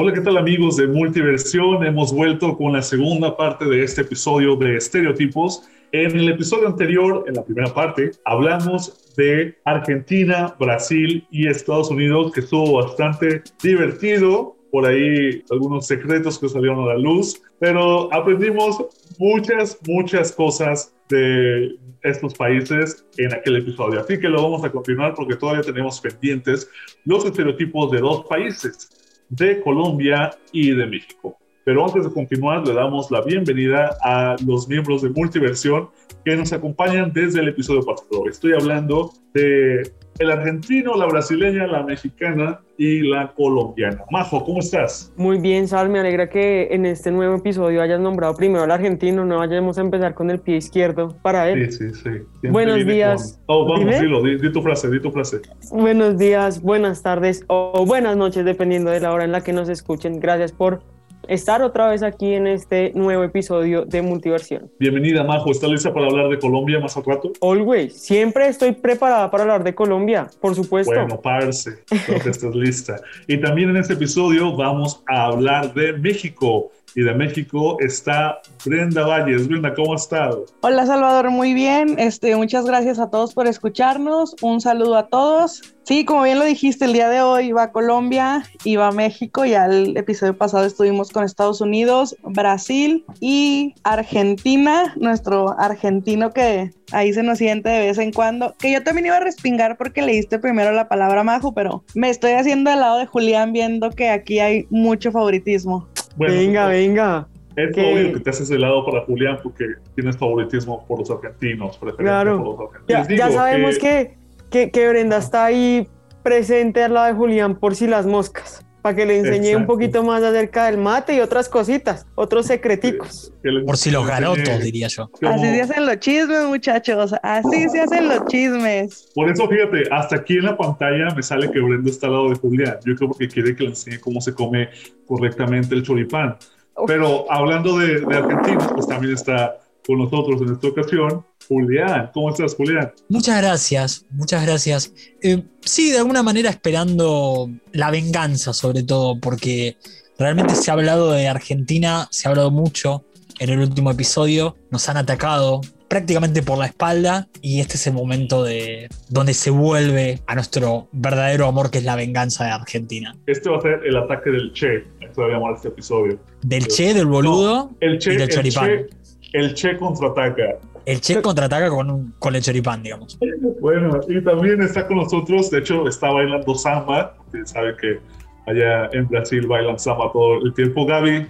Hola, 0.00 0.12
¿qué 0.12 0.20
tal 0.20 0.36
amigos 0.36 0.76
de 0.76 0.86
Multiversión? 0.86 1.84
Hemos 1.84 2.12
vuelto 2.12 2.56
con 2.56 2.74
la 2.74 2.82
segunda 2.82 3.36
parte 3.36 3.64
de 3.64 3.82
este 3.82 4.02
episodio 4.02 4.54
de 4.54 4.76
Estereotipos. 4.76 5.68
En 5.90 6.16
el 6.16 6.28
episodio 6.28 6.68
anterior, 6.68 7.24
en 7.26 7.34
la 7.34 7.44
primera 7.44 7.74
parte, 7.74 8.12
hablamos 8.24 9.12
de 9.16 9.56
Argentina, 9.64 10.54
Brasil 10.60 11.26
y 11.30 11.48
Estados 11.48 11.90
Unidos, 11.90 12.30
que 12.32 12.40
estuvo 12.40 12.74
bastante 12.74 13.42
divertido. 13.62 14.54
Por 14.70 14.86
ahí 14.86 15.42
algunos 15.50 15.86
secretos 15.86 16.38
que 16.38 16.48
salieron 16.48 16.80
a 16.80 16.92
la 16.92 16.98
luz, 16.98 17.42
pero 17.58 18.12
aprendimos 18.12 18.84
muchas, 19.18 19.78
muchas 19.84 20.30
cosas 20.30 20.94
de 21.08 21.76
estos 22.02 22.34
países 22.34 23.04
en 23.16 23.32
aquel 23.34 23.56
episodio. 23.56 24.00
Así 24.00 24.18
que 24.18 24.28
lo 24.28 24.42
vamos 24.42 24.64
a 24.64 24.70
continuar 24.70 25.14
porque 25.14 25.36
todavía 25.36 25.62
tenemos 25.62 26.00
pendientes 26.00 26.70
los 27.04 27.24
estereotipos 27.24 27.90
de 27.90 27.98
dos 27.98 28.26
países 28.26 28.88
de 29.28 29.60
Colombia 29.60 30.30
y 30.52 30.70
de 30.70 30.86
México. 30.86 31.36
Pero 31.64 31.84
antes 31.84 32.04
de 32.04 32.10
continuar, 32.10 32.66
le 32.66 32.72
damos 32.72 33.10
la 33.10 33.20
bienvenida 33.20 33.94
a 34.02 34.36
los 34.46 34.68
miembros 34.68 35.02
de 35.02 35.10
Multiversión 35.10 35.90
que 36.24 36.34
nos 36.34 36.52
acompañan 36.52 37.12
desde 37.12 37.40
el 37.40 37.48
episodio 37.48 37.82
pasado. 37.82 38.26
Estoy 38.26 38.54
hablando 38.54 39.12
de 39.34 39.92
el 40.18 40.30
argentino, 40.30 40.96
la 40.96 41.06
brasileña, 41.06 41.66
la 41.66 41.82
mexicana 41.82 42.60
y 42.76 43.00
la 43.08 43.32
colombiana. 43.34 44.04
Majo, 44.10 44.44
¿cómo 44.44 44.60
estás? 44.60 45.12
Muy 45.16 45.38
bien, 45.38 45.68
Sal, 45.68 45.88
me 45.88 45.98
alegra 45.98 46.28
que 46.28 46.68
en 46.70 46.86
este 46.86 47.10
nuevo 47.10 47.36
episodio 47.36 47.82
hayas 47.82 48.00
nombrado 48.00 48.34
primero 48.34 48.64
al 48.64 48.70
argentino, 48.70 49.24
no 49.24 49.38
vayamos 49.38 49.78
a 49.78 49.80
empezar 49.80 50.14
con 50.14 50.30
el 50.30 50.40
pie 50.40 50.56
izquierdo 50.56 51.16
para 51.22 51.48
él. 51.48 51.72
Sí, 51.72 51.90
sí, 51.90 52.00
sí. 52.42 52.48
Buenos 52.48 52.84
días. 52.84 53.40
Oh, 53.46 53.66
vamos, 53.66 54.00
dilo, 54.00 54.22
di, 54.22 54.52
tu 54.52 54.62
frase, 54.62 54.90
di 54.90 55.00
tu 55.00 55.10
frase. 55.10 55.40
Buenos 55.70 56.18
días, 56.18 56.62
buenas 56.62 57.02
tardes 57.02 57.44
o 57.48 57.84
buenas 57.86 58.16
noches, 58.16 58.44
dependiendo 58.44 58.90
de 58.90 59.00
la 59.00 59.12
hora 59.12 59.24
en 59.24 59.32
la 59.32 59.42
que 59.42 59.52
nos 59.52 59.68
escuchen. 59.68 60.20
Gracias 60.20 60.52
por 60.52 60.82
estar 61.28 61.62
otra 61.62 61.88
vez 61.88 62.02
aquí 62.02 62.34
en 62.34 62.46
este 62.46 62.92
nuevo 62.94 63.22
episodio 63.22 63.84
de 63.84 64.02
Multiversión. 64.02 64.70
Bienvenida, 64.78 65.22
Majo. 65.22 65.50
¿Estás 65.50 65.70
lista 65.70 65.92
para 65.92 66.06
hablar 66.06 66.28
de 66.30 66.38
Colombia 66.38 66.80
más 66.80 66.96
al 66.96 67.04
rato? 67.04 67.32
Always. 67.40 67.94
Siempre 68.00 68.48
estoy 68.48 68.72
preparada 68.72 69.30
para 69.30 69.42
hablar 69.42 69.62
de 69.62 69.74
Colombia, 69.74 70.28
por 70.40 70.54
supuesto. 70.54 70.92
Bueno, 70.92 71.20
parce, 71.20 71.84
creo 72.06 72.20
que 72.20 72.30
estás 72.30 72.54
lista. 72.54 73.00
Y 73.26 73.40
también 73.40 73.70
en 73.70 73.76
este 73.76 73.92
episodio 73.92 74.56
vamos 74.56 75.02
a 75.06 75.26
hablar 75.26 75.74
de 75.74 75.92
México 75.92 76.70
y 76.94 77.02
de 77.02 77.14
México 77.14 77.76
está 77.80 78.40
Brenda 78.64 79.06
Valles. 79.06 79.48
Brenda, 79.48 79.74
¿cómo 79.74 79.94
has 79.94 80.02
estado? 80.02 80.46
Hola 80.60 80.86
Salvador, 80.86 81.30
muy 81.30 81.54
bien. 81.54 81.98
Este, 81.98 82.34
muchas 82.36 82.64
gracias 82.64 82.98
a 82.98 83.10
todos 83.10 83.34
por 83.34 83.46
escucharnos. 83.46 84.34
Un 84.42 84.60
saludo 84.60 84.96
a 84.96 85.08
todos. 85.08 85.74
Sí, 85.84 86.04
como 86.04 86.22
bien 86.24 86.38
lo 86.38 86.44
dijiste, 86.44 86.84
el 86.84 86.92
día 86.92 87.08
de 87.08 87.22
hoy 87.22 87.52
va 87.52 87.62
a 87.62 87.72
Colombia 87.72 88.42
va 88.76 88.88
a 88.88 88.92
México. 88.92 89.44
Ya 89.44 89.66
el 89.66 89.96
episodio 89.96 90.36
pasado 90.36 90.64
estuvimos 90.64 91.10
con 91.10 91.24
Estados 91.24 91.60
Unidos, 91.60 92.16
Brasil 92.22 93.04
y 93.20 93.74
Argentina. 93.84 94.94
Nuestro 94.96 95.58
argentino 95.58 96.30
que 96.30 96.70
ahí 96.92 97.12
se 97.12 97.22
nos 97.22 97.38
siente 97.38 97.68
de 97.68 97.80
vez 97.80 97.98
en 97.98 98.12
cuando. 98.12 98.54
Que 98.58 98.72
yo 98.72 98.82
también 98.82 99.06
iba 99.06 99.16
a 99.16 99.20
respingar 99.20 99.76
porque 99.76 100.02
leíste 100.02 100.38
primero 100.38 100.72
la 100.72 100.88
palabra 100.88 101.24
majo, 101.24 101.54
pero 101.54 101.84
me 101.94 102.10
estoy 102.10 102.32
haciendo 102.32 102.70
del 102.70 102.80
lado 102.80 102.98
de 102.98 103.06
Julián 103.06 103.52
viendo 103.52 103.90
que 103.90 104.10
aquí 104.10 104.40
hay 104.40 104.66
mucho 104.70 105.10
favoritismo 105.10 105.88
venga, 106.18 106.68
venga. 106.68 107.28
Es 107.56 107.76
obvio 107.76 108.12
que 108.12 108.20
te 108.20 108.30
haces 108.30 108.48
de 108.48 108.58
lado 108.58 108.84
para 108.84 109.04
Julián 109.04 109.38
porque 109.42 109.64
tienes 109.96 110.16
favoritismo 110.16 110.84
por 110.86 111.00
los 111.00 111.10
argentinos, 111.10 111.78
claro. 111.96 112.44
por 112.44 112.60
los 112.60 112.72
argentinos. 112.72 113.08
Ya, 113.08 113.30
sabemos 113.30 113.78
que... 113.78 114.16
Que, 114.50 114.70
que, 114.70 114.88
Brenda 114.88 115.18
está 115.18 115.44
ahí 115.44 115.86
presente 116.22 116.82
al 116.82 116.94
lado 116.94 117.08
de 117.08 117.12
Julián 117.12 117.56
por 117.56 117.74
si 117.74 117.86
las 117.86 118.06
moscas, 118.06 118.64
para 118.88 118.96
que 118.96 119.04
le 119.04 119.18
enseñe 119.18 119.54
un 119.54 119.66
poquito 119.66 120.02
más 120.02 120.22
acerca 120.22 120.64
del 120.64 120.78
mate 120.78 121.14
y 121.14 121.20
otras 121.20 121.50
cositas, 121.50 122.06
otros 122.14 122.46
secreticos. 122.46 123.34
por 123.66 123.76
si 123.76 123.90
los 123.90 124.06
garotos, 124.06 124.62
diría 124.62 124.88
yo. 124.88 125.10
Así 125.20 125.44
se 125.44 125.60
hacen 125.60 125.84
los 125.84 125.98
chismes, 125.98 126.46
muchachos. 126.46 127.14
Así 127.22 127.68
se 127.68 127.80
hacen 127.80 128.08
los 128.08 128.24
chismes. 128.28 129.10
Por 129.14 129.28
eso, 129.28 129.46
fíjate, 129.46 129.82
hasta 129.90 130.16
aquí 130.16 130.38
en 130.38 130.46
la 130.46 130.56
pantalla 130.56 131.14
me 131.14 131.22
sale 131.22 131.50
que 131.50 131.60
Brenda 131.60 131.90
está 131.90 132.06
al 132.06 132.14
lado 132.14 132.30
de 132.30 132.36
Julián. 132.36 132.78
Yo 132.86 132.94
creo 132.94 133.10
que 133.10 133.28
quiere 133.28 133.54
que 133.54 133.64
le 133.64 133.68
enseñe 133.70 134.00
cómo 134.00 134.22
se 134.22 134.32
come 134.32 134.70
correctamente 135.06 135.74
el 135.74 135.82
choripán. 135.82 136.38
Pero 136.86 137.30
hablando 137.30 137.76
de, 137.76 138.00
de 138.00 138.16
Argentina, 138.16 138.70
pues 138.74 138.86
también 138.86 139.12
está 139.12 139.58
con 139.86 139.98
nosotros 139.98 140.40
en 140.40 140.54
esta 140.54 140.68
ocasión 140.68 141.26
Julián. 141.48 142.10
¿Cómo 142.12 142.30
estás, 142.30 142.54
Julián? 142.54 142.92
Muchas 143.08 143.40
gracias, 143.40 144.06
muchas 144.10 144.44
gracias. 144.44 144.92
Eh, 145.22 145.42
sí, 145.60 145.90
de 145.90 145.98
alguna 145.98 146.22
manera 146.22 146.50
esperando 146.50 147.50
la 147.72 147.90
venganza, 147.90 148.52
sobre 148.52 148.82
todo, 148.82 149.18
porque 149.18 149.76
realmente 150.18 150.54
se 150.54 150.70
ha 150.70 150.74
hablado 150.74 151.12
de 151.12 151.26
Argentina, 151.26 152.06
se 152.10 152.28
ha 152.28 152.30
hablado 152.30 152.50
mucho 152.50 153.04
en 153.38 153.50
el 153.50 153.60
último 153.60 153.90
episodio, 153.90 154.56
nos 154.70 154.88
han 154.88 154.96
atacado 154.96 155.60
prácticamente 155.88 156.42
por 156.42 156.58
la 156.58 156.66
espalda 156.66 157.28
y 157.40 157.60
este 157.60 157.76
es 157.76 157.86
el 157.86 157.94
momento 157.94 158.44
de 158.44 158.88
donde 159.08 159.32
se 159.32 159.50
vuelve 159.50 160.20
a 160.26 160.34
nuestro 160.34 160.88
verdadero 160.92 161.46
amor 161.46 161.70
que 161.70 161.78
es 161.78 161.84
la 161.84 161.96
venganza 161.96 162.44
de 162.44 162.50
Argentina. 162.50 163.16
Este 163.26 163.48
va 163.48 163.56
a 163.56 163.60
ser 163.62 163.80
el 163.84 163.96
ataque 163.96 164.30
del 164.30 164.52
Che, 164.52 164.84
esto 165.00 165.22
voy 165.22 165.30
a 165.30 165.34
llamar 165.34 165.54
este 165.54 165.68
episodio. 165.68 166.18
Del 166.42 166.66
Che, 166.66 166.92
del 166.92 167.06
boludo 167.06 167.70
el 167.80 167.98
che, 167.98 168.12
y 168.12 168.16
del 168.18 168.28
choripán. 168.28 168.70
El 168.70 168.86
che, 168.86 169.38
el 169.38 169.54
che 169.54 169.76
contraataca. 169.76 170.58
El 170.88 171.02
Che 171.02 171.20
contraataca 171.20 171.68
con, 171.68 172.14
con 172.18 172.34
el 172.34 172.40
choripán, 172.40 172.82
digamos. 172.82 173.18
Bueno, 173.60 174.00
y 174.08 174.24
también 174.24 174.62
está 174.62 174.86
con 174.86 174.96
nosotros, 174.96 175.50
de 175.50 175.58
hecho, 175.58 175.86
está 175.86 176.10
bailando 176.10 176.54
samba, 176.54 177.14
porque 177.14 177.44
sabe 177.44 177.76
que 177.76 178.00
allá 178.46 178.88
en 178.94 179.06
Brasil 179.06 179.46
bailan 179.46 179.78
samba 179.78 180.10
todo 180.10 180.42
el 180.42 180.54
tiempo. 180.54 180.86
Gaby, 180.86 181.26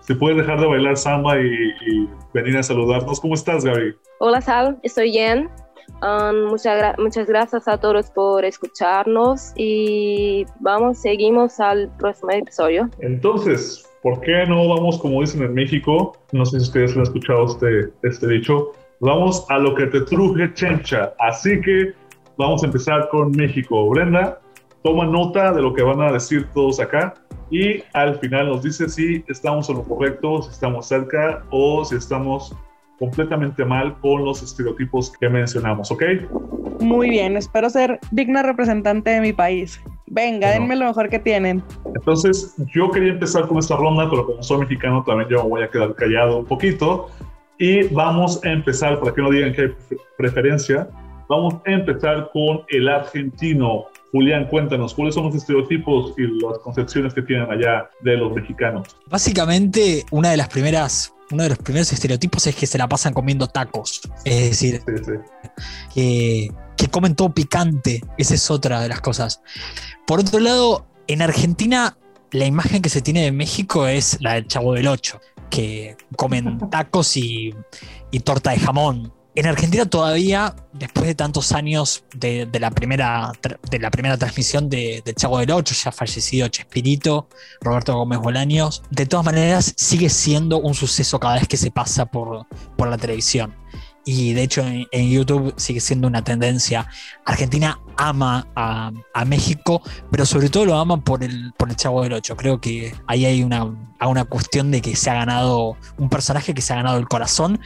¿se 0.00 0.14
puede 0.14 0.36
dejar 0.36 0.60
de 0.60 0.66
bailar 0.66 0.98
samba 0.98 1.40
y, 1.40 2.06
venir 2.34 2.58
a 2.58 2.62
saludarnos? 2.62 3.18
¿Cómo 3.18 3.32
estás, 3.32 3.64
Gaby? 3.64 3.94
Hola, 4.20 4.42
Sal, 4.42 4.78
estoy 4.82 5.12
bien. 5.12 5.48
Um, 6.02 6.50
muchas, 6.50 6.98
muchas 6.98 7.26
gracias 7.26 7.66
a 7.66 7.78
todos 7.78 8.10
por 8.10 8.44
escucharnos 8.44 9.54
y 9.56 10.44
vamos, 10.60 10.98
seguimos 10.98 11.58
al 11.60 11.90
próximo 11.96 12.32
episodio. 12.32 12.90
Entonces, 12.98 13.88
¿por 14.02 14.20
qué 14.20 14.44
no 14.46 14.68
vamos, 14.68 14.98
como 14.98 15.22
dicen 15.22 15.44
en 15.44 15.54
México? 15.54 16.12
No 16.32 16.44
sé 16.44 16.60
si 16.60 16.66
ustedes 16.66 16.94
han 16.94 17.04
escuchado 17.04 17.46
este, 17.46 17.90
este 18.02 18.26
dicho, 18.28 18.74
Vamos 19.00 19.46
a 19.48 19.58
lo 19.58 19.74
que 19.74 19.86
te 19.86 20.00
truje 20.00 20.52
chencha. 20.54 21.12
Así 21.20 21.60
que 21.60 21.92
vamos 22.36 22.62
a 22.62 22.66
empezar 22.66 23.08
con 23.10 23.30
México. 23.30 23.88
Brenda, 23.90 24.40
toma 24.82 25.06
nota 25.06 25.52
de 25.52 25.62
lo 25.62 25.72
que 25.72 25.82
van 25.82 26.00
a 26.00 26.10
decir 26.10 26.48
todos 26.52 26.80
acá 26.80 27.14
y 27.50 27.82
al 27.94 28.18
final 28.18 28.48
nos 28.48 28.62
dice 28.62 28.88
si 28.88 29.24
estamos 29.28 29.68
en 29.70 29.76
lo 29.76 29.84
correcto, 29.84 30.42
si 30.42 30.50
estamos 30.50 30.86
cerca 30.86 31.44
o 31.50 31.84
si 31.84 31.94
estamos 31.94 32.54
completamente 32.98 33.64
mal 33.64 33.96
con 34.00 34.24
los 34.24 34.42
estereotipos 34.42 35.12
que 35.18 35.28
mencionamos, 35.28 35.90
¿ok? 35.92 36.02
Muy 36.80 37.10
bien, 37.10 37.36
espero 37.36 37.70
ser 37.70 38.00
digna 38.10 38.42
representante 38.42 39.10
de 39.10 39.20
mi 39.20 39.32
país. 39.32 39.80
Venga, 40.06 40.50
denme 40.50 40.74
lo 40.74 40.86
mejor 40.86 41.08
que 41.08 41.18
tienen. 41.18 41.62
Entonces, 41.94 42.56
yo 42.74 42.90
quería 42.90 43.12
empezar 43.12 43.46
con 43.46 43.58
esta 43.58 43.76
ronda, 43.76 44.08
pero 44.10 44.26
como 44.26 44.42
soy 44.42 44.58
mexicano, 44.58 45.04
también 45.04 45.28
yo 45.28 45.44
me 45.44 45.50
voy 45.50 45.62
a 45.62 45.68
quedar 45.68 45.94
callado 45.94 46.38
un 46.38 46.46
poquito. 46.46 47.08
Y 47.58 47.82
vamos 47.88 48.40
a 48.44 48.50
empezar, 48.50 49.00
para 49.00 49.12
que 49.12 49.20
no 49.20 49.30
digan 49.30 49.52
que 49.52 49.62
hay 49.62 49.96
preferencia, 50.16 50.88
vamos 51.28 51.54
a 51.66 51.70
empezar 51.70 52.30
con 52.32 52.62
el 52.68 52.88
argentino. 52.88 53.86
Julián, 54.12 54.46
cuéntanos, 54.46 54.94
¿cuáles 54.94 55.14
son 55.14 55.24
los 55.26 55.34
estereotipos 55.34 56.14
y 56.16 56.22
las 56.40 56.58
concepciones 56.58 57.12
que 57.12 57.22
tienen 57.22 57.50
allá 57.50 57.90
de 58.02 58.16
los 58.16 58.32
mexicanos? 58.32 58.96
Básicamente, 59.06 60.06
una 60.12 60.30
de 60.30 60.36
las 60.36 60.48
primeras, 60.48 61.12
uno 61.30 61.42
de 61.42 61.50
los 61.50 61.58
primeros 61.58 61.92
estereotipos 61.92 62.46
es 62.46 62.54
que 62.54 62.66
se 62.66 62.78
la 62.78 62.88
pasan 62.88 63.12
comiendo 63.12 63.48
tacos. 63.48 64.00
Es 64.24 64.50
decir, 64.50 64.80
Que, 65.92 66.50
que 66.76 66.86
comen 66.88 67.16
todo 67.16 67.30
picante. 67.30 68.02
Esa 68.16 68.34
es 68.34 68.50
otra 68.50 68.80
de 68.80 68.88
las 68.88 69.00
cosas. 69.00 69.42
Por 70.06 70.20
otro 70.20 70.38
lado, 70.38 70.86
en 71.08 71.22
Argentina 71.22 71.98
la 72.30 72.44
imagen 72.44 72.82
que 72.82 72.88
se 72.88 73.02
tiene 73.02 73.22
de 73.22 73.32
México 73.32 73.86
es 73.86 74.18
la 74.20 74.34
del 74.34 74.46
Chavo 74.46 74.74
del 74.74 74.86
Ocho 74.86 75.18
que 75.48 75.96
comen 76.16 76.58
tacos 76.70 77.16
y, 77.16 77.54
torta 78.24 78.50
de 78.50 78.58
jamón. 78.58 79.12
En 79.34 79.46
Argentina 79.46 79.86
todavía, 79.86 80.56
después 80.72 81.06
de 81.06 81.14
tantos 81.14 81.52
años 81.52 82.04
de, 82.12 82.48
la, 82.58 82.72
primera, 82.72 83.32
de 83.70 83.78
la 83.78 83.90
primera 83.90 84.16
transmisión 84.16 84.68
de, 84.68 85.00
de 85.04 85.14
Chavo 85.14 85.38
del 85.38 85.52
Ocho, 85.52 85.74
ya 85.74 85.92
fallecido 85.92 86.48
Chespirito, 86.48 87.28
Roberto 87.60 87.94
Gómez 87.94 88.18
Bolaños, 88.18 88.82
de 88.90 89.06
todas 89.06 89.24
maneras 89.24 89.74
sigue 89.76 90.08
siendo 90.08 90.58
un 90.58 90.74
suceso 90.74 91.20
cada 91.20 91.34
vez 91.34 91.46
que 91.46 91.56
se 91.56 91.70
pasa 91.70 92.06
por, 92.06 92.46
por 92.76 92.88
la 92.88 92.98
televisión 92.98 93.54
y 94.10 94.32
de 94.32 94.42
hecho 94.42 94.64
en, 94.64 95.10
YouTube 95.10 95.52
sigue 95.58 95.80
siendo 95.80 96.08
una 96.08 96.24
tendencia. 96.24 96.88
Argentina 97.26 97.78
ama 97.98 98.46
a, 98.56 98.90
México, 99.26 99.82
pero 100.10 100.24
sobre 100.24 100.48
todo 100.48 100.64
lo 100.64 100.78
ama 100.78 100.96
por 100.96 101.22
el, 101.22 101.52
por 101.58 101.68
el 101.68 101.76
Chavo 101.76 102.02
del 102.02 102.14
Ocho. 102.14 102.34
Creo 102.34 102.58
que 102.58 102.94
ahí 103.06 103.26
hay 103.26 103.42
una, 103.42 103.64
una 104.00 104.24
cuestión 104.24 104.70
de 104.70 104.80
que 104.80 104.96
se 104.96 105.10
ha 105.10 105.14
ganado 105.14 105.76
un 105.98 106.08
personaje 106.08 106.54
que 106.54 106.62
se 106.62 106.72
ha 106.72 106.76
ganado 106.76 106.96
el 106.96 107.06
corazón. 107.06 107.60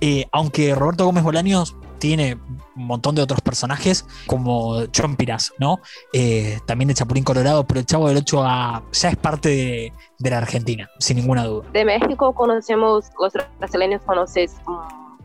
Eh, 0.00 0.26
aunque 0.32 0.74
Roberto 0.74 1.04
Gómez 1.04 1.22
Bolaños 1.22 1.76
tiene 2.00 2.38
un 2.74 2.86
montón 2.86 3.14
de 3.14 3.22
otros 3.22 3.40
personajes 3.40 4.04
como 4.26 4.84
Chompiras, 4.86 5.52
¿no? 5.60 5.78
Eh, 6.12 6.58
también 6.66 6.88
de 6.88 6.94
Chapulín 6.94 7.22
Colorado, 7.22 7.64
pero 7.68 7.78
el 7.78 7.86
Chavo 7.86 8.08
del 8.08 8.16
Ocho 8.16 8.42
ya 8.42 8.82
es 9.10 9.16
parte 9.16 9.92
de, 10.18 10.30
la 10.30 10.38
Argentina, 10.38 10.90
sin 10.98 11.18
ninguna 11.18 11.44
duda. 11.44 11.68
De 11.72 11.84
México 11.84 12.32
conocemos, 12.34 13.10
los 13.20 13.32
brasileños 13.60 14.02
conoces 14.02 14.56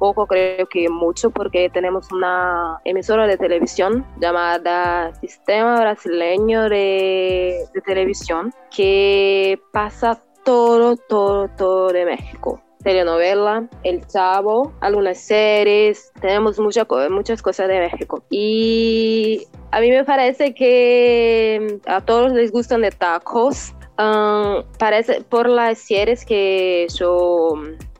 poco, 0.03 0.27
creo 0.27 0.67
que 0.67 0.89
mucho, 0.89 1.29
porque 1.31 1.69
tenemos 1.69 2.11
una 2.11 2.77
emisora 2.83 3.25
de 3.25 3.37
televisión 3.37 4.05
llamada 4.19 5.15
Sistema 5.21 5.79
Brasileño 5.79 6.63
de, 6.63 7.63
de 7.73 7.81
Televisión 7.85 8.51
que 8.69 9.57
pasa 9.71 10.21
todo, 10.43 10.97
todo, 10.97 11.47
todo 11.47 11.87
de 11.93 12.03
México 12.03 12.61
telenovela, 12.83 13.65
El 13.83 14.05
Chavo, 14.05 14.73
algunas 14.81 15.17
series, 15.17 16.11
tenemos 16.19 16.59
mucha, 16.59 16.85
muchas 17.09 17.41
cosas 17.41 17.69
de 17.69 17.79
México. 17.79 18.25
Y 18.29 19.47
a 19.71 19.79
mí 19.79 19.89
me 19.89 20.03
parece 20.03 20.53
que 20.53 21.79
a 21.85 22.01
todos 22.01 22.33
les 22.33 22.51
gustan 22.51 22.81
de 22.81 22.91
tacos. 22.91 23.73
Um, 23.97 24.63
parece 24.79 25.21
por 25.21 25.47
las 25.47 25.77
series 25.77 26.25
que 26.25 26.87
yo, 26.93 27.53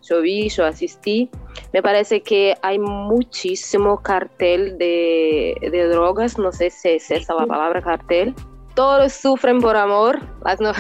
yo 0.04 0.22
vi, 0.22 0.50
yo 0.50 0.66
asistí, 0.66 1.30
me 1.72 1.82
parece 1.82 2.22
que 2.22 2.56
hay 2.62 2.80
muchísimo 2.80 4.02
cartel 4.02 4.78
de, 4.78 5.56
de 5.62 5.88
drogas, 5.88 6.38
no 6.38 6.52
sé 6.52 6.70
si 6.70 6.90
es 6.90 7.10
esa 7.12 7.34
la 7.34 7.48
palabra 7.48 7.82
cartel, 7.82 8.36
todos 8.76 9.14
sufren 9.14 9.62
por 9.62 9.76
amor. 9.76 10.20
Las, 10.44 10.60
no 10.60 10.72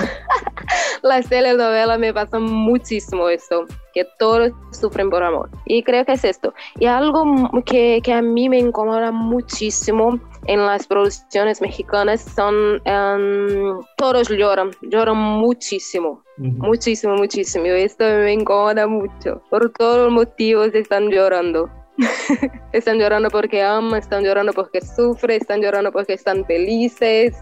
las 1.04 1.30
telenovelas 1.30 2.00
me 2.00 2.14
pasan 2.14 2.44
muchísimo 2.44 3.30
esto, 3.30 3.66
que 3.94 4.06
todos 4.18 4.52
sufren 4.72 5.10
por 5.10 5.24
amor. 5.24 5.50
Y 5.66 5.84
creo 5.84 6.06
que 6.06 6.14
es 6.14 6.24
esto. 6.24 6.54
Y 6.80 6.86
algo 6.86 7.24
que, 7.66 8.02
que 8.04 8.14
a 8.14 8.22
mí 8.22 8.50
me 8.50 8.60
incomoda 8.60 9.12
muchísimo 9.12 10.20
en 10.48 10.66
las 10.66 10.88
producciones 10.88 11.62
mexicanas 11.62 12.22
son 12.36 12.82
um, 12.86 13.82
todos 13.98 14.30
lloran, 14.30 14.72
lloran 14.82 15.18
muchísimo, 15.18 16.24
muchísimo, 16.38 17.16
muchísimo. 17.16 17.66
Esto 17.66 18.04
me 18.04 18.34
incomoda 18.34 18.88
mucho. 18.88 19.42
Por 19.50 19.72
todos 19.72 20.06
los 20.06 20.12
motivos 20.12 20.74
están 20.74 21.10
llorando. 21.10 21.70
están 22.72 22.98
llorando 22.98 23.30
porque 23.30 23.62
aman, 23.62 24.00
están 24.00 24.24
llorando 24.24 24.52
porque 24.54 24.82
sufren, 24.82 25.40
están 25.40 25.62
llorando 25.62 25.92
porque 25.92 26.14
están 26.14 26.46
felices. 26.46 27.36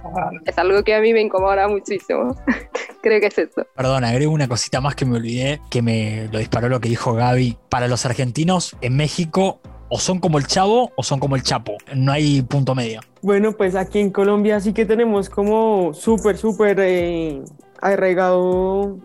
Es 0.45 0.57
algo 0.57 0.83
que 0.83 0.93
a 0.93 0.99
mí 0.99 1.13
me 1.13 1.21
incomoda 1.21 1.67
muchísimo. 1.67 2.35
Creo 3.01 3.19
que 3.19 3.27
es 3.27 3.37
eso. 3.37 3.65
Perdón, 3.75 4.03
agrego 4.03 4.31
una 4.31 4.47
cosita 4.47 4.81
más 4.81 4.95
que 4.95 5.05
me 5.05 5.17
olvidé, 5.17 5.61
que 5.69 5.81
me 5.81 6.27
lo 6.31 6.39
disparó 6.39 6.69
lo 6.69 6.79
que 6.79 6.89
dijo 6.89 7.13
Gaby. 7.13 7.57
Para 7.69 7.87
los 7.87 8.05
argentinos, 8.05 8.75
en 8.81 8.95
México, 8.95 9.59
o 9.91 9.99
son 9.99 10.19
como 10.19 10.37
el 10.37 10.47
Chavo 10.47 10.91
o 10.95 11.03
son 11.03 11.19
como 11.19 11.35
el 11.35 11.43
Chapo. 11.43 11.77
No 11.93 12.11
hay 12.13 12.41
punto 12.41 12.73
medio. 12.73 13.01
Bueno, 13.21 13.51
pues 13.51 13.75
aquí 13.75 13.99
en 13.99 14.09
Colombia 14.09 14.59
sí 14.59 14.73
que 14.73 14.85
tenemos 14.85 15.29
como 15.29 15.93
súper, 15.93 16.37
súper 16.37 16.79
eh, 16.79 17.43
arraigado 17.81 18.97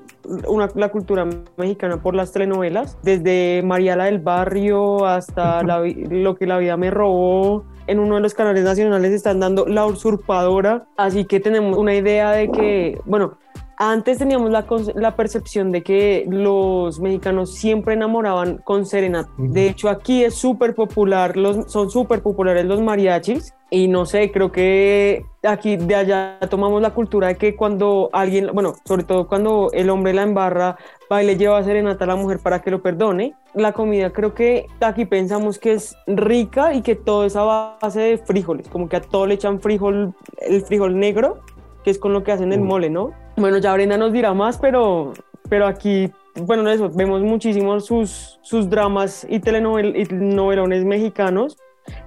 la 0.75 0.89
cultura 0.89 1.27
mexicana 1.57 2.03
por 2.03 2.15
las 2.15 2.33
telenovelas, 2.33 2.99
desde 3.03 3.63
Mariala 3.65 4.07
del 4.07 4.19
Barrio 4.19 5.07
hasta 5.07 5.63
lo 5.63 6.37
que 6.37 6.47
la 6.47 6.59
vida 6.59 6.77
me 6.77 6.91
robó. 6.91 7.65
En 7.89 8.01
uno 8.01 8.17
de 8.17 8.21
los 8.21 8.35
canales 8.35 8.65
nacionales 8.65 9.13
están 9.13 9.39
dando 9.39 9.67
La 9.67 9.87
Usurpadora, 9.87 10.87
así 10.97 11.25
que 11.25 11.39
tenemos 11.39 11.79
una 11.79 11.95
idea 11.95 12.33
de 12.33 12.51
que, 12.51 12.99
bueno, 13.05 13.39
antes 13.77 14.19
teníamos 14.19 14.51
la, 14.51 14.65
la, 14.95 15.17
percepción 15.17 15.71
de 15.71 15.83
que 15.83 16.25
los 16.29 16.99
mexicanos 16.99 17.55
siempre 17.55 17.95
enamoraban 17.95 18.59
con 18.59 18.87
serenata. 18.87 19.31
De 19.37 19.69
hecho, 19.69 19.89
aquí 19.89 20.25
es 20.25 20.35
súper 20.35 20.75
popular, 20.75 21.37
los, 21.37 21.71
son 21.71 21.91
súper 21.91 22.23
populares 22.23 22.65
los 22.65 22.81
mariachis. 22.81 23.53
Y 23.69 23.89
no 23.89 24.07
sé, 24.07 24.31
creo 24.31 24.53
que 24.53 25.25
aquí 25.43 25.77
de 25.77 25.97
allá 25.97 26.39
tomamos 26.49 26.81
la 26.81 26.95
cultura 26.95 27.27
de 27.27 27.37
que 27.37 27.57
cuando 27.57 28.11
alguien, 28.13 28.51
bueno, 28.55 28.75
sobre 28.85 29.03
todo 29.03 29.27
cuando 29.27 29.71
el 29.73 29.91
hombre 29.91 30.15
la 30.15 30.23
embarra, 30.23 30.77
va 31.11 31.23
y 31.23 31.27
le 31.27 31.37
lleva 31.37 31.63
serenata 31.65 32.05
a 32.05 32.07
la 32.07 32.17
mujer 32.17 32.39
para 32.39 32.63
que 32.63 32.71
lo 32.71 32.81
perdone. 32.81 33.35
La 33.55 33.73
comida 33.73 34.13
creo 34.13 34.35
que 34.35 34.67
aquí 34.81 35.05
pensamos 35.05 35.59
que 35.59 35.73
es 35.73 35.97
rica 36.07 36.75
y 36.75 36.83
que 36.83 36.95
todo 36.95 37.25
es 37.25 37.35
a 37.35 37.43
base 37.81 38.01
de 38.01 38.19
frijoles, 38.19 38.69
como 38.69 38.89
que 38.89 38.97
a 38.97 39.01
todo 39.01 39.27
le 39.27 39.35
echan 39.35 39.61
frijol, 39.61 40.15
el 40.41 40.63
frijol 40.63 40.99
negro 40.99 41.41
que 41.87 41.91
es 41.91 42.01
con 42.01 42.13
lo 42.13 42.25
que 42.25 42.33
hacen 42.33 42.53
el 42.53 42.61
mole, 42.63 42.91
¿no? 42.91 43.13
Bueno, 43.37 43.59
ya 43.59 43.73
Brenda 43.73 43.97
nos 43.97 44.13
dirá 44.13 44.35
más, 44.35 44.59
pero, 44.59 45.13
pero 45.49 45.69
aquí, 45.69 46.11
bueno, 46.35 46.69
eso, 46.69 46.91
vemos 46.93 47.23
muchísimos 47.23 47.87
sus, 47.87 48.41
sus 48.43 48.69
dramas 48.69 49.25
y 49.31 49.39
telenovelones 49.39 50.85
mexicanos. 50.85 51.57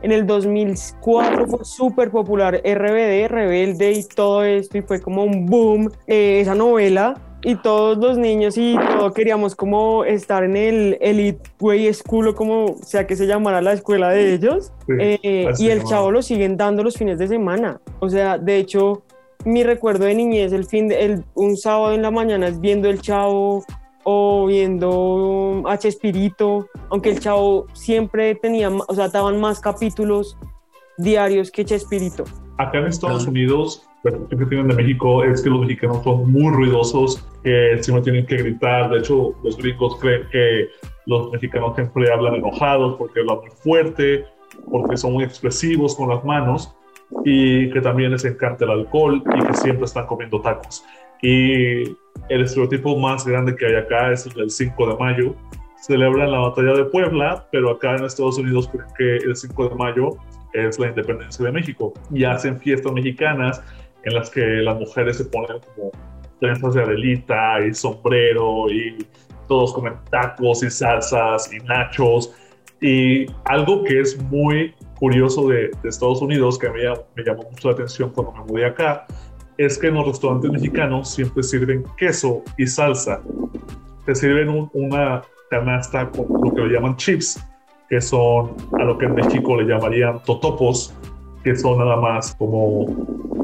En 0.01 0.11
el 0.11 0.27
2004 0.27 1.47
fue 1.47 1.63
súper 1.63 2.11
popular 2.11 2.55
RBD, 2.55 3.29
Rebelde 3.29 3.93
y 3.93 4.03
todo 4.03 4.43
esto, 4.43 4.77
y 4.77 4.81
fue 4.81 4.99
como 4.99 5.23
un 5.23 5.45
boom 5.45 5.89
eh, 6.07 6.41
esa 6.41 6.55
novela. 6.55 7.15
Y 7.41 7.55
todos 7.55 7.97
los 7.99 8.17
niños 8.17 8.57
y 8.57 8.75
todos 8.97 9.13
queríamos 9.13 9.55
como 9.55 10.03
estar 10.03 10.43
en 10.43 10.57
el 10.57 10.97
Elite 10.99 11.49
Way 11.61 11.93
School 11.93 12.27
o 12.27 12.35
como 12.35 12.75
sea 12.83 13.07
que 13.07 13.15
se 13.15 13.27
llamara 13.27 13.61
la 13.61 13.71
escuela 13.71 14.09
de 14.09 14.33
ellos. 14.33 14.73
Eh, 14.99 15.47
y 15.57 15.69
el 15.69 15.85
chavo 15.85 16.11
lo 16.11 16.21
siguen 16.21 16.57
dando 16.57 16.83
los 16.83 16.97
fines 16.97 17.17
de 17.17 17.29
semana. 17.29 17.79
O 18.01 18.09
sea, 18.09 18.37
de 18.37 18.57
hecho, 18.57 19.03
mi 19.45 19.63
recuerdo 19.63 20.05
de 20.05 20.15
niñez, 20.15 20.51
el 20.51 20.65
fin 20.65 20.87
de, 20.87 21.05
el, 21.05 21.23
un 21.35 21.55
sábado 21.55 21.93
en 21.93 22.01
la 22.01 22.11
mañana 22.11 22.47
es 22.47 22.59
viendo 22.59 22.89
el 22.89 23.01
chavo 23.01 23.63
o 24.03 24.45
viendo 24.47 25.63
H. 25.65 25.87
Espirito, 25.87 26.67
aunque 26.89 27.11
el 27.11 27.19
chavo 27.19 27.67
siempre 27.73 28.35
tenía, 28.35 28.69
o 28.69 28.93
sea, 28.93 29.07
daban 29.07 29.39
más 29.39 29.59
capítulos 29.59 30.37
diarios 30.97 31.51
que 31.51 31.63
Chespirito. 31.63 32.25
Acá 32.57 32.79
en 32.79 32.87
Estados 32.87 33.25
Unidos, 33.25 33.87
lo 34.03 34.27
que 34.27 34.45
tienen 34.45 34.67
de 34.67 34.75
México 34.75 35.23
es 35.23 35.41
que 35.41 35.49
los 35.49 35.61
mexicanos 35.61 36.03
son 36.03 36.29
muy 36.29 36.53
ruidosos, 36.53 37.25
que 37.43 37.77
siempre 37.81 38.03
tienen 38.03 38.25
que 38.25 38.37
gritar. 38.37 38.89
De 38.89 38.99
hecho, 38.99 39.33
los 39.43 39.55
gringos 39.57 39.97
creen 39.97 40.23
que 40.31 40.67
los 41.05 41.31
mexicanos 41.31 41.75
siempre 41.75 42.11
hablan 42.11 42.35
enojados 42.35 42.97
porque 42.97 43.21
hablan 43.21 43.39
muy 43.39 43.49
fuerte, 43.49 44.25
porque 44.69 44.97
son 44.97 45.13
muy 45.13 45.23
expresivos 45.23 45.95
con 45.95 46.09
las 46.09 46.23
manos 46.25 46.75
y 47.25 47.69
que 47.71 47.81
también 47.81 48.11
les 48.11 48.25
encanta 48.25 48.65
el 48.65 48.71
alcohol 48.71 49.23
y 49.35 49.45
que 49.45 49.53
siempre 49.53 49.85
están 49.85 50.05
comiendo 50.05 50.41
tacos. 50.41 50.85
Y 51.21 51.83
el 52.29 52.41
estereotipo 52.43 52.97
más 52.97 53.25
grande 53.25 53.55
que 53.55 53.65
hay 53.65 53.75
acá 53.75 54.11
es 54.11 54.25
el 54.25 54.33
del 54.33 54.49
5 54.49 54.87
de 54.87 54.95
mayo. 54.97 55.35
Celebran 55.81 56.31
la 56.31 56.39
batalla 56.39 56.73
de 56.73 56.85
Puebla, 56.85 57.47
pero 57.51 57.71
acá 57.71 57.95
en 57.95 58.05
Estados 58.05 58.37
Unidos 58.37 58.69
creen 58.69 58.87
que 58.97 59.15
el 59.27 59.35
5 59.35 59.69
de 59.69 59.75
mayo 59.75 60.17
es 60.53 60.79
la 60.79 60.87
independencia 60.87 61.45
de 61.45 61.51
México 61.51 61.93
y 62.11 62.23
hacen 62.23 62.59
fiestas 62.59 62.91
mexicanas 62.91 63.63
en 64.03 64.13
las 64.13 64.29
que 64.29 64.41
las 64.41 64.79
mujeres 64.79 65.17
se 65.17 65.25
ponen 65.25 65.57
como 65.75 65.91
trenzas 66.39 66.73
de 66.73 66.83
adelita 66.83 67.65
y 67.65 67.73
sombrero 67.73 68.69
y 68.69 69.05
todos 69.47 69.73
comen 69.73 69.93
tacos 70.09 70.63
y 70.63 70.69
salsas 70.69 71.51
y 71.53 71.57
nachos 71.65 72.33
y 72.81 73.25
algo 73.45 73.83
que 73.83 73.99
es 73.99 74.21
muy 74.23 74.73
curioso 74.99 75.47
de, 75.47 75.71
Estados 75.83 76.21
Unidos, 76.21 76.59
que 76.59 76.69
mí 76.69 76.81
me 77.15 77.23
llamó 77.23 77.43
mucho 77.43 77.69
la 77.69 77.73
atención 77.73 78.11
cuando 78.11 78.33
me 78.33 78.43
mudé 78.45 78.65
acá, 78.65 79.05
es 79.57 79.77
que 79.77 79.87
en 79.87 79.95
los 79.95 80.07
restaurantes 80.07 80.51
mexicanos 80.51 81.09
siempre 81.09 81.43
sirven 81.43 81.83
queso 81.97 82.43
y 82.57 82.67
salsa. 82.67 83.21
Te 84.05 84.15
sirven 84.15 84.69
una 84.73 85.21
canasta 85.49 86.09
con 86.09 86.27
lo 86.43 86.53
que 86.53 86.61
le 86.61 86.73
llaman 86.73 86.95
chips, 86.97 87.43
que 87.89 87.99
son 87.99 88.55
a 88.79 88.83
lo 88.83 88.97
que 88.97 89.05
en 89.05 89.15
México 89.15 89.59
le 89.59 89.67
llamarían 89.67 90.21
totopos, 90.23 90.93
que 91.43 91.55
son 91.55 91.79
nada 91.79 91.95
más 91.95 92.35
como 92.35 92.85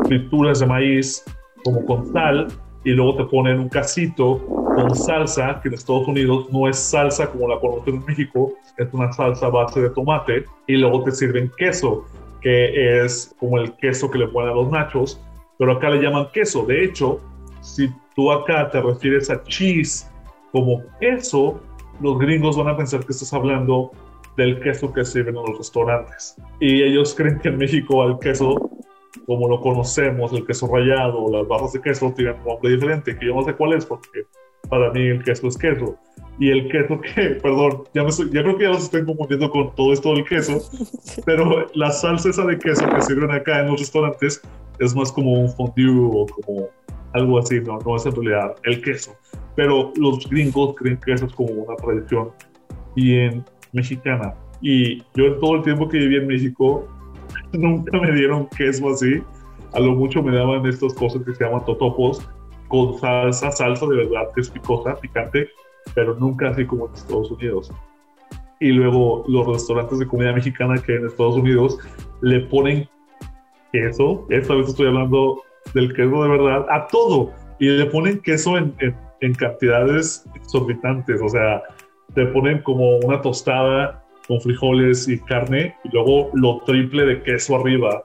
frituras 0.07 0.59
de 0.59 0.67
maíz, 0.67 1.23
como 1.63 1.85
con 1.85 2.11
sal, 2.13 2.47
y 2.83 2.91
luego 2.91 3.15
te 3.15 3.23
ponen 3.25 3.59
un 3.59 3.69
casito 3.69 4.64
con 4.75 4.95
salsa, 4.95 5.59
que 5.61 5.69
en 5.69 5.73
Estados 5.73 6.07
Unidos 6.07 6.47
no 6.51 6.67
es 6.67 6.77
salsa 6.77 7.31
como 7.31 7.47
la 7.47 7.59
conocen 7.59 7.95
en 7.95 8.05
México, 8.05 8.53
es 8.77 8.87
una 8.93 9.11
salsa 9.13 9.47
base 9.49 9.81
de 9.81 9.89
tomate, 9.89 10.45
y 10.67 10.75
luego 10.75 11.03
te 11.03 11.11
sirven 11.11 11.51
queso, 11.57 12.05
que 12.41 13.03
es 13.03 13.33
como 13.39 13.57
el 13.57 13.75
queso 13.77 14.11
que 14.11 14.19
le 14.19 14.27
ponen 14.27 14.51
a 14.51 14.55
los 14.55 14.69
nachos, 14.69 15.21
pero 15.57 15.73
acá 15.73 15.89
le 15.89 16.01
llaman 16.01 16.27
queso. 16.33 16.65
De 16.65 16.83
hecho, 16.83 17.19
si 17.61 17.89
tú 18.15 18.31
acá 18.31 18.69
te 18.69 18.81
refieres 18.81 19.29
a 19.29 19.41
cheese 19.43 20.11
como 20.51 20.83
queso, 20.99 21.59
los 22.01 22.19
gringos 22.19 22.57
van 22.57 22.67
a 22.67 22.77
pensar 22.77 23.05
que 23.05 23.13
estás 23.13 23.33
hablando 23.33 23.91
del 24.35 24.59
queso 24.59 24.91
que 24.91 25.05
sirven 25.05 25.37
en 25.37 25.43
los 25.43 25.57
restaurantes. 25.57 26.35
Y 26.59 26.83
ellos 26.83 27.15
creen 27.15 27.39
que 27.39 27.47
en 27.47 27.57
México 27.57 28.03
al 28.03 28.19
queso 28.19 28.69
como 29.25 29.47
lo 29.47 29.59
conocemos, 29.61 30.33
el 30.33 30.45
queso 30.45 30.67
rallado, 30.67 31.31
las 31.31 31.47
barras 31.47 31.73
de 31.73 31.81
queso 31.81 32.13
tienen 32.15 32.35
un 32.39 32.45
nombre 32.45 32.71
diferente, 32.71 33.17
que 33.17 33.25
yo 33.25 33.35
no 33.35 33.43
sé 33.43 33.53
cuál 33.53 33.73
es, 33.73 33.85
porque 33.85 34.25
para 34.69 34.91
mí 34.91 35.01
el 35.01 35.23
queso 35.23 35.47
es 35.47 35.57
queso. 35.57 35.97
Y 36.39 36.49
el 36.49 36.69
queso 36.69 36.99
que, 36.99 37.29
perdón, 37.43 37.83
ya, 37.93 38.03
me 38.03 38.11
ya 38.11 38.43
creo 38.43 38.57
que 38.57 38.63
ya 38.63 38.69
los 38.71 38.83
estoy 38.83 39.05
confundiendo 39.05 39.49
con 39.49 39.73
todo 39.75 39.93
esto 39.93 40.13
del 40.13 40.25
queso, 40.25 40.59
pero 41.25 41.67
la 41.73 41.91
salsa 41.91 42.29
esa 42.29 42.45
de 42.45 42.57
queso 42.57 42.87
que 42.89 43.01
sirven 43.01 43.31
acá 43.31 43.61
en 43.61 43.67
los 43.67 43.79
restaurantes 43.79 44.41
es 44.79 44.95
más 44.95 45.11
como 45.11 45.31
un 45.33 45.49
fondue 45.49 45.89
o 45.89 46.25
como 46.25 46.67
algo 47.13 47.39
así, 47.39 47.61
no, 47.61 47.79
no 47.79 47.95
es 47.95 48.05
en 48.05 48.13
realidad 48.13 48.55
el 48.63 48.81
queso. 48.81 49.15
Pero 49.55 49.93
los 49.95 50.29
gringos 50.29 50.75
creen 50.75 50.97
que 50.97 51.13
eso 51.13 51.25
es 51.25 51.33
como 51.33 51.49
una 51.51 51.75
tradición 51.77 52.31
bien 52.95 53.45
mexicana. 53.71 54.33
Y 54.61 54.99
yo 55.15 55.25
en 55.27 55.39
todo 55.39 55.55
el 55.55 55.63
tiempo 55.63 55.87
que 55.87 55.97
viví 55.97 56.17
en 56.17 56.27
México, 56.27 56.85
nunca 57.53 57.97
me 57.97 58.11
dieron 58.11 58.47
queso 58.49 58.89
así. 58.89 59.21
A 59.71 59.79
lo 59.79 59.93
mucho 59.93 60.21
me 60.21 60.35
daban 60.35 60.65
estas 60.65 60.93
cosas 60.93 61.21
que 61.23 61.33
se 61.33 61.45
llaman 61.45 61.63
totopos 61.65 62.27
con 62.67 62.97
salsa, 62.99 63.51
salsa 63.51 63.85
de 63.87 63.97
verdad 63.97 64.29
que 64.33 64.41
es 64.41 64.49
picosa, 64.49 64.95
picante, 64.95 65.49
pero 65.93 66.15
nunca 66.15 66.49
así 66.49 66.65
como 66.65 66.87
en 66.87 66.93
Estados 66.93 67.31
Unidos. 67.31 67.71
Y 68.59 68.69
luego 68.69 69.23
los 69.27 69.47
restaurantes 69.47 69.99
de 69.99 70.07
comida 70.07 70.33
mexicana 70.33 70.81
que 70.81 70.95
en 70.95 71.05
Estados 71.05 71.35
Unidos 71.35 71.77
le 72.21 72.41
ponen 72.41 72.87
queso, 73.71 74.25
esta 74.29 74.55
vez 74.55 74.69
estoy 74.69 74.87
hablando 74.87 75.41
del 75.73 75.93
queso 75.93 76.23
de 76.23 76.29
verdad, 76.29 76.65
a 76.69 76.87
todo. 76.87 77.31
Y 77.59 77.69
le 77.69 77.85
ponen 77.85 78.21
queso 78.21 78.57
en, 78.57 78.75
en, 78.79 79.33
cantidades 79.33 80.25
exorbitantes, 80.35 81.21
o 81.21 81.29
sea, 81.29 81.63
te 82.13 82.25
ponen 82.27 82.61
como 82.61 82.97
una 82.99 83.21
tostada 83.21 84.03
con 84.27 84.39
frijoles 84.41 85.07
y 85.07 85.19
carne 85.19 85.75
y 85.83 85.89
luego 85.89 86.29
lo 86.33 86.61
triple 86.65 87.05
de 87.05 87.23
queso 87.23 87.55
arriba. 87.55 88.03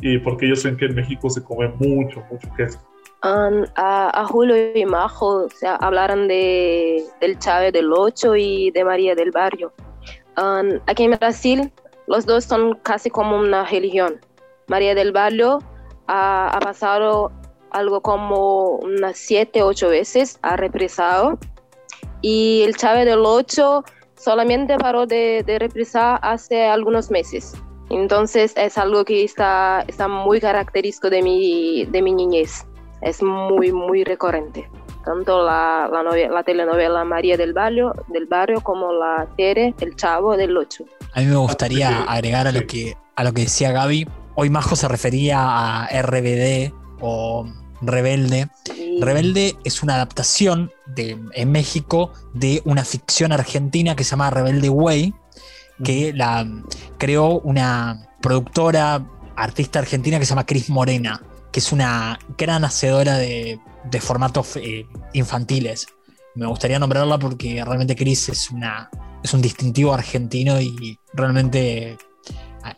Y 0.00 0.18
porque 0.18 0.46
ellos 0.46 0.64
ven 0.64 0.76
que 0.76 0.86
en 0.86 0.94
México 0.94 1.30
se 1.30 1.42
come 1.42 1.68
mucho, 1.78 2.22
mucho 2.30 2.48
queso. 2.56 2.80
A, 3.22 4.26
Julio 4.28 4.56
y 4.74 4.84
Majo 4.84 5.44
o 5.44 5.50
sea, 5.50 5.76
hablaron 5.76 6.28
de, 6.28 7.04
del 7.20 7.38
Chávez 7.38 7.72
del 7.72 7.92
Ocho 7.92 8.34
y 8.36 8.70
de 8.72 8.84
María 8.84 9.14
del 9.14 9.30
Barrio. 9.30 9.72
aquí 10.86 11.04
en 11.04 11.12
Brasil, 11.12 11.72
los 12.06 12.26
dos 12.26 12.44
son 12.44 12.74
casi 12.82 13.10
como 13.10 13.36
una 13.36 13.64
religión. 13.64 14.20
María 14.68 14.94
del 14.94 15.12
Barrio 15.12 15.60
ha, 16.08 16.58
pasado 16.62 17.30
algo 17.70 18.00
como 18.00 18.76
unas 18.76 19.16
siete, 19.18 19.62
ocho 19.62 19.88
veces, 19.88 20.38
ha 20.42 20.56
represado. 20.56 21.38
Y 22.20 22.62
el 22.62 22.76
Chávez 22.76 23.06
del 23.06 23.24
Ocho 23.24 23.84
solamente 24.16 24.76
paró 24.78 25.06
de, 25.06 25.42
de 25.44 25.58
reprisar 25.58 26.18
hace 26.22 26.66
algunos 26.66 27.10
meses. 27.10 27.54
Entonces 27.90 28.54
es 28.56 28.78
algo 28.78 29.04
que 29.04 29.24
está, 29.24 29.84
está 29.86 30.08
muy 30.08 30.40
característico 30.40 31.10
de 31.10 31.22
mi, 31.22 31.84
de 31.86 32.02
mi 32.02 32.12
niñez. 32.12 32.64
Es 33.02 33.22
muy, 33.22 33.72
muy 33.72 34.04
recurrente. 34.04 34.68
Tanto 35.04 35.42
la, 35.42 35.88
la, 35.92 36.02
la 36.02 36.42
telenovela 36.44 37.04
María 37.04 37.36
del 37.36 37.52
Barrio, 37.52 37.92
del 38.08 38.26
barrio 38.26 38.60
como 38.60 38.92
la 38.92 39.26
serie 39.36 39.74
El 39.80 39.96
Chavo 39.96 40.36
del 40.36 40.56
Ocho. 40.56 40.84
A 41.12 41.20
mí 41.20 41.26
me 41.26 41.36
gustaría 41.36 42.04
agregar 42.04 42.46
a 42.46 42.52
lo 42.52 42.66
que, 42.66 42.96
a 43.16 43.24
lo 43.24 43.32
que 43.32 43.42
decía 43.42 43.72
Gaby, 43.72 44.06
Hoy 44.34 44.48
Majo 44.48 44.76
se 44.76 44.88
refería 44.88 45.40
a 45.40 46.02
RBD 46.02 46.72
o 47.00 47.46
Rebelde. 47.82 48.48
Rebelde 49.00 49.56
es 49.64 49.82
una 49.82 49.96
adaptación 49.96 50.70
de, 50.86 51.18
en 51.34 51.52
México 51.52 52.12
de 52.32 52.62
una 52.64 52.84
ficción 52.84 53.32
argentina 53.32 53.94
que 53.94 54.04
se 54.04 54.10
llama 54.12 54.30
Rebelde 54.30 54.70
Way, 54.70 55.14
que 55.84 56.12
la 56.14 56.46
creó 56.96 57.40
una 57.40 58.08
productora, 58.22 59.04
artista 59.36 59.80
argentina 59.80 60.18
que 60.18 60.24
se 60.24 60.30
llama 60.30 60.46
Cris 60.46 60.70
Morena, 60.70 61.20
que 61.52 61.60
es 61.60 61.72
una 61.72 62.18
gran 62.36 62.64
hacedora 62.64 63.18
de, 63.18 63.60
formatos 64.00 64.56
eh, 64.56 64.86
infantiles. 65.12 65.86
Me 66.34 66.46
gustaría 66.46 66.78
nombrarla 66.78 67.18
porque 67.18 67.62
realmente 67.64 67.94
Cris 67.94 68.30
es, 68.30 68.48
es 69.22 69.34
un 69.34 69.42
distintivo 69.42 69.92
argentino 69.92 70.60
y 70.60 70.98
realmente 71.12 71.98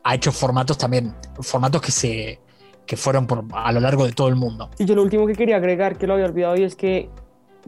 ha 0.02 0.14
hecho 0.14 0.32
formatos 0.32 0.76
también, 0.76 1.14
formatos 1.40 1.80
que 1.80 1.92
se 1.92 2.40
que 2.86 2.96
fueron 2.96 3.26
por, 3.26 3.44
a 3.52 3.72
lo 3.72 3.80
largo 3.80 4.04
de 4.04 4.12
todo 4.12 4.28
el 4.28 4.36
mundo. 4.36 4.70
Y 4.78 4.84
yo 4.84 4.94
lo 4.94 5.02
último 5.02 5.26
que 5.26 5.34
quería 5.34 5.56
agregar, 5.56 5.96
que 5.96 6.06
lo 6.06 6.14
había 6.14 6.26
olvidado, 6.26 6.56
y 6.56 6.64
es 6.64 6.76
que 6.76 7.10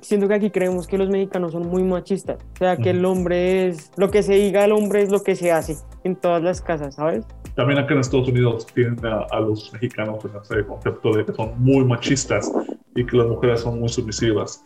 siento 0.01 0.29
que 0.29 0.35
aquí 0.35 0.51
creemos 0.51 0.87
que 0.87 0.99
los 0.99 1.09
mexicanos 1.09 1.53
son 1.53 1.69
muy 1.69 1.83
machistas. 1.83 2.39
O 2.55 2.59
sea, 2.59 2.77
que 2.77 2.91
el 2.91 3.05
hombre 3.05 3.69
es, 3.69 3.91
lo 3.97 4.11
que 4.11 4.23
se 4.23 4.35
diga 4.35 4.65
el 4.65 4.73
hombre 4.73 5.03
es 5.03 5.11
lo 5.11 5.23
que 5.23 5.35
se 5.37 5.53
hace 5.53 5.77
en 6.05 6.17
todas 6.17 6.43
las 6.43 6.61
casas, 6.61 6.95
¿sabes? 6.95 7.25
También 7.55 7.79
acá 7.79 7.95
en 7.95 8.01
Estados 8.01 8.29
Unidos 8.29 8.67
tienen 8.67 8.99
a, 9.05 9.41
los 9.41 9.73
mexicanos 9.73 10.25
en 10.25 10.33
ese 10.41 10.67
concepto 10.67 11.13
de 11.13 11.25
que 11.25 11.33
son 11.33 11.53
muy 11.59 11.85
machistas 11.85 12.53
y 12.95 13.05
que 13.05 13.17
las 13.17 13.27
mujeres 13.27 13.61
son 13.61 13.81
muy 13.81 13.89
submisivas. 13.89 14.63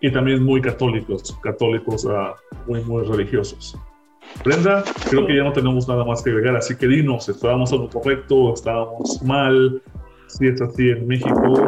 Y 0.00 0.10
también 0.10 0.42
muy 0.42 0.60
católicos, 0.60 1.36
católicos 1.42 2.04
uh, 2.04 2.34
muy, 2.66 2.82
muy 2.84 3.04
religiosos. 3.04 3.76
Brenda, 4.44 4.82
creo 5.10 5.26
que 5.26 5.36
ya 5.36 5.44
no 5.44 5.52
tenemos 5.52 5.88
nada 5.88 6.04
más 6.04 6.22
que 6.22 6.30
agregar, 6.30 6.56
así 6.56 6.76
que 6.76 6.86
dinos, 6.86 7.28
¿estábamos 7.28 7.72
a 7.72 7.76
lo 7.76 7.88
correcto? 7.88 8.54
¿Estábamos 8.54 9.20
mal? 9.22 9.82
Si 10.28 10.46
es 10.46 10.60
así 10.62 10.90
en 10.90 11.06
México, 11.06 11.66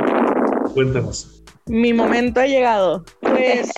cuéntanos. 0.75 1.43
Mi 1.67 1.93
momento 1.95 2.41
ha 2.41 2.47
llegado. 2.47 3.05
Pues 3.21 3.71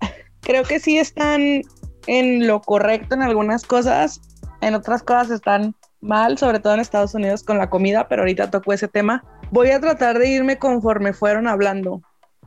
creo 0.40 0.64
que 0.64 0.80
sí 0.80 0.98
están 0.98 1.62
en 2.06 2.46
lo 2.46 2.60
correcto 2.60 3.14
en 3.14 3.22
algunas 3.22 3.64
cosas, 3.64 4.20
en 4.60 4.74
otras 4.74 5.02
cosas 5.02 5.30
están 5.30 5.74
mal, 6.00 6.36
sobre 6.36 6.58
todo 6.58 6.74
en 6.74 6.80
Estados 6.80 7.14
Unidos 7.14 7.42
con 7.42 7.56
la 7.58 7.70
comida, 7.70 8.08
pero 8.08 8.22
ahorita 8.22 8.50
tocó 8.50 8.72
ese 8.72 8.88
tema. 8.88 9.24
Voy 9.50 9.70
a 9.70 9.80
tratar 9.80 10.18
de 10.18 10.28
irme 10.28 10.58
conforme 10.58 11.12
fueron 11.12 11.46
hablando. 11.46 12.02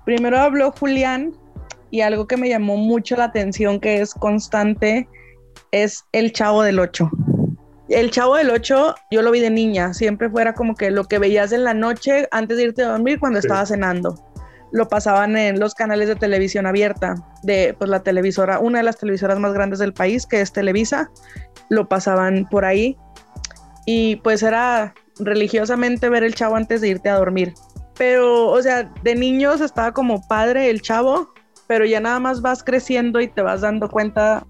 Primero 0.06 0.38
habló 0.38 0.72
Julián 0.72 1.34
y 1.90 2.02
algo 2.02 2.28
que 2.28 2.38
me 2.38 2.50
llamó 2.50 2.78
mucho 2.78 3.16
la 3.16 3.26
atención 3.26 3.80
que 3.80 4.02
es 4.02 4.14
constante 4.14 5.08
es 5.72 6.04
El 6.12 6.34
Chavo 6.34 6.64
del 6.64 6.80
Ocho. 6.80 7.10
El 7.90 8.12
Chavo 8.12 8.38
del 8.38 8.50
Ocho, 8.50 8.96
yo 9.12 9.22
lo 9.22 9.32
vi 9.32 9.42
de 9.42 9.50
niña, 9.50 9.94
siempre 9.94 10.30
fuera 10.30 10.54
como 10.54 10.76
que 10.76 10.90
lo 10.90 11.04
que 11.06 11.20
veías 11.20 11.52
en 11.52 11.64
la 11.64 11.74
noche 11.74 12.28
antes 12.32 12.58
de 12.58 12.64
irte 12.64 12.84
a 12.84 12.90
dormir 12.90 13.20
cuando 13.20 13.40
estabas 13.40 13.70
cenando. 13.70 14.16
Lo 14.72 14.88
pasaban 14.88 15.38
en 15.38 15.60
los 15.60 15.76
canales 15.76 16.08
de 16.08 16.16
televisión 16.16 16.66
abierta, 16.66 17.16
de 17.44 17.76
pues, 17.78 17.90
la 17.90 18.02
televisora, 18.02 18.60
una 18.60 18.80
de 18.80 18.86
las 18.86 18.98
televisoras 18.98 19.38
más 19.38 19.54
grandes 19.54 19.80
del 19.80 19.94
país, 19.94 20.26
que 20.26 20.42
es 20.42 20.54
Televisa, 20.54 21.12
lo 21.70 21.88
pasaban 21.88 22.48
por 22.50 22.66
ahí. 22.66 22.98
Y 23.86 24.16
pues 24.18 24.42
era 24.44 24.94
religiosamente 25.20 26.10
ver 26.10 26.24
el 26.24 26.36
chavo 26.36 26.56
antes 26.56 26.82
de 26.82 26.88
irte 26.88 27.10
a 27.10 27.18
dormir. 27.18 27.54
Pero, 27.98 28.48
o 28.48 28.62
sea, 28.62 28.92
de 29.04 29.16
niños 29.16 29.62
estaba 29.62 29.92
como 29.92 30.26
padre 30.28 30.70
el 30.70 30.82
chavo, 30.82 31.34
pero 31.68 31.86
ya 31.86 32.00
nada 32.00 32.20
más 32.20 32.42
vas 32.42 32.64
creciendo 32.64 33.22
y 33.22 33.28
te 33.28 33.42
vas 33.42 33.62
dando 33.62 33.90
cuenta 33.90 34.48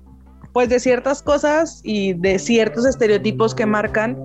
pues 0.54 0.70
de 0.70 0.80
ciertas 0.80 1.22
cosas 1.22 1.82
y 1.84 2.14
de 2.14 2.40
ciertos 2.40 2.86
estereotipos 2.86 3.56
que 3.56 3.66
marcan. 3.66 4.18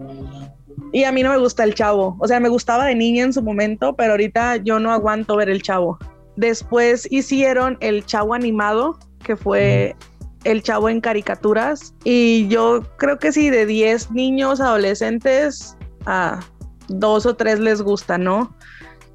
Y 0.93 1.05
a 1.05 1.13
mí 1.13 1.23
no 1.23 1.31
me 1.31 1.39
gusta 1.39 1.65
el 1.65 1.75
chavo. 1.75 2.17
O 2.21 2.29
sea, 2.29 2.39
me 2.39 2.49
gustaba 2.49 2.85
de 2.85 2.95
niña 2.95 3.25
en 3.25 3.33
su 3.33 3.43
momento, 3.43 3.97
pero 3.97 4.13
ahorita 4.13 4.57
yo 4.57 4.79
no 4.79 4.93
aguanto 4.93 5.37
ver 5.37 5.49
el 5.49 5.63
chavo. 5.63 5.99
Después 6.37 7.09
hicieron 7.11 7.79
el 7.81 8.05
chavo 8.07 8.35
animado, 8.35 8.99
que 9.25 9.37
fue 9.37 9.97
el 10.45 10.63
chavo 10.63 10.89
en 10.89 11.01
caricaturas. 11.01 11.95
Y 12.05 12.47
yo 12.49 12.83
creo 12.99 13.19
que 13.19 13.33
sí, 13.33 13.51
de 13.51 13.67
10 13.67 14.13
niños, 14.13 14.61
adolescentes, 14.61 15.77
a 16.07 16.41
dos 16.89 17.27
o 17.27 17.37
tres 17.37 17.59
les 17.59 17.83
gusta, 17.83 18.19
¿no? 18.19 18.55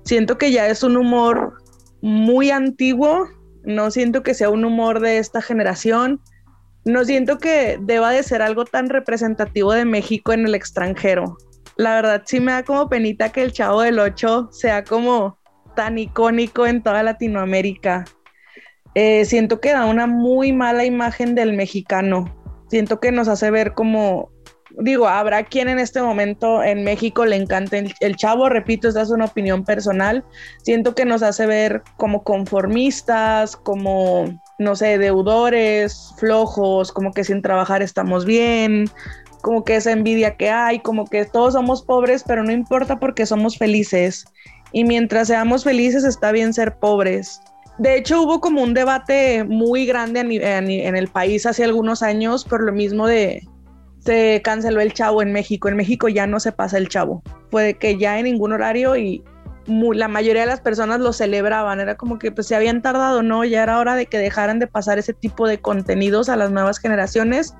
Siento 0.04 0.38
que 0.38 0.52
ya 0.52 0.68
es 0.68 0.84
un 0.84 0.98
humor 0.98 1.54
muy 2.02 2.52
antiguo. 2.52 3.28
No 3.64 3.90
siento 3.92 4.24
que 4.24 4.34
sea 4.34 4.50
un 4.50 4.66
humor 4.66 5.00
de 5.00 5.18
esta 5.18 5.42
generación 5.42 6.20
no 6.86 7.06
siento 7.06 7.38
que 7.38 7.78
deba 7.82 8.12
de 8.12 8.24
ser 8.24 8.42
algo 8.42 8.66
tan 8.66 8.90
representativo 8.90 9.72
de 9.74 9.86
México 9.86 10.34
en 10.34 10.46
el 10.46 10.56
extranjero. 10.56 11.38
La 11.76 11.96
verdad 11.96 12.24
sí 12.26 12.40
me 12.40 12.52
da 12.52 12.64
como 12.64 12.90
penita 12.90 13.30
que 13.30 13.42
el 13.42 13.54
Chavo 13.54 13.82
del 13.82 14.00
Ocho 14.00 14.50
sea 14.52 14.84
como 14.84 15.40
tan 15.76 15.98
icónico 15.98 16.68
en 16.68 16.84
toda 16.84 17.04
Latinoamérica. 17.04 18.06
Eh, 18.96 19.26
siento 19.26 19.60
que 19.60 19.72
da 19.72 19.86
una 19.86 20.06
muy 20.06 20.52
mala 20.52 20.86
imagen 20.86 21.36
del 21.36 21.54
mexicano. 21.54 22.26
Siento 22.70 23.00
que 23.00 23.12
nos 23.12 23.28
hace 23.28 23.50
ver 23.50 23.74
como, 23.74 24.32
digo, 24.78 25.08
habrá 25.08 25.44
quien 25.44 25.68
en 25.68 25.80
este 25.80 26.02
momento 26.02 26.64
en 26.64 26.84
México 26.84 27.26
le 27.26 27.38
encante 27.38 27.80
el, 27.80 27.94
el, 28.02 28.16
chavo, 28.18 28.50
repito, 28.50 28.88
esta 28.88 29.02
es 29.02 29.10
una 29.10 29.26
opinión 29.26 29.64
personal. 29.64 30.24
Siento 30.64 30.94
que 30.94 31.06
nos 31.06 31.24
hace 31.24 31.48
ver 31.48 31.82
como 31.98 32.24
conformistas, 32.24 33.56
como 33.56 34.26
no 34.64 34.76
sé, 34.76 34.98
deudores, 34.98 36.14
flojos, 36.18 36.92
como 36.92 37.12
que 37.12 37.24
sin 37.24 37.42
trabajar 37.42 37.82
estamos 37.82 38.26
bien, 38.26 38.90
como 39.42 39.64
que 39.64 39.76
esa 39.76 39.92
envidia 39.92 40.36
que 40.38 40.50
hay, 40.50 40.80
como 40.80 41.06
que 41.06 41.26
todos 41.26 41.54
somos 41.54 41.84
pobres, 41.84 42.24
pero 42.26 42.44
no 42.44 42.52
importa 42.52 43.00
porque 43.00 43.26
somos 43.26 43.58
felices. 43.58 44.26
Y 44.72 44.86
mientras 44.86 45.28
seamos 45.28 45.64
felices 45.64 46.04
está 46.04 46.32
bien 46.32 46.54
ser 46.54 46.78
pobres. 46.78 47.42
De 47.78 47.98
hecho, 47.98 48.22
hubo 48.22 48.40
como 48.40 48.62
un 48.62 48.74
debate 48.74 49.44
muy 49.44 49.86
grande 49.86 50.22
en 50.22 50.96
el 50.96 51.08
país 51.08 51.46
hace 51.46 51.64
algunos 51.64 52.02
años 52.02 52.46
por 52.46 52.64
lo 52.64 52.72
mismo 52.72 53.08
de 53.08 53.48
se 54.06 54.42
canceló 54.44 54.82
el 54.82 54.94
chavo 54.94 55.22
en 55.22 55.32
México. 55.32 55.70
En 55.70 55.78
México 55.78 56.10
ya 56.10 56.28
no 56.28 56.40
se 56.40 56.52
pasa 56.52 56.78
el 56.78 56.90
chavo. 56.90 57.24
Fue 57.52 57.76
que 57.76 57.98
ya 57.98 58.20
en 58.20 58.26
ningún 58.26 58.52
horario 58.52 58.96
y 58.96 59.24
la 59.68 60.08
mayoría 60.08 60.42
de 60.42 60.48
las 60.48 60.62
personas 60.62 61.00
lo 61.00 61.14
celebraban, 61.14 61.80
era 61.80 61.96
como 61.96 62.20
que 62.20 62.32
pues 62.32 62.48
se 62.48 62.56
habían 62.56 62.82
tardado, 62.82 63.24
¿no? 63.24 63.44
Ya 63.46 63.64
era 63.64 63.80
hora 63.80 63.96
de 63.96 64.06
que 64.06 64.18
dejaran 64.18 64.60
de 64.60 64.68
pasar 64.68 65.00
ese 65.00 65.14
tipo 65.14 65.48
de 65.48 65.60
contenidos 65.60 66.30
a 66.30 66.36
las 66.36 66.52
nuevas 66.52 66.80
generaciones, 66.80 67.54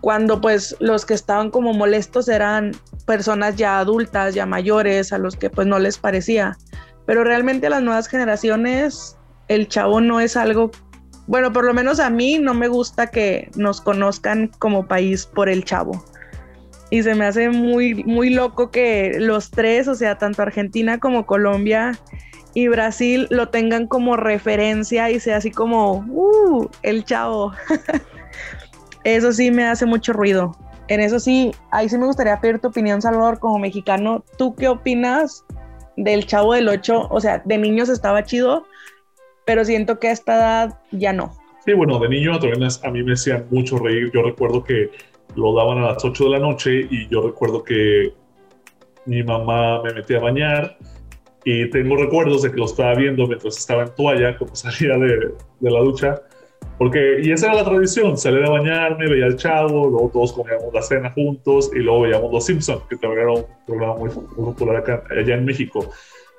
cuando 0.00 0.40
pues 0.40 0.76
los 0.80 1.04
que 1.04 1.14
estaban 1.14 1.50
como 1.50 1.72
molestos 1.72 2.28
eran 2.28 2.72
personas 3.06 3.56
ya 3.56 3.78
adultas, 3.78 4.34
ya 4.34 4.46
mayores, 4.46 5.12
a 5.12 5.18
los 5.18 5.36
que 5.36 5.50
pues 5.50 5.66
no 5.66 5.78
les 5.78 5.98
parecía. 5.98 6.56
Pero 7.06 7.24
realmente 7.24 7.66
a 7.66 7.70
las 7.70 7.82
nuevas 7.82 8.08
generaciones 8.08 9.16
el 9.48 9.68
chavo 9.68 10.00
no 10.00 10.20
es 10.20 10.36
algo 10.36 10.70
bueno, 11.30 11.52
por 11.52 11.64
lo 11.64 11.72
menos 11.72 12.00
a 12.00 12.10
mí 12.10 12.40
no 12.40 12.54
me 12.54 12.66
gusta 12.66 13.06
que 13.06 13.52
nos 13.54 13.80
conozcan 13.80 14.50
como 14.58 14.88
país 14.88 15.26
por 15.26 15.48
el 15.48 15.64
chavo. 15.64 16.04
Y 16.90 17.02
se 17.02 17.14
me 17.14 17.24
hace 17.24 17.50
muy, 17.50 18.02
muy 18.04 18.30
loco 18.30 18.70
que 18.70 19.16
los 19.18 19.50
tres, 19.50 19.86
o 19.88 19.94
sea, 19.94 20.18
tanto 20.18 20.42
Argentina 20.42 20.98
como 20.98 21.24
Colombia 21.24 21.92
y 22.54 22.68
Brasil 22.68 23.28
lo 23.30 23.48
tengan 23.48 23.86
como 23.86 24.16
referencia 24.16 25.10
y 25.10 25.20
sea 25.20 25.36
así 25.36 25.50
como, 25.50 26.04
uh, 26.08 26.68
el 26.82 27.04
chavo. 27.04 27.52
eso 29.04 29.32
sí 29.32 29.50
me 29.50 29.64
hace 29.64 29.86
mucho 29.86 30.12
ruido. 30.12 30.56
En 30.88 31.00
eso 31.00 31.20
sí, 31.20 31.52
ahí 31.70 31.88
sí 31.88 31.96
me 31.96 32.06
gustaría 32.06 32.40
pedir 32.40 32.58
tu 32.58 32.68
opinión, 32.68 33.00
Salvador, 33.00 33.38
como 33.38 33.60
mexicano. 33.60 34.24
¿Tú 34.36 34.56
qué 34.56 34.66
opinas 34.66 35.44
del 35.96 36.26
chavo 36.26 36.54
del 36.54 36.68
8? 36.68 37.06
O 37.08 37.20
sea, 37.20 37.40
de 37.44 37.58
niños 37.58 37.88
estaba 37.88 38.24
chido, 38.24 38.66
pero 39.44 39.64
siento 39.64 40.00
que 40.00 40.08
a 40.08 40.12
esta 40.12 40.36
edad 40.36 40.78
ya 40.90 41.12
no. 41.12 41.32
Sí, 41.64 41.74
bueno, 41.74 42.00
de 42.00 42.08
niño 42.08 42.32
a 42.34 42.90
mí 42.90 43.02
me 43.04 43.12
hacían 43.12 43.46
mucho 43.50 43.78
reír. 43.78 44.10
Yo 44.12 44.22
recuerdo 44.22 44.64
que 44.64 44.90
lo 45.36 45.54
daban 45.54 45.78
a 45.78 45.92
las 45.92 46.04
8 46.04 46.24
de 46.24 46.30
la 46.30 46.38
noche 46.38 46.86
y 46.90 47.08
yo 47.08 47.22
recuerdo 47.22 47.62
que 47.62 48.12
mi 49.06 49.22
mamá 49.22 49.82
me 49.82 49.94
metía 49.94 50.18
a 50.18 50.20
bañar 50.20 50.76
y 51.44 51.70
tengo 51.70 51.96
recuerdos 51.96 52.42
de 52.42 52.50
que 52.50 52.58
lo 52.58 52.66
estaba 52.66 52.94
viendo 52.94 53.26
mientras 53.26 53.56
estaba 53.56 53.82
en 53.82 53.94
toalla 53.94 54.36
cuando 54.36 54.54
salía 54.56 54.96
de, 54.98 55.34
la 55.60 55.80
ducha. 55.80 56.22
Porque, 56.76 57.20
y 57.22 57.32
esa 57.32 57.46
era 57.46 57.56
la 57.56 57.64
tradición, 57.64 58.16
salir 58.16 58.44
a 58.44 58.50
bañarme, 58.50 59.08
veía 59.08 59.26
al 59.26 59.36
chavo, 59.36 59.88
luego 59.88 60.10
todos 60.12 60.32
comíamos 60.32 60.72
la 60.72 60.82
cena 60.82 61.10
juntos 61.10 61.70
y 61.74 61.78
luego 61.78 62.02
veíamos 62.02 62.32
Los 62.32 62.46
Simpsons, 62.46 62.82
que 62.88 62.96
también 62.96 63.22
era 63.22 63.32
un 63.32 63.44
programa 63.66 63.96
muy, 63.96 64.10
popular 64.10 65.04
allá 65.10 65.34
en 65.34 65.44
México. 65.44 65.90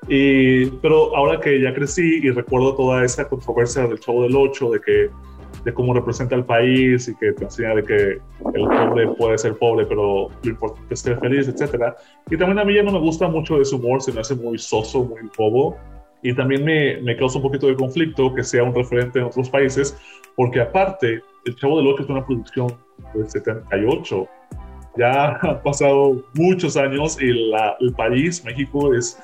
Y, 0.07 0.65
pero 0.81 1.15
ahora 1.15 1.39
que 1.39 1.61
ya 1.61 1.73
crecí 1.73 2.21
y 2.23 2.31
recuerdo 2.31 2.75
toda 2.75 3.05
esa 3.05 3.27
controversia 3.29 3.87
del 3.87 3.99
Chavo 3.99 4.23
del 4.23 4.35
Ocho, 4.35 4.71
de 4.71 4.81
que 4.81 5.09
de 5.63 5.73
cómo 5.73 5.93
representa 5.93 6.35
el 6.35 6.45
país 6.45 7.07
y 7.07 7.15
que 7.15 7.33
te 7.33 7.43
enseña 7.43 7.75
de 7.75 7.83
que 7.83 7.95
el 8.53 8.67
pobre 8.67 9.07
puede 9.17 9.37
ser 9.37 9.57
pobre, 9.57 9.85
pero 9.85 10.29
lo 10.43 10.49
importante 10.49 10.93
es 10.93 10.99
ser 10.99 11.19
feliz, 11.19 11.47
etc. 11.47 11.93
Y 12.29 12.37
también 12.37 12.59
a 12.59 12.65
mí 12.65 12.73
ya 12.73 12.83
no 12.83 12.91
me 12.91 12.99
gusta 12.99 13.27
mucho 13.27 13.61
ese 13.61 13.75
humor, 13.75 14.01
se 14.01 14.11
me 14.11 14.21
hace 14.21 14.35
muy 14.35 14.57
soso, 14.57 15.03
muy 15.03 15.21
bobo. 15.37 15.77
Y 16.23 16.35
también 16.35 16.63
me, 16.63 17.01
me 17.01 17.15
causa 17.15 17.37
un 17.37 17.43
poquito 17.43 17.67
de 17.67 17.75
conflicto 17.75 18.33
que 18.33 18.43
sea 18.43 18.63
un 18.63 18.75
referente 18.75 19.19
en 19.19 19.25
otros 19.25 19.49
países, 19.49 19.97
porque 20.35 20.61
aparte, 20.61 21.21
El 21.45 21.55
Chavo 21.55 21.77
del 21.77 21.87
Ocho 21.87 22.03
es 22.03 22.09
una 22.09 22.25
producción 22.25 22.67
del 23.13 23.29
78. 23.29 24.27
Ya 24.97 25.35
han 25.41 25.61
pasado 25.63 26.23
muchos 26.35 26.77
años 26.77 27.17
y 27.21 27.29
el 27.29 27.93
país, 27.95 28.43
México, 28.45 28.93
es 28.93 29.19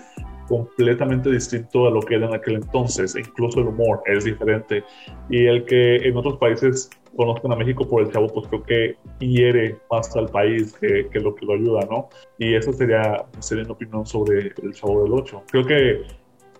completamente 0.47 1.29
distinto 1.29 1.87
a 1.87 1.91
lo 1.91 2.01
que 2.01 2.15
era 2.15 2.27
en 2.27 2.35
aquel 2.35 2.55
entonces, 2.55 3.15
e 3.15 3.19
incluso 3.19 3.59
el 3.59 3.67
humor 3.67 4.01
es 4.05 4.25
diferente. 4.25 4.83
Y 5.29 5.45
el 5.45 5.65
que 5.65 5.97
en 5.97 6.15
otros 6.17 6.37
países 6.37 6.89
conozcan 7.15 7.51
a 7.51 7.55
México 7.55 7.87
por 7.87 8.03
el 8.03 8.11
chavo, 8.11 8.27
pues 8.27 8.47
creo 8.47 8.63
que 8.63 8.95
hiere 9.19 9.77
más 9.91 10.15
al 10.15 10.27
país 10.27 10.73
que, 10.79 11.07
que 11.11 11.19
lo 11.19 11.35
que 11.35 11.45
lo 11.45 11.53
ayuda, 11.53 11.87
¿no? 11.89 12.09
Y 12.37 12.55
esa 12.55 12.71
sería, 12.73 13.25
sería 13.39 13.65
mi 13.65 13.71
opinión 13.71 14.05
sobre 14.05 14.53
el 14.61 14.73
chavo 14.73 15.03
del 15.03 15.13
8. 15.13 15.43
Creo 15.51 15.65
que, 15.65 16.01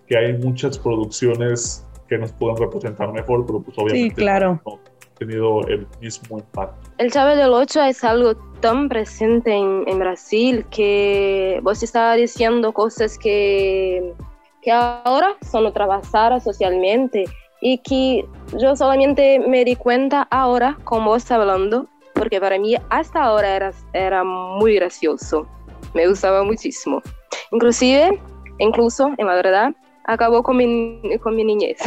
que 0.06 0.18
hay 0.18 0.32
muchas 0.38 0.78
producciones 0.78 1.86
que 2.08 2.18
nos 2.18 2.32
puedan 2.32 2.56
representar 2.56 3.12
mejor, 3.12 3.46
pero 3.46 3.60
pues 3.60 3.78
obviamente 3.78 4.14
sí, 4.14 4.14
claro. 4.14 4.60
no, 4.64 4.80
tenido 5.18 5.66
el 5.68 5.86
mismo 6.00 6.38
impacto. 6.38 6.90
El 6.98 7.12
Chavo 7.12 7.36
del 7.36 7.52
Ocho 7.52 7.82
es 7.82 8.02
algo 8.02 8.34
tan 8.60 8.88
presente 8.88 9.52
en, 9.52 9.84
en 9.86 9.98
Brasil 9.98 10.64
que 10.70 11.60
vos 11.62 11.82
estaba 11.82 12.14
diciendo 12.14 12.72
cosas 12.72 13.18
que, 13.18 14.12
que 14.62 14.70
ahora 14.70 15.36
son 15.50 15.66
ultrapasadas 15.66 16.44
socialmente 16.44 17.24
y 17.60 17.78
que 17.78 18.24
yo 18.56 18.76
solamente 18.76 19.38
me 19.40 19.64
di 19.64 19.76
cuenta 19.76 20.28
ahora 20.30 20.78
con 20.84 21.04
vos 21.04 21.30
hablando, 21.30 21.86
porque 22.14 22.40
para 22.40 22.58
mí 22.58 22.76
hasta 22.90 23.22
ahora 23.22 23.56
era, 23.56 23.72
era 23.92 24.24
muy 24.24 24.74
gracioso, 24.74 25.46
me 25.94 26.06
gustaba 26.06 26.42
muchísimo. 26.44 27.02
Inclusive, 27.50 28.20
incluso, 28.58 29.12
en 29.18 29.26
la 29.26 29.34
verdad, 29.34 29.74
acabó 30.04 30.42
con 30.42 30.56
mi, 30.56 31.00
con 31.22 31.36
mi 31.36 31.44
niñez. 31.44 31.78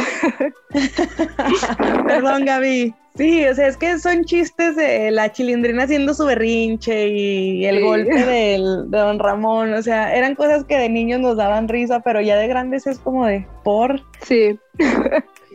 Perdón, 2.06 2.44
Gaby. 2.44 2.94
Sí, 3.14 3.44
o 3.46 3.54
sea, 3.54 3.66
es 3.68 3.76
que 3.76 3.98
son 3.98 4.24
chistes 4.24 4.74
de 4.74 5.10
la 5.10 5.30
chilindrina 5.32 5.82
haciendo 5.84 6.14
su 6.14 6.24
berrinche 6.24 7.08
y 7.08 7.66
el 7.66 7.76
Sí. 7.76 7.82
golpe 7.82 8.24
del, 8.24 8.90
de 8.90 8.98
don 8.98 9.18
Ramón, 9.18 9.74
o 9.74 9.82
sea, 9.82 10.16
eran 10.16 10.34
cosas 10.34 10.64
que 10.64 10.78
de 10.78 10.88
niños 10.88 11.20
nos 11.20 11.36
daban 11.36 11.68
risa, 11.68 12.00
pero 12.00 12.22
ya 12.22 12.36
de 12.36 12.48
grandes 12.48 12.86
es 12.86 12.98
como 12.98 13.26
de, 13.26 13.46
por... 13.64 14.00
Sí, 14.22 14.58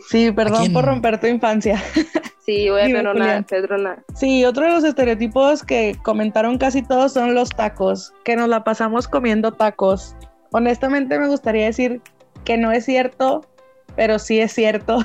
Sí, 0.10 0.32
perdón 0.32 0.72
por 0.72 0.86
romper 0.86 1.20
tu 1.20 1.26
infancia. 1.28 1.82
sí, 2.46 2.70
voy 2.70 2.82
a 2.82 2.86
Julián. 2.86 3.44
perdonar. 3.44 4.04
Sí, 4.14 4.46
otro 4.46 4.66
de 4.66 4.72
los 4.74 4.84
estereotipos 4.84 5.64
que 5.64 5.96
comentaron 6.04 6.60
casi 6.60 6.84
todos 6.84 7.14
son 7.14 7.34
los 7.34 7.50
tacos, 7.50 8.14
que 8.24 8.36
nos 8.36 8.48
la 8.50 8.64
pasamos 8.64 9.08
comiendo 9.08 9.52
tacos. 9.54 10.16
Honestamente 10.52 11.18
me 11.18 11.28
gustaría 11.28 11.66
decir 11.66 12.02
que 12.46 12.58
no 12.58 12.72
es 12.72 12.86
cierto, 12.86 13.42
pero 13.98 14.20
sí 14.20 14.40
es 14.40 14.54
cierto. 14.54 15.00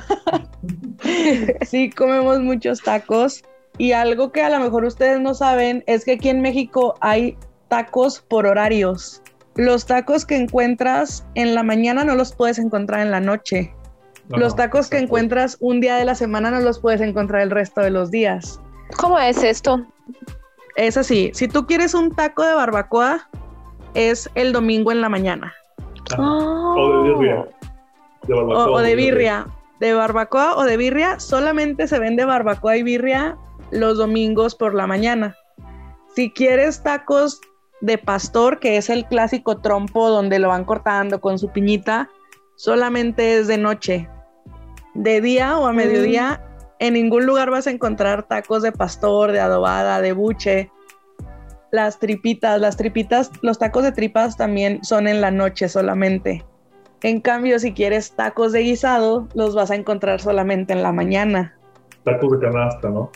sí 1.67 1.89
comemos 1.89 2.39
muchos 2.39 2.81
tacos 2.81 3.43
y 3.77 3.91
algo 3.91 4.31
que 4.31 4.43
a 4.43 4.49
lo 4.49 4.59
mejor 4.59 4.85
ustedes 4.85 5.19
no 5.19 5.33
saben 5.33 5.83
es 5.87 6.05
que 6.05 6.13
aquí 6.13 6.29
en 6.29 6.41
México 6.41 6.95
hay 7.01 7.35
tacos 7.67 8.21
por 8.21 8.45
horarios. 8.45 9.21
Los 9.55 9.87
tacos 9.87 10.25
que 10.25 10.37
encuentras 10.37 11.25
en 11.33 11.55
la 11.55 11.63
mañana 11.63 12.05
no 12.05 12.15
los 12.15 12.33
puedes 12.33 12.59
encontrar 12.59 13.01
en 13.01 13.11
la 13.11 13.19
noche. 13.19 13.73
No, 14.29 14.37
los 14.37 14.53
no, 14.53 14.57
tacos 14.57 14.89
que 14.89 14.99
encuentras 14.99 15.57
un 15.59 15.81
día 15.81 15.95
de 15.95 16.05
la 16.05 16.15
semana 16.15 16.51
no 16.51 16.59
los 16.61 16.79
puedes 16.79 17.01
encontrar 17.01 17.41
el 17.41 17.49
resto 17.49 17.81
de 17.81 17.89
los 17.89 18.11
días. 18.11 18.61
¿Cómo 18.97 19.17
es 19.17 19.43
esto? 19.43 19.85
Es 20.75 20.97
así, 20.97 21.31
si 21.33 21.47
tú 21.47 21.65
quieres 21.65 21.93
un 21.95 22.11
taco 22.11 22.43
de 22.43 22.53
barbacoa, 22.53 23.27
es 23.95 24.29
el 24.35 24.53
domingo 24.53 24.91
en 24.91 25.01
la 25.01 25.09
mañana. 25.09 25.53
Ajá. 26.11 26.21
O 26.21 27.03
de 27.03 27.09
birria. 27.09 27.45
De 28.27 28.33
O, 28.33 28.45
barbacoa, 28.45 28.71
o 28.71 28.79
de 28.79 28.95
birria. 28.95 29.47
De 29.79 29.93
barbacoa 29.93 30.55
o 30.57 30.63
de 30.63 30.77
birria, 30.77 31.19
solamente 31.19 31.87
se 31.87 31.99
vende 31.99 32.25
barbacoa 32.25 32.77
y 32.77 32.83
birria 32.83 33.37
los 33.71 33.97
domingos 33.97 34.55
por 34.55 34.73
la 34.73 34.87
mañana. 34.87 35.35
Si 36.15 36.31
quieres 36.31 36.83
tacos 36.83 37.41
de 37.81 37.97
pastor, 37.97 38.59
que 38.59 38.77
es 38.77 38.89
el 38.89 39.05
clásico 39.05 39.59
trompo 39.59 40.09
donde 40.09 40.39
lo 40.39 40.49
van 40.49 40.63
cortando 40.63 41.19
con 41.19 41.37
su 41.37 41.49
piñita, 41.49 42.09
solamente 42.55 43.39
es 43.39 43.47
de 43.47 43.57
noche. 43.57 44.09
De 44.93 45.21
día 45.21 45.57
o 45.57 45.65
a 45.65 45.73
mediodía, 45.73 46.41
en 46.79 46.93
ningún 46.93 47.25
lugar 47.25 47.49
vas 47.49 47.67
a 47.67 47.71
encontrar 47.71 48.27
tacos 48.27 48.61
de 48.61 48.71
pastor, 48.71 49.31
de 49.31 49.39
adobada, 49.39 50.01
de 50.01 50.13
buche. 50.13 50.71
Las 51.71 51.99
tripitas, 51.99 52.61
las 52.61 52.77
tripitas, 52.77 53.31
los 53.41 53.57
tacos 53.57 53.83
de 53.83 53.91
tripas 53.91 54.37
también 54.37 54.83
son 54.83 55.07
en 55.07 55.19
la 55.19 55.31
noche 55.31 55.67
solamente. 55.67 56.45
En 57.03 57.19
cambio, 57.19 57.59
si 57.59 57.73
quieres 57.73 58.13
tacos 58.13 58.53
de 58.53 58.61
guisado, 58.61 59.27
los 59.35 59.53
vas 59.55 59.71
a 59.71 59.75
encontrar 59.75 60.21
solamente 60.21 60.71
en 60.71 60.81
la 60.81 60.93
mañana. 60.93 61.53
Tacos 62.05 62.31
de 62.31 62.39
canasta, 62.39 62.89
¿no? 62.89 63.11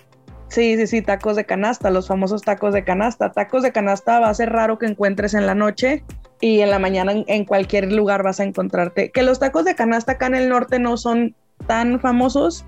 Sí, 0.50 0.76
sí, 0.76 0.88
sí, 0.88 1.02
tacos 1.02 1.38
de 1.38 1.46
canasta, 1.46 1.90
los 1.90 2.08
famosos 2.08 2.42
tacos 2.42 2.74
de 2.74 2.84
canasta. 2.84 3.32
Tacos 3.32 3.64
de 3.64 3.72
canasta 3.72 4.20
va 4.20 4.30
a 4.30 4.34
ser 4.34 4.52
raro 4.52 4.78
que 4.78 4.88
encuentres 4.88 5.34
en 5.34 5.46
la 5.46 5.56
noche 5.56 6.04
y 6.42 6.60
en 6.60 6.70
la 6.70 6.80
mañana 6.80 7.14
en, 7.16 7.46
cualquier 7.46 7.92
lugar 7.94 8.24
vas 8.24 8.42
a 8.42 8.44
encontrarte. 8.44 9.10
Que 9.12 9.24
los 9.24 9.40
tacos 9.40 9.64
de 9.64 9.76
canasta 9.76 10.14
acá 10.14 10.28
en 10.28 10.36
el 10.36 10.50
norte 10.50 10.80
no 10.80 10.98
son 10.98 11.34
tan 11.66 12.02
famosos. 12.02 12.66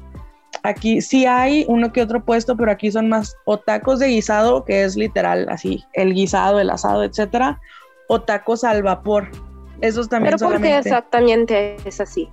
Aquí 0.64 1.02
sí 1.02 1.26
hay 1.26 1.66
uno 1.68 1.92
que 1.92 2.02
otro 2.02 2.24
puesto, 2.24 2.56
pero 2.56 2.72
aquí 2.72 2.92
son 2.92 3.10
más 3.10 3.36
o 3.44 3.60
tacos 3.60 4.00
de 4.00 4.08
guisado, 4.08 4.64
que 4.64 4.86
es 4.86 4.96
literal 4.96 5.48
así, 5.50 5.84
el 5.94 6.14
guisado, 6.14 6.62
el 6.62 6.70
asado, 6.70 7.04
etcétera, 7.04 7.60
o 8.08 8.22
tacos 8.22 8.64
al 8.64 8.84
vapor. 8.84 9.30
Esos 9.82 10.10
también 10.10 10.36
Pero 10.36 10.50
¿por 10.50 10.58
qué 10.58 10.68
solamente. 10.68 10.90
exactamente 10.90 11.76
es 11.86 12.02
así? 12.02 12.30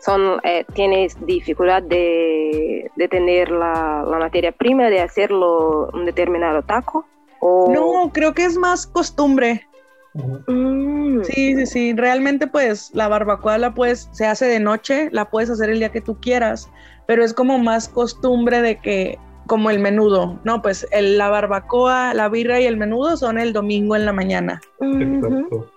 Son, 0.00 0.40
eh, 0.44 0.64
¿Tienes 0.74 1.16
dificultad 1.26 1.82
de, 1.82 2.90
de 2.94 3.08
tener 3.08 3.50
la, 3.50 4.04
la 4.08 4.18
materia 4.18 4.52
prima 4.52 4.84
de 4.84 5.00
hacerlo 5.00 5.90
un 5.92 6.04
determinado 6.04 6.62
taco? 6.62 7.06
O... 7.40 7.72
No, 7.72 8.12
creo 8.12 8.32
que 8.34 8.44
es 8.44 8.56
más 8.56 8.86
costumbre. 8.86 9.66
Mm, 10.14 11.22
Sí, 11.24 11.54
sí, 11.56 11.66
sí. 11.66 11.92
Realmente, 11.94 12.46
pues, 12.46 12.90
la 12.94 13.08
barbacoa 13.08 13.58
la 13.58 13.74
puedes, 13.74 14.08
se 14.12 14.26
hace 14.26 14.46
de 14.46 14.60
noche, 14.60 15.08
la 15.12 15.26
puedes 15.30 15.50
hacer 15.50 15.70
el 15.70 15.78
día 15.78 15.90
que 15.90 16.00
tú 16.00 16.20
quieras, 16.20 16.70
pero 17.06 17.24
es 17.24 17.34
como 17.34 17.58
más 17.58 17.88
costumbre 17.88 18.60
de 18.60 18.76
que, 18.78 19.18
como 19.46 19.70
el 19.70 19.78
menudo, 19.78 20.38
¿no? 20.44 20.60
Pues 20.62 20.86
el- 20.90 21.18
la 21.18 21.28
barbacoa, 21.30 22.14
la 22.14 22.28
birra 22.28 22.60
y 22.60 22.64
el 22.66 22.76
menudo 22.76 23.16
son 23.16 23.38
el 23.38 23.52
domingo 23.52 23.94
en 23.96 24.04
la 24.04 24.12
mañana. 24.12 24.60
Exacto. 24.80 25.70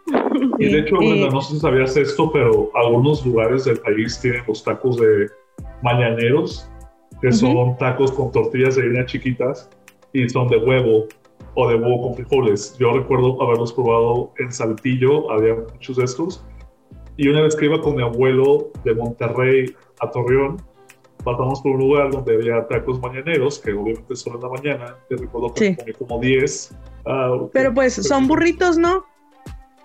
Y 0.59 0.65
de 0.71 0.79
hecho, 0.79 0.95
y- 1.01 1.09
Brenda, 1.11 1.29
no 1.29 1.41
sé 1.41 1.53
si 1.55 1.59
sabías 1.59 1.95
esto, 1.97 2.31
pero 2.31 2.71
algunos 2.75 3.25
lugares 3.25 3.65
del 3.65 3.79
país 3.79 4.19
tienen 4.19 4.41
los 4.47 4.63
tacos 4.63 4.97
de 4.97 5.27
mañaneros, 5.83 6.69
que 7.21 7.31
son 7.31 7.77
tacos 7.77 8.11
con 8.11 8.31
tortillas 8.31 8.75
de 8.75 8.83
harina 8.83 9.05
chiquitas 9.05 9.69
y 10.13 10.27
son 10.29 10.47
de 10.47 10.57
huevo 10.57 11.05
o 11.55 11.69
de 11.69 11.75
huevo 11.75 12.01
con 12.01 12.15
frijoles. 12.15 12.77
Yo 12.79 12.91
recuerdo 12.93 13.41
haberlos 13.41 13.73
probado 13.73 14.31
en 14.39 14.51
Saltillo, 14.51 15.29
había 15.31 15.55
muchos 15.55 15.97
de 15.97 16.05
estos. 16.05 16.43
Y 17.17 17.27
una 17.27 17.41
vez 17.41 17.55
que 17.55 17.65
iba 17.65 17.81
con 17.81 17.95
mi 17.95 18.01
abuelo 18.03 18.71
de 18.85 18.93
Monterrey 18.95 19.73
a 19.99 20.09
Torreón, 20.09 20.61
pasamos 21.31 21.61
por 21.61 21.71
un 21.73 21.79
lugar 21.79 22.11
donde 22.11 22.35
había 22.35 22.67
tacos 22.67 22.99
mañaneros, 22.99 23.59
que 23.59 23.73
obviamente 23.73 24.15
son 24.15 24.35
en 24.35 24.41
la 24.41 24.49
mañana, 24.49 24.95
te 25.07 25.17
recuerdo 25.17 25.53
que 25.53 25.75
sí. 25.75 25.93
como 25.93 26.19
10. 26.19 26.75
Ah, 27.05 27.37
pero 27.53 27.73
pues 27.73 27.95
son 27.95 28.27
burritos, 28.27 28.77
¿no? 28.77 29.05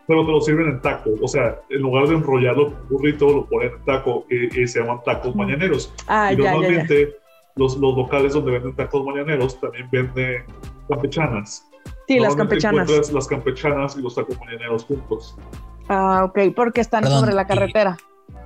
Pero 0.07 0.26
te 0.26 0.33
lo 0.33 0.40
sirven 0.40 0.68
en 0.68 0.80
taco, 0.83 1.11
o 1.20 1.28
sea, 1.28 1.59
en 1.70 1.80
lugar 1.80 2.09
de 2.09 2.16
enrollarlo 2.16 2.66
con 2.66 2.88
burrito, 2.90 3.28
lo 3.28 3.46
ponen 3.46 3.72
en 3.72 3.85
taco 3.85 4.26
y, 4.28 4.66
se 4.66 4.80
llaman 4.80 5.02
tacos 5.04 5.35
mañaneros. 5.35 5.94
Ah, 6.07 6.33
y 6.33 6.37
normalmente 6.37 7.16
Los, 7.57 7.76
los 7.78 7.96
locales 7.96 8.35
donde 8.35 8.52
venden 8.52 8.74
tacos 8.74 9.04
mañaneros 9.04 9.59
también 9.61 9.88
venden 9.90 10.44
campechanas. 10.88 11.66
Sí, 12.07 12.18
las 12.18 12.37
campechanas. 12.37 13.12
Las 13.12 13.26
campechanas 13.26 13.96
y 13.96 14.02
los 14.02 14.14
tacos 14.14 14.38
mañaneros 14.40 14.85
juntos. 14.85 15.37
Ah, 15.88 16.24
ok, 16.24 16.54
porque 16.54 16.80
están 16.80 17.07
sobre 17.07 17.33
la 17.33 17.46
carretera. 17.46 17.96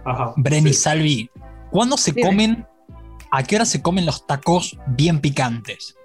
Ajá. 0.05 0.33
Brenny 0.37 0.73
Salvi, 0.73 1.31
¿cuándo 1.71 1.97
se 1.97 2.15
comen, 2.21 2.67
a 3.31 3.43
qué 3.43 3.57
hora 3.57 3.65
se 3.65 3.83
comen 3.83 4.07
los 4.07 4.27
tacos 4.27 4.79
bien 4.87 5.21
picantes? 5.21 5.97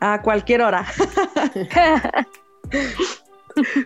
A 0.00 0.22
cualquier 0.22 0.62
hora. 0.62 0.86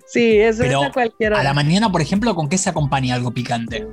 sí, 0.06 0.38
eso 0.38 0.62
es 0.64 0.74
a 0.74 0.92
cualquier 0.92 1.32
hora. 1.32 1.40
A 1.40 1.44
la 1.44 1.54
mañana, 1.54 1.90
por 1.90 2.00
ejemplo, 2.00 2.34
¿con 2.34 2.48
qué 2.48 2.58
se 2.58 2.70
acompaña 2.70 3.14
algo 3.14 3.32
picante? 3.32 3.86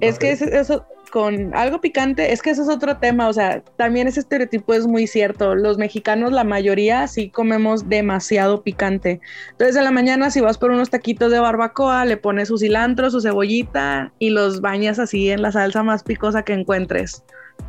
Es 0.00 0.18
que 0.18 0.32
eso, 0.32 0.84
con 1.12 1.54
algo 1.54 1.80
picante, 1.80 2.32
es 2.32 2.42
que 2.42 2.50
eso 2.50 2.62
es 2.62 2.68
otro 2.68 2.96
tema, 2.96 3.28
o 3.28 3.32
sea, 3.32 3.62
también 3.76 4.08
ese 4.08 4.18
estereotipo 4.18 4.74
es 4.74 4.88
muy 4.88 5.06
cierto. 5.06 5.54
Los 5.54 5.78
mexicanos, 5.78 6.32
la 6.32 6.42
mayoría, 6.42 7.06
sí 7.06 7.30
comemos 7.30 7.88
demasiado 7.88 8.62
picante. 8.62 9.20
Entonces, 9.52 9.76
en 9.76 9.84
la 9.84 9.92
mañana, 9.92 10.32
si 10.32 10.40
vas 10.40 10.58
por 10.58 10.72
unos 10.72 10.90
taquitos 10.90 11.30
de 11.30 11.38
barbacoa, 11.38 12.04
le 12.04 12.16
pones 12.16 12.48
su 12.48 12.58
cilantro, 12.58 13.10
su 13.10 13.20
cebollita 13.20 14.12
y 14.18 14.30
los 14.30 14.60
bañas 14.60 14.98
así 14.98 15.30
en 15.30 15.42
la 15.42 15.52
salsa 15.52 15.84
más 15.84 16.02
picosa 16.02 16.42
que 16.42 16.54
encuentres. 16.54 17.22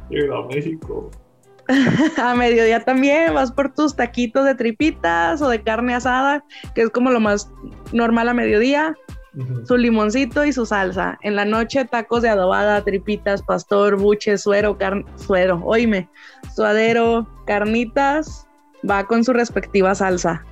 Llega 0.10 0.38
a 0.38 0.46
México. 0.48 1.12
a 2.18 2.34
mediodía 2.34 2.80
también 2.80 3.34
vas 3.34 3.52
por 3.52 3.74
tus 3.74 3.96
taquitos 3.96 4.44
de 4.46 4.56
tripitas 4.56 5.42
o 5.42 5.50
de 5.50 5.62
carne 5.62 5.94
asada, 5.94 6.44
que 6.74 6.82
es 6.82 6.90
como 6.90 7.12
lo 7.12 7.20
más 7.20 7.52
normal 7.92 8.30
a 8.30 8.34
mediodía 8.34 8.96
su 9.66 9.78
limoncito 9.78 10.46
y 10.46 10.54
su 10.54 10.66
salsa. 10.66 11.18
En 11.22 11.36
la 11.36 11.46
noche, 11.46 11.86
tacos 11.86 12.24
de 12.24 12.30
adobada, 12.30 12.84
tripitas, 12.84 13.42
pastor, 13.42 13.98
buche, 13.98 14.38
suero, 14.38 14.78
carne, 14.78 15.06
suero, 15.16 15.62
oíme, 15.64 16.10
suadero, 16.54 17.28
carnitas, 17.46 18.48
va 18.90 19.06
con 19.06 19.24
su 19.24 19.34
respectiva 19.34 19.94
salsa. 19.96 20.44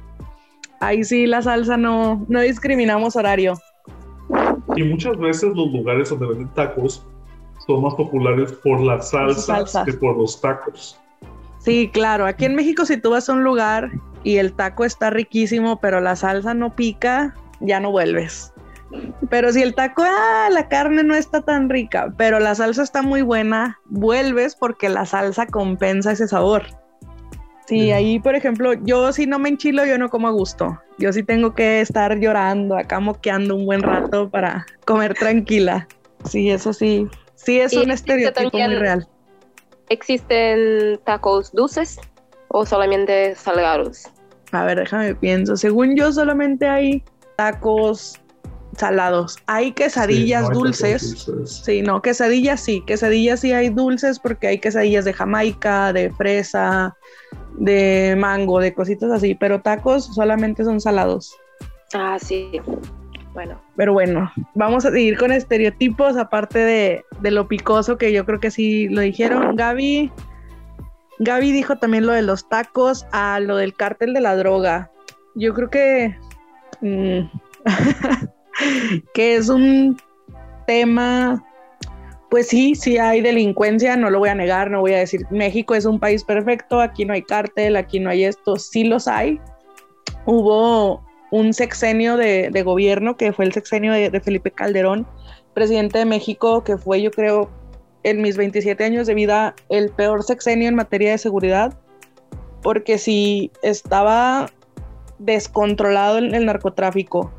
Ahí 0.80 1.04
sí, 1.04 1.26
la 1.26 1.42
salsa 1.42 1.76
no, 1.78 2.24
no 2.28 2.42
discriminamos 2.42 3.16
horario. 3.16 3.58
Y 4.76 4.84
muchas 4.84 5.18
veces 5.18 5.56
los 5.56 5.72
lugares 5.72 6.10
donde 6.10 6.28
venden 6.28 6.54
tacos 6.54 7.06
son 7.68 7.84
más 7.84 7.94
populares 7.96 8.52
por 8.54 8.82
las 8.82 9.12
salsas 9.12 9.84
que 9.86 9.94
por 9.94 10.18
los 10.18 10.40
tacos. 10.42 11.00
Sí, 11.60 11.90
claro. 11.94 12.26
Aquí 12.26 12.46
en 12.46 12.56
México, 12.56 12.86
si 12.86 12.98
tú 12.98 13.12
vas 13.12 13.30
a 13.30 13.34
un 13.34 13.44
lugar 13.44 13.92
y 14.24 14.38
el 14.38 14.54
taco 14.54 14.86
está 14.86 15.10
riquísimo, 15.10 15.80
pero 15.80 16.00
la 16.00 16.16
salsa 16.16 16.54
no 16.54 16.76
pica, 16.76 17.36
ya 17.60 17.80
no 17.80 17.92
vuelves. 17.92 18.54
Pero 19.30 19.52
si 19.52 19.62
el 19.62 19.76
taco, 19.76 20.04
ah, 20.06 20.48
la 20.50 20.70
carne 20.70 21.04
no 21.04 21.14
está 21.14 21.42
tan 21.42 21.70
rica, 21.70 22.14
pero 22.16 22.40
la 22.40 22.56
salsa 22.56 22.84
está 22.84 23.02
muy 23.02 23.22
buena, 23.22 23.80
vuelves 23.86 24.56
porque 24.56 24.88
la 24.88 25.06
salsa 25.06 25.46
compensa 25.46 26.14
ese 26.14 26.28
sabor. 26.28 26.64
Sí, 27.68 27.92
ahí, 27.92 28.18
por 28.20 28.34
ejemplo, 28.34 28.74
yo 28.76 29.12
si 29.12 29.26
no 29.26 29.40
me 29.40 29.50
enchilo, 29.50 29.86
yo 29.86 29.98
no 29.98 30.08
como 30.08 30.30
a 30.30 30.32
gusto. 30.32 30.80
Yo 31.00 31.12
sí 31.12 31.22
tengo 31.22 31.54
que 31.54 31.82
estar 31.82 32.18
llorando, 32.18 32.78
acá 32.78 33.02
moqueando 33.02 33.58
un 33.58 33.66
buen 33.66 33.82
rato 33.82 34.30
para 34.30 34.66
comer 34.86 35.16
tranquila. 35.16 35.86
Sí, 36.24 36.50
eso 36.50 36.72
sí. 36.72 37.10
Sí, 37.38 37.60
es 37.60 37.74
un 37.74 37.92
estereotipo 37.92 38.58
muy 38.58 38.76
real. 38.76 39.08
¿Existen 39.90 41.00
tacos 41.06 41.52
dulces 41.54 42.00
o 42.50 42.66
solamente 42.66 43.36
salgados? 43.36 44.04
A 44.52 44.66
ver, 44.66 44.80
déjame 44.80 45.16
pienso. 45.16 45.56
Según 45.56 45.96
yo, 45.96 46.12
solamente 46.12 46.68
hay 46.68 47.04
tacos 47.38 48.20
salados. 48.76 49.38
Hay 49.46 49.72
quesadillas 49.72 50.50
dulces. 50.50 51.30
Sí, 51.46 51.82
no, 51.82 52.02
quesadillas 52.02 52.60
sí, 52.60 52.84
quesadillas 52.86 53.42
sí 53.42 53.54
hay 53.54 53.70
dulces 53.70 54.20
porque 54.20 54.48
hay 54.48 54.60
quesadillas 54.60 55.06
de 55.06 55.14
Jamaica, 55.14 55.94
de 55.94 56.12
fresa, 56.12 56.96
de 57.58 58.16
mango, 58.18 58.60
de 58.60 58.74
cositas 58.74 59.12
así, 59.12 59.36
pero 59.36 59.62
tacos 59.62 60.06
solamente 60.14 60.64
son 60.64 60.82
salados. 60.82 61.36
Ah, 61.94 62.18
sí. 62.20 62.62
Bueno. 63.38 63.62
Pero 63.76 63.94
bueno, 63.94 64.32
vamos 64.56 64.84
a 64.84 64.90
seguir 64.90 65.16
con 65.16 65.32
estereotipos, 65.32 66.18
aparte 66.18 66.58
de, 66.58 67.06
de 67.22 67.30
lo 67.30 67.48
picoso 67.48 67.96
que 67.96 68.12
yo 68.12 68.26
creo 68.26 68.40
que 68.40 68.50
sí 68.50 68.88
lo 68.88 69.02
dijeron. 69.02 69.56
Gaby, 69.56 70.12
Gaby 71.20 71.52
dijo 71.52 71.76
también 71.76 72.08
lo 72.08 72.14
de 72.14 72.24
los 72.24 72.50
tacos, 72.50 73.06
a 73.12 73.40
lo 73.40 73.58
del 73.58 73.76
cártel 73.76 74.16
de 74.16 74.22
la 74.22 74.36
droga. 74.36 74.90
Yo 75.36 75.54
creo 75.54 75.70
que... 75.70 76.18
Mm, 76.82 77.30
que 79.14 79.36
es 79.36 79.50
un 79.50 79.98
tema, 80.66 81.46
pues 82.32 82.48
sí, 82.48 82.74
sí 82.74 82.98
hay 82.98 83.22
delincuencia, 83.22 83.96
no 83.98 84.10
lo 84.10 84.18
voy 84.18 84.30
a 84.30 84.36
negar, 84.36 84.72
no 84.72 84.80
voy 84.80 84.94
a 84.94 84.98
decir, 84.98 85.28
México 85.30 85.76
es 85.76 85.86
un 85.86 86.00
país 86.00 86.24
perfecto, 86.24 86.82
aquí 86.82 87.06
no 87.06 87.14
hay 87.14 87.22
cártel, 87.22 87.76
aquí 87.76 88.00
no 88.00 88.10
hay 88.10 88.24
esto, 88.24 88.56
sí 88.56 88.84
los 88.84 89.08
hay. 89.08 89.40
Hubo 90.26 91.07
un 91.32 91.54
sexenio 91.54 92.18
de, 92.18 92.50
gobierno, 92.64 93.18
que 93.18 93.34
fue 93.34 93.46
el 93.46 93.54
sexenio 93.54 93.92
de, 93.94 94.20
Felipe 94.22 94.52
Calderón, 94.52 95.08
presidente 95.54 96.00
de 96.00 96.06
México, 96.06 96.64
que 96.64 96.78
fue 96.78 97.02
yo 97.02 97.12
creo 97.12 97.50
en 98.04 98.22
mis 98.22 98.38
27 98.38 98.84
años 98.84 99.08
de 99.08 99.14
vida 99.14 99.56
el 99.70 99.90
peor 99.90 100.24
sexenio 100.24 100.70
en 100.70 100.76
materia 100.76 101.12
de 101.12 101.18
seguridad, 101.18 101.78
porque 102.62 102.98
si 102.98 103.52
estaba 103.62 104.50
descontrolado 105.20 106.20
el 106.20 106.46
narcotráfico, 106.46 107.32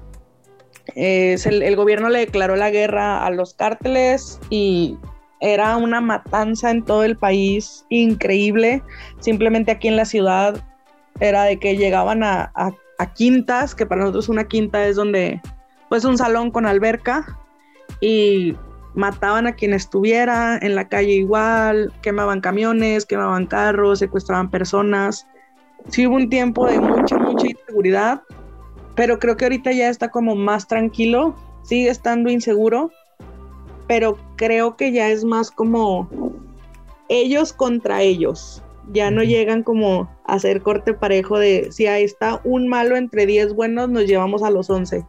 el, 0.94 1.76
gobierno 1.76 2.08
le 2.08 2.20
declaró 2.20 2.56
la 2.56 2.70
guerra 2.70 3.24
a 3.24 3.30
los 3.30 3.54
cárteles 3.54 4.40
y 4.50 4.96
era 5.40 5.76
una 5.76 6.00
matanza 6.00 6.70
en 6.70 6.84
todo 6.84 7.04
el 7.04 7.16
país 7.16 7.84
increíble. 7.88 8.82
Simplemente 9.20 9.72
aquí 9.72 9.88
en 9.88 9.96
la 9.96 10.04
ciudad 10.04 10.64
era 11.20 11.44
de 11.44 11.58
que 11.58 11.76
llegaban 11.76 12.22
a, 12.22 12.52
quintas, 13.06 13.74
que 13.74 13.86
para 13.86 14.02
nosotros 14.02 14.28
una 14.28 14.44
quinta 14.44 14.86
es 14.86 14.96
donde, 14.96 15.40
pues 15.88 16.04
un 16.04 16.18
salón 16.18 16.50
con 16.50 16.66
alberca 16.66 17.38
y 18.00 18.56
mataban 18.94 19.46
a 19.46 19.52
quien 19.52 19.72
estuviera 19.72 20.58
en 20.58 20.74
la 20.74 20.88
calle 20.88 21.12
igual, 21.12 21.92
quemaban 22.02 22.40
camiones, 22.40 23.06
quemaban 23.06 23.46
carros, 23.46 24.00
secuestraban 24.00 24.50
personas. 24.50 25.26
Sí 25.88 26.06
hubo 26.06 26.16
un 26.16 26.28
tiempo 26.28 26.66
de 26.66 26.80
mucha, 26.80 27.18
mucha 27.18 27.46
inseguridad 27.46 28.22
pero 28.98 29.20
creo 29.20 29.36
que 29.36 29.44
ahorita 29.44 29.70
ya 29.70 29.90
está 29.90 30.08
como 30.08 30.34
más 30.34 30.66
tranquilo, 30.66 31.36
sigue 31.62 31.88
estando 31.88 32.30
inseguro, 32.30 32.90
pero 33.86 34.18
creo 34.34 34.76
que 34.76 34.90
ya 34.90 35.08
es 35.10 35.22
más 35.22 35.52
como 35.52 36.08
ellos 37.08 37.52
contra 37.52 38.02
ellos. 38.02 38.60
Ya 38.92 39.12
no 39.12 39.22
llegan 39.22 39.62
como 39.62 40.10
a 40.17 40.17
hacer 40.28 40.62
corte 40.62 40.94
parejo 40.94 41.38
de 41.38 41.68
si 41.72 41.86
ahí 41.86 42.04
está 42.04 42.40
un 42.44 42.68
malo 42.68 42.96
entre 42.96 43.26
10 43.26 43.54
buenos, 43.54 43.88
nos 43.88 44.06
llevamos 44.06 44.42
a 44.42 44.50
los 44.50 44.70
11. 44.70 45.04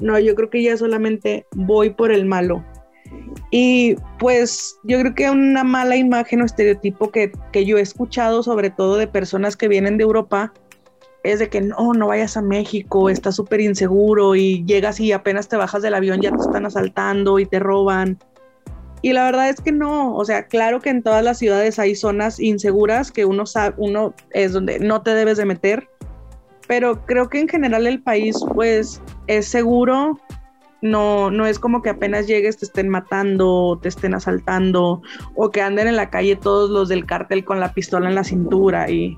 No, 0.00 0.18
yo 0.18 0.34
creo 0.34 0.50
que 0.50 0.62
ya 0.62 0.76
solamente 0.76 1.46
voy 1.54 1.90
por 1.90 2.12
el 2.12 2.26
malo. 2.26 2.62
Y 3.50 3.94
pues 4.18 4.76
yo 4.82 4.98
creo 5.00 5.14
que 5.14 5.30
una 5.30 5.64
mala 5.64 5.96
imagen 5.96 6.42
o 6.42 6.44
estereotipo 6.44 7.10
que, 7.10 7.32
que 7.52 7.64
yo 7.64 7.78
he 7.78 7.80
escuchado, 7.80 8.42
sobre 8.42 8.70
todo 8.70 8.96
de 8.96 9.06
personas 9.06 9.56
que 9.56 9.68
vienen 9.68 9.96
de 9.96 10.04
Europa, 10.04 10.52
es 11.22 11.38
de 11.38 11.48
que 11.48 11.60
no, 11.60 11.92
no 11.92 12.08
vayas 12.08 12.36
a 12.36 12.42
México, 12.42 13.08
está 13.08 13.32
súper 13.32 13.60
inseguro 13.60 14.34
y 14.34 14.64
llegas 14.64 15.00
y 15.00 15.12
apenas 15.12 15.48
te 15.48 15.56
bajas 15.56 15.82
del 15.82 15.94
avión 15.94 16.20
ya 16.20 16.30
te 16.30 16.42
están 16.42 16.66
asaltando 16.66 17.38
y 17.38 17.46
te 17.46 17.58
roban. 17.58 18.18
Y 19.06 19.12
la 19.12 19.22
verdad 19.22 19.48
es 19.48 19.60
que 19.60 19.70
no, 19.70 20.16
o 20.16 20.24
sea, 20.24 20.48
claro 20.48 20.80
que 20.80 20.90
en 20.90 21.00
todas 21.00 21.22
las 21.22 21.38
ciudades 21.38 21.78
hay 21.78 21.94
zonas 21.94 22.40
inseguras 22.40 23.12
que 23.12 23.24
uno 23.24 23.46
sabe, 23.46 23.72
uno 23.78 24.12
es 24.32 24.52
donde 24.52 24.80
no 24.80 25.02
te 25.02 25.14
debes 25.14 25.36
de 25.36 25.44
meter, 25.44 25.88
pero 26.66 27.06
creo 27.06 27.28
que 27.28 27.38
en 27.38 27.46
general 27.46 27.86
el 27.86 28.02
país 28.02 28.36
pues 28.52 29.00
es 29.28 29.46
seguro, 29.46 30.18
no, 30.82 31.30
no 31.30 31.46
es 31.46 31.60
como 31.60 31.82
que 31.82 31.90
apenas 31.90 32.26
llegues 32.26 32.56
te 32.56 32.64
estén 32.64 32.88
matando, 32.88 33.78
te 33.80 33.90
estén 33.90 34.12
asaltando 34.12 35.02
o 35.36 35.50
que 35.52 35.62
anden 35.62 35.86
en 35.86 35.94
la 35.94 36.10
calle 36.10 36.34
todos 36.34 36.68
los 36.68 36.88
del 36.88 37.06
cártel 37.06 37.44
con 37.44 37.60
la 37.60 37.74
pistola 37.74 38.08
en 38.08 38.16
la 38.16 38.24
cintura 38.24 38.90
y 38.90 39.16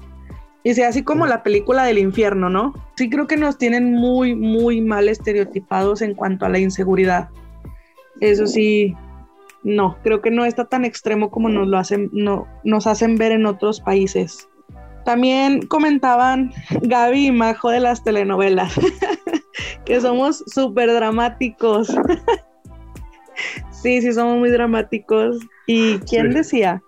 y 0.64 0.74
sea 0.74 0.88
así 0.88 1.02
como 1.02 1.26
la 1.26 1.42
película 1.42 1.84
del 1.84 1.96
infierno, 1.96 2.50
¿no? 2.50 2.74
Sí 2.98 3.08
creo 3.08 3.26
que 3.26 3.38
nos 3.38 3.56
tienen 3.56 3.94
muy, 3.94 4.34
muy 4.34 4.82
mal 4.82 5.08
estereotipados 5.08 6.02
en 6.02 6.14
cuanto 6.14 6.44
a 6.44 6.50
la 6.50 6.58
inseguridad. 6.58 7.30
Eso 8.20 8.46
sí, 8.46 8.94
no, 9.62 9.98
creo 10.02 10.20
que 10.20 10.30
no 10.30 10.44
está 10.44 10.64
tan 10.66 10.84
extremo 10.84 11.30
como 11.30 11.48
nos 11.48 11.68
lo 11.68 11.78
hacen, 11.78 12.10
no, 12.12 12.46
nos 12.64 12.86
hacen 12.86 13.16
ver 13.16 13.32
en 13.32 13.46
otros 13.46 13.80
países. 13.80 14.48
También 15.04 15.66
comentaban 15.66 16.52
Gaby 16.82 17.26
y 17.26 17.32
Majo 17.32 17.70
de 17.70 17.80
las 17.80 18.04
telenovelas, 18.04 18.74
que 19.84 20.00
somos 20.00 20.44
súper 20.46 20.92
dramáticos. 20.92 21.88
sí, 23.70 24.02
sí, 24.02 24.12
somos 24.12 24.38
muy 24.38 24.50
dramáticos. 24.50 25.38
¿Y 25.66 25.98
quién 26.00 26.30
decía? 26.30 26.82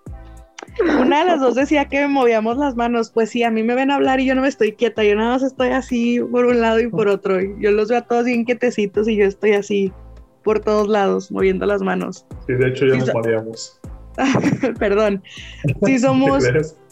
una 0.99 1.19
de 1.19 1.25
las 1.25 1.41
dos 1.41 1.55
decía 1.55 1.85
que 1.85 2.07
movíamos 2.07 2.57
las 2.57 2.75
manos. 2.75 3.11
Pues 3.11 3.29
sí, 3.29 3.43
a 3.43 3.51
mí 3.51 3.63
me 3.63 3.75
ven 3.75 3.91
hablar 3.91 4.19
y 4.19 4.25
yo 4.25 4.35
no 4.35 4.41
me 4.41 4.47
estoy 4.47 4.73
quieta. 4.73 5.03
Yo 5.03 5.15
nada 5.15 5.31
más 5.31 5.43
estoy 5.43 5.69
así 5.69 6.19
por 6.19 6.45
un 6.45 6.61
lado 6.61 6.79
y 6.79 6.87
por 6.87 7.07
otro. 7.07 7.39
Yo 7.59 7.71
los 7.71 7.89
veo 7.89 7.99
a 7.99 8.01
todos 8.03 8.25
bien 8.25 8.45
quietecitos 8.45 9.07
y 9.07 9.17
yo 9.17 9.25
estoy 9.25 9.53
así 9.53 9.91
por 10.43 10.59
todos 10.59 10.87
lados, 10.87 11.31
moviendo 11.31 11.65
las 11.65 11.81
manos. 11.81 12.25
Sí, 12.47 12.53
de 12.53 12.69
hecho 12.69 12.85
ya 12.85 12.97
nos 12.97 13.13
mareamos. 13.13 13.79
Perdón. 14.79 15.23
Sí, 15.85 15.99
somos 15.99 16.43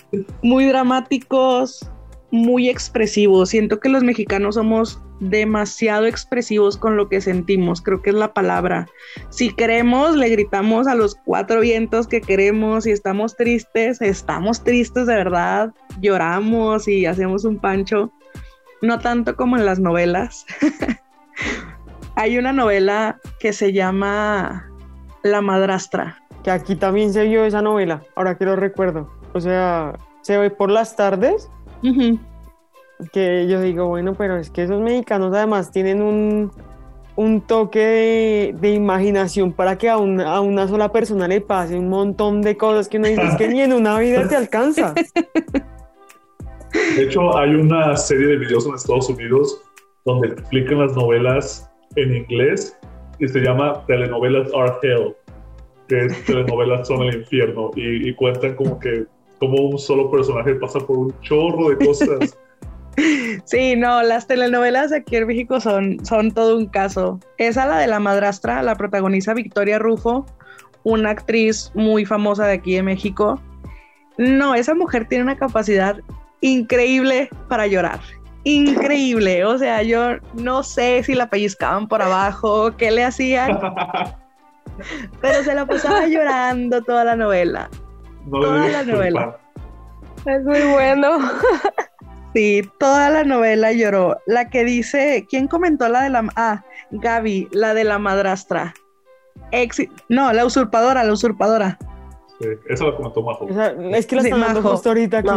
muy 0.41 0.65
dramáticos, 0.65 1.89
muy 2.31 2.69
expresivos. 2.69 3.49
Siento 3.49 3.79
que 3.79 3.89
los 3.89 4.03
mexicanos 4.03 4.55
somos 4.55 5.01
demasiado 5.19 6.05
expresivos 6.05 6.77
con 6.77 6.95
lo 6.95 7.09
que 7.09 7.19
sentimos, 7.19 7.81
creo 7.81 8.01
que 8.01 8.11
es 8.11 8.15
la 8.15 8.33
palabra. 8.33 8.87
Si 9.29 9.53
queremos, 9.53 10.15
le 10.15 10.29
gritamos 10.29 10.87
a 10.87 10.95
los 10.95 11.15
cuatro 11.15 11.59
vientos 11.59 12.07
que 12.07 12.21
queremos. 12.21 12.85
Si 12.85 12.91
estamos 12.91 13.35
tristes, 13.35 14.01
estamos 14.01 14.63
tristes 14.63 15.07
de 15.07 15.15
verdad, 15.15 15.73
lloramos 15.99 16.87
y 16.87 17.05
hacemos 17.05 17.43
un 17.43 17.59
pancho. 17.59 18.11
No 18.81 18.99
tanto 18.99 19.35
como 19.35 19.57
en 19.57 19.65
las 19.65 19.79
novelas. 19.79 20.45
Hay 22.19 22.37
una 22.37 22.51
novela 22.51 23.21
que 23.39 23.53
se 23.53 23.71
llama 23.71 24.69
La 25.23 25.39
madrastra. 25.39 26.21
Que 26.43 26.51
aquí 26.51 26.75
también 26.75 27.13
se 27.13 27.23
vio 27.23 27.45
esa 27.45 27.61
novela, 27.61 28.01
ahora 28.13 28.37
que 28.37 28.43
lo 28.43 28.57
recuerdo. 28.57 29.09
O 29.31 29.39
sea, 29.39 29.97
se 30.21 30.37
ve 30.37 30.49
por 30.49 30.69
las 30.69 30.97
tardes 30.97 31.49
que 33.13 33.47
yo 33.47 33.61
digo, 33.61 33.87
bueno, 33.87 34.15
pero 34.15 34.35
es 34.35 34.49
que 34.49 34.63
esos 34.63 34.81
mexicanos 34.81 35.33
además 35.33 35.71
tienen 35.71 36.01
un, 37.15 37.41
toque 37.47 38.53
de, 38.53 38.73
imaginación 38.73 39.53
para 39.53 39.77
que 39.77 39.87
a 39.87 39.95
una, 39.95 40.29
a 40.29 40.41
una 40.41 40.67
sola 40.67 40.91
persona 40.91 41.25
le 41.25 41.39
pase 41.39 41.79
un 41.79 41.87
montón 41.87 42.41
de 42.41 42.57
cosas 42.57 42.89
que 42.89 42.99
no 42.99 43.07
dices 43.07 43.33
que 43.37 43.47
ni 43.47 43.61
en 43.61 43.71
una 43.71 43.97
vida 43.97 44.27
te 44.27 44.35
alcanza. 44.35 44.93
De 46.73 47.01
hecho, 47.01 47.37
hay 47.37 47.55
una 47.55 47.95
serie 47.95 48.27
de 48.27 48.37
videos 48.39 48.65
en 48.65 48.75
Estados 48.75 49.07
Unidos 49.09 49.61
donde 50.03 50.27
explican 50.27 50.79
las 50.79 50.93
novelas 50.97 51.68
en 52.01 52.15
inglés 52.15 52.77
y 53.19 53.27
se 53.27 53.39
llama 53.39 53.85
Telenovelas 53.87 54.49
Are 54.53 54.73
Hell, 54.81 55.15
que 55.87 56.05
es 56.05 56.25
telenovelas 56.25 56.87
son 56.87 57.03
el 57.03 57.15
infierno 57.15 57.71
y, 57.75 58.09
y 58.09 58.13
cuentan 58.15 58.55
como 58.55 58.79
que 58.79 59.05
como 59.39 59.69
un 59.69 59.79
solo 59.79 60.11
personaje 60.11 60.55
pasa 60.55 60.79
por 60.79 60.97
un 60.97 61.21
chorro 61.21 61.69
de 61.69 61.85
cosas 61.85 62.37
Sí, 63.45 63.75
no, 63.75 64.03
las 64.03 64.27
telenovelas 64.27 64.91
aquí 64.91 65.15
en 65.15 65.27
México 65.27 65.59
son, 65.59 66.03
son 66.05 66.31
todo 66.31 66.57
un 66.57 66.67
caso. 66.67 67.19
Esa, 67.37 67.65
la 67.65 67.77
de 67.77 67.87
la 67.87 67.99
madrastra, 67.99 68.61
la 68.63 68.75
protagoniza 68.75 69.33
Victoria 69.33 69.79
Rufo, 69.79 70.25
una 70.83 71.11
actriz 71.11 71.71
muy 71.75 72.05
famosa 72.05 72.45
de 72.45 72.53
aquí 72.53 72.75
de 72.75 72.83
México. 72.83 73.41
No, 74.17 74.55
esa 74.55 74.73
mujer 74.75 75.07
tiene 75.07 75.23
una 75.23 75.37
capacidad 75.37 75.97
increíble 76.41 77.29
para 77.47 77.67
llorar. 77.67 77.99
Increíble. 78.43 79.45
O 79.45 79.57
sea, 79.57 79.83
yo 79.83 80.17
no 80.33 80.63
sé 80.63 81.03
si 81.03 81.13
la 81.13 81.29
pellizcaban 81.29 81.87
por 81.87 82.01
abajo, 82.01 82.75
qué 82.77 82.91
le 82.91 83.03
hacían. 83.03 83.59
pero 85.21 85.43
se 85.43 85.53
la 85.53 85.65
pasaba 85.65 86.07
llorando 86.07 86.81
toda 86.81 87.03
la 87.03 87.15
novela. 87.15 87.69
toda 88.29 88.67
la 88.67 88.83
novela. 88.83 89.37
Es 90.25 90.43
muy 90.43 90.61
bueno. 90.73 91.19
Sí, 92.35 92.61
toda 92.79 93.09
la 93.09 93.23
novela 93.23 93.71
lloró. 93.71 94.17
La 94.27 94.51
que 94.51 94.63
dice, 94.63 95.25
¿quién 95.27 95.47
comentó 95.47 95.89
la 95.89 96.03
de 96.03 96.11
la... 96.11 96.27
Ah, 96.35 96.63
Gaby, 96.91 97.49
la 97.51 97.73
de 97.73 97.83
la 97.83 97.97
madrastra. 97.97 98.75
no, 100.09 100.31
la 100.31 100.45
usurpadora, 100.45 101.03
la 101.03 101.11
usurpadora. 101.11 101.79
Sí, 102.39 102.47
esa 102.69 102.85
la 102.85 102.95
comentó 102.95 103.23
Majo. 103.23 103.47
es 103.49 104.05
que 104.05 104.15
la 104.15 104.21
están 104.21 104.41
dando 104.41 104.61
justo 104.61 104.89
ahorita 104.89 105.17
aquí. 105.17 105.29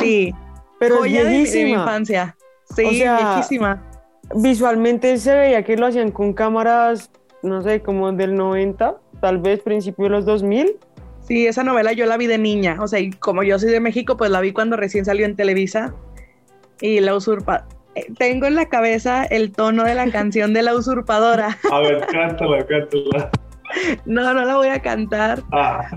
Sí. 0.00 0.34
Pero 0.88 1.04
es 1.04 1.12
viejísima. 1.12 1.64
De, 1.64 1.70
infancia. 1.70 2.36
Sí, 2.74 2.84
viejísima. 2.84 3.82
Visualmente 4.34 5.16
se 5.18 5.34
veía 5.34 5.62
que 5.62 5.76
lo 5.76 5.86
hacían 5.86 6.10
con 6.10 6.32
cámaras, 6.32 7.10
no 7.42 7.62
sé, 7.62 7.80
como 7.80 8.10
del 8.12 8.34
90, 8.34 8.96
tal 9.20 9.38
vez 9.38 9.60
principio 9.60 10.04
de 10.04 10.10
los 10.10 10.24
2000 10.24 10.78
Sí, 11.26 11.46
esa 11.46 11.64
novela 11.64 11.92
yo 11.92 12.04
la 12.04 12.18
vi 12.18 12.26
de 12.26 12.36
niña, 12.36 12.76
o 12.80 12.86
sea, 12.86 13.00
y 13.00 13.10
como 13.10 13.42
yo 13.42 13.58
soy 13.58 13.70
de 13.70 13.80
México, 13.80 14.16
pues 14.16 14.30
la 14.30 14.42
vi 14.42 14.52
cuando 14.52 14.76
recién 14.76 15.06
salió 15.06 15.24
en 15.24 15.36
Televisa 15.36 15.94
y 16.82 17.00
la 17.00 17.14
usurpa. 17.14 17.66
Eh, 17.94 18.06
tengo 18.18 18.46
en 18.46 18.56
la 18.56 18.66
cabeza 18.66 19.24
el 19.24 19.52
tono 19.52 19.84
de 19.84 19.94
la 19.94 20.10
canción 20.12 20.52
de 20.52 20.62
la 20.62 20.74
usurpadora. 20.74 21.56
A 21.72 21.78
ver, 21.80 22.06
cántala, 22.06 22.66
cántala. 22.66 23.30
No, 24.04 24.34
no 24.34 24.44
la 24.44 24.56
voy 24.56 24.68
a 24.68 24.80
cantar. 24.80 25.42
Ah. 25.50 25.88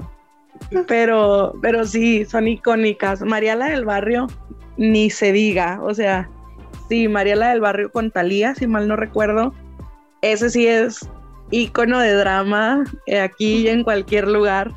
Pero, 0.88 1.54
pero 1.62 1.86
sí, 1.86 2.24
son 2.24 2.48
icónicas. 2.48 3.22
Mariala 3.22 3.68
del 3.68 3.84
Barrio, 3.84 4.28
ni 4.78 5.10
se 5.10 5.32
diga. 5.32 5.80
O 5.84 5.94
sea, 5.94 6.30
sí, 6.90 7.08
Mariala 7.08 7.50
del 7.50 7.62
Barrio 7.62 7.92
con 7.92 8.12
Talía, 8.12 8.56
si 8.56 8.68
mal 8.68 8.88
no 8.88 8.96
recuerdo. 8.96 9.54
Ese 10.22 10.50
sí 10.50 10.68
es 10.68 11.10
icono 11.52 12.00
de 12.00 12.14
drama 12.14 12.84
eh, 13.06 13.20
aquí 13.20 13.60
y 13.60 13.68
en 13.68 13.84
cualquier 13.84 14.28
lugar. 14.28 14.72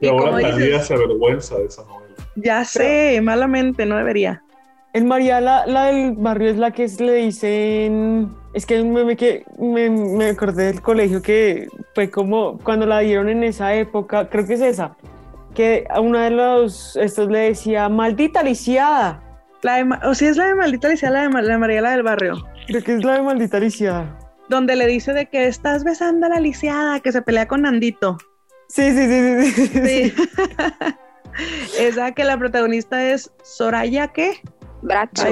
Y, 0.00 0.08
ahora 0.08 0.40
Talía 0.40 0.82
se 0.82 0.94
avergüenza 0.94 1.56
de 1.56 1.66
esa 1.66 1.84
novela. 1.84 2.14
Ya 2.36 2.64
sé, 2.64 3.20
malamente, 3.22 3.86
no 3.86 3.96
debería. 3.96 4.42
En 4.92 5.06
María, 5.06 5.40
la, 5.40 5.64
del 5.86 6.12
barrio 6.12 6.50
es 6.50 6.56
la 6.56 6.72
que 6.72 6.88
le 6.98 7.14
dicen. 7.14 8.34
Es 8.54 8.66
que 8.66 8.82
me, 8.82 9.16
que 9.16 9.44
me, 9.58 9.88
me, 9.88 10.30
acordé 10.30 10.64
del 10.64 10.82
colegio 10.82 11.22
que 11.22 11.68
fue 11.94 12.10
como 12.10 12.58
cuando 12.58 12.86
la 12.86 12.98
dieron 12.98 13.28
en 13.28 13.44
esa 13.44 13.74
época, 13.74 14.28
creo 14.28 14.44
que 14.46 14.54
es 14.54 14.60
esa, 14.60 14.96
que 15.54 15.86
a 15.90 16.00
una 16.00 16.24
de 16.24 16.30
los 16.30 16.96
estos 16.96 17.28
le 17.28 17.40
decía, 17.40 17.88
maldita 17.88 18.42
lisiada. 18.42 19.22
La 19.62 19.76
de, 19.76 19.98
o 20.06 20.14
si 20.14 20.26
es 20.26 20.36
la 20.36 20.46
de 20.46 20.54
maldita 20.54 20.88
lisiada, 20.88 21.28
la 21.28 21.40
de, 21.40 21.48
la 21.48 21.58
María 21.58 21.82
la 21.82 21.90
del 21.92 22.02
barrio. 22.02 22.46
Creo 22.66 22.82
que 22.82 22.94
es 22.94 23.04
la 23.04 23.14
de 23.14 23.22
maldita 23.22 23.58
lisiada. 23.58 24.18
Donde 24.48 24.74
le 24.76 24.86
dice 24.86 25.12
de 25.12 25.26
que 25.26 25.46
estás 25.46 25.84
besando 25.84 26.26
a 26.26 26.30
la 26.30 26.40
lisiada, 26.40 27.00
que 27.00 27.12
se 27.12 27.22
pelea 27.22 27.46
con 27.46 27.62
Nandito. 27.62 28.16
Sí, 28.68 28.90
sí, 28.92 29.06
sí, 29.06 29.66
sí. 29.66 29.86
sí. 29.86 30.14
Esa 31.78 32.12
que 32.12 32.24
la 32.24 32.38
protagonista 32.38 33.04
es 33.10 33.32
Soraya, 33.42 34.08
¿qué? 34.08 34.34
Bracho. 34.82 35.24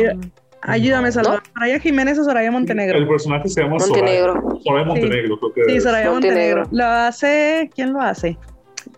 ayúdame, 0.63 1.13
Salvador. 1.13 1.43
¿Soraya 1.55 1.81
Jiménez 1.81 2.19
o 2.19 2.25
Soraya 2.25 2.51
Montenegro? 2.51 2.99
El 2.99 3.09
personaje 3.09 3.49
se 3.49 3.63
llama 3.63 3.77
Montenegro. 3.79 4.35
Soraya, 4.35 4.63
Soraya 4.65 4.85
Montenegro, 4.87 5.35
sí. 5.35 5.41
creo 5.41 5.67
que 5.67 5.73
Sí, 5.73 5.81
Soraya 5.81 6.11
Montenegro. 6.11 6.63
Lo 6.71 6.85
hace, 6.85 7.71
¿quién 7.75 7.93
lo 7.93 8.01
hace? 8.01 8.39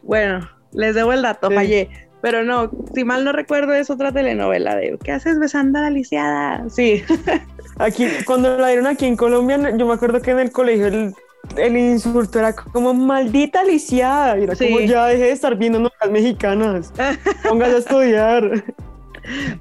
Bueno, 0.03 0.49
les 0.73 0.95
debo 0.95 1.13
el 1.13 1.23
dato, 1.23 1.51
fallé. 1.51 1.89
Pero 2.23 2.45
no, 2.45 2.71
si 2.95 3.05
mal 3.05 3.25
no 3.25 3.33
recuerdo, 3.33 3.73
es 3.73 3.89
otra 3.89 4.13
telenovela 4.13 4.77
de 4.77 4.99
¿qué 5.03 5.13
haces 5.13 5.39
besando 5.39 5.79
a 5.79 5.83
la 5.83 5.91
lisiada? 5.91 6.65
Sí. 6.69 7.03
Aquí, 7.79 8.07
cuando 8.27 8.59
la 8.59 8.69
dieron 8.69 8.87
aquí 8.87 9.07
en 9.07 9.17
Colombia, 9.17 9.59
yo 9.75 9.87
me 9.87 9.95
acuerdo 9.95 10.21
que 10.21 10.33
en 10.33 10.39
el 10.39 10.53
colegio 10.53 10.89
el 10.89 11.15
el 11.57 11.77
insulto 11.77 12.39
era 12.39 12.55
como 12.55 12.95
maldita 12.95 13.65
lisiada. 13.65 14.37
Era 14.37 14.55
como 14.55 14.81
ya 14.81 15.07
deje 15.07 15.25
de 15.25 15.33
estar 15.33 15.57
viendo 15.57 15.79
novelas 15.79 16.11
mexicanas. 16.11 16.93
Póngase 17.49 17.75
a 17.75 17.79
estudiar. 17.79 18.65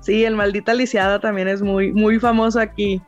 Sí, 0.02 0.24
el 0.24 0.36
maldita 0.36 0.74
lisiada 0.74 1.20
también 1.20 1.48
es 1.48 1.62
muy, 1.62 1.92
muy 1.92 2.20
famoso 2.20 2.60
aquí. 2.60 3.02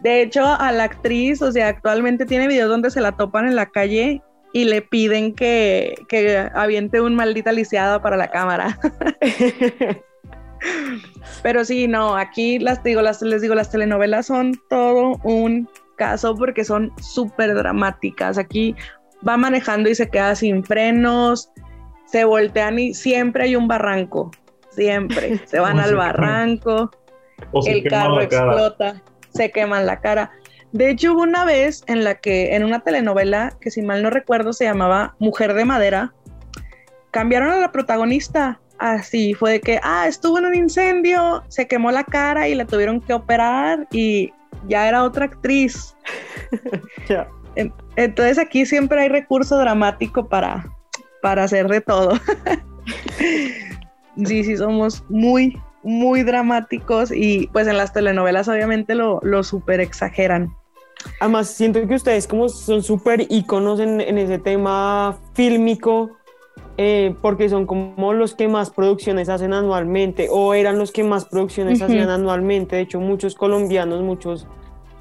De 0.00 0.22
hecho, 0.22 0.44
a 0.44 0.72
la 0.72 0.84
actriz, 0.84 1.40
o 1.42 1.50
sea, 1.52 1.68
actualmente 1.68 2.26
tiene 2.26 2.48
videos 2.48 2.68
donde 2.68 2.90
se 2.90 3.00
la 3.00 3.12
topan 3.12 3.46
en 3.46 3.56
la 3.56 3.66
calle 3.66 4.22
y 4.56 4.64
le 4.64 4.80
piden 4.80 5.34
que, 5.34 6.02
que 6.08 6.48
aviente 6.54 7.02
un 7.02 7.14
maldita 7.14 7.52
lisiada 7.52 8.00
para 8.00 8.16
la 8.16 8.30
cámara. 8.30 8.78
Pero 11.42 11.62
sí, 11.62 11.86
no, 11.86 12.16
aquí 12.16 12.58
las 12.58 12.82
digo, 12.82 13.02
las, 13.02 13.20
les 13.20 13.42
digo, 13.42 13.54
las 13.54 13.70
telenovelas 13.70 14.24
son 14.24 14.58
todo 14.70 15.20
un 15.24 15.68
caso 15.96 16.34
porque 16.34 16.64
son 16.64 16.90
súper 17.02 17.54
dramáticas. 17.54 18.38
Aquí 18.38 18.74
va 19.28 19.36
manejando 19.36 19.90
y 19.90 19.94
se 19.94 20.08
queda 20.08 20.34
sin 20.34 20.64
frenos, 20.64 21.50
se 22.06 22.24
voltean 22.24 22.78
y 22.78 22.94
siempre 22.94 23.44
hay 23.44 23.56
un 23.56 23.68
barranco, 23.68 24.30
siempre. 24.70 25.38
Se 25.44 25.60
van 25.60 25.78
al 25.78 25.96
barranco, 25.96 26.90
el 27.66 27.84
carro 27.84 28.22
explota, 28.22 29.02
se 29.34 29.50
queman 29.50 29.84
la 29.84 30.00
cara. 30.00 30.30
De 30.76 30.90
hecho, 30.90 31.14
hubo 31.14 31.22
una 31.22 31.46
vez 31.46 31.82
en 31.86 32.04
la 32.04 32.16
que, 32.16 32.54
en 32.54 32.62
una 32.62 32.80
telenovela, 32.80 33.56
que 33.62 33.70
si 33.70 33.80
mal 33.80 34.02
no 34.02 34.10
recuerdo 34.10 34.52
se 34.52 34.64
llamaba 34.64 35.16
Mujer 35.18 35.54
de 35.54 35.64
Madera, 35.64 36.12
cambiaron 37.12 37.50
a 37.50 37.56
la 37.56 37.72
protagonista. 37.72 38.60
Así 38.78 39.32
fue 39.32 39.52
de 39.52 39.60
que, 39.62 39.80
ah, 39.82 40.06
estuvo 40.06 40.38
en 40.38 40.44
un 40.44 40.54
incendio, 40.54 41.42
se 41.48 41.66
quemó 41.66 41.92
la 41.92 42.04
cara 42.04 42.46
y 42.46 42.54
la 42.54 42.66
tuvieron 42.66 43.00
que 43.00 43.14
operar 43.14 43.88
y 43.90 44.34
ya 44.68 44.86
era 44.86 45.02
otra 45.02 45.24
actriz. 45.24 45.96
Entonces 47.96 48.38
aquí 48.38 48.66
siempre 48.66 49.00
hay 49.00 49.08
recurso 49.08 49.56
dramático 49.56 50.28
para, 50.28 50.70
para 51.22 51.44
hacer 51.44 51.68
de 51.68 51.80
todo. 51.80 52.20
sí, 54.26 54.44
sí, 54.44 54.58
somos 54.58 55.02
muy, 55.08 55.58
muy 55.82 56.22
dramáticos 56.22 57.10
y 57.10 57.48
pues 57.54 57.66
en 57.66 57.78
las 57.78 57.94
telenovelas 57.94 58.46
obviamente 58.46 58.94
lo, 58.94 59.20
lo 59.22 59.42
súper 59.42 59.80
exageran. 59.80 60.54
Además, 61.20 61.48
siento 61.48 61.86
que 61.86 61.94
ustedes 61.94 62.26
como 62.26 62.48
son 62.48 62.82
súper 62.82 63.26
íconos 63.30 63.80
en, 63.80 64.00
en, 64.00 64.18
ese 64.18 64.38
tema 64.38 65.16
fílmico, 65.34 66.10
eh, 66.78 67.14
porque 67.22 67.48
son 67.48 67.64
como 67.64 68.12
los 68.12 68.34
que 68.34 68.48
más 68.48 68.70
producciones 68.70 69.30
hacen 69.30 69.54
anualmente 69.54 70.28
o 70.30 70.52
eran 70.52 70.78
los 70.78 70.92
que 70.92 71.04
más 71.04 71.24
producciones 71.24 71.80
hacían 71.80 72.10
anualmente. 72.10 72.76
De 72.76 72.82
hecho, 72.82 73.00
muchos 73.00 73.34
colombianos, 73.34 74.02
muchos 74.02 74.46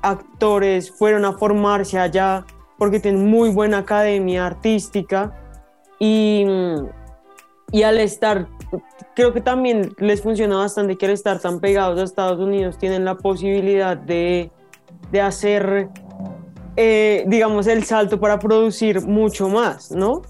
actores 0.02 0.92
fueron 0.92 1.26
a 1.26 1.34
formarse 1.34 2.00
allá 2.00 2.46
porque 2.78 3.00
tienen 3.00 3.30
muy 3.30 3.50
buena 3.50 3.80
academia 3.80 4.46
artística 4.46 5.34
y, 6.00 6.46
y 7.72 7.84
al 7.84 8.00
estar, 8.00 8.48
creo 9.16 9.34
que 9.34 9.42
también 9.42 9.94
les 9.98 10.22
funciona 10.22 10.58
bastante 10.58 10.98
que 10.98 11.08
al 11.08 11.12
estar 11.12 11.40
tan 11.40 11.60
pegados 11.60 12.00
a 12.00 12.04
Estados 12.04 12.40
Unidos 12.40 12.78
tienen 12.78 13.04
la 13.04 13.16
posibilidad 13.16 13.98
de, 13.98 14.52
de 15.12 15.22
hacer, 15.22 15.90
eh, 16.76 17.24
digamos, 17.28 17.68
el 17.68 17.84
salto 17.84 18.20
para 18.20 18.40
producir 18.40 19.02
mucho 19.02 19.50
más, 19.50 19.92
¿no? 19.92 20.22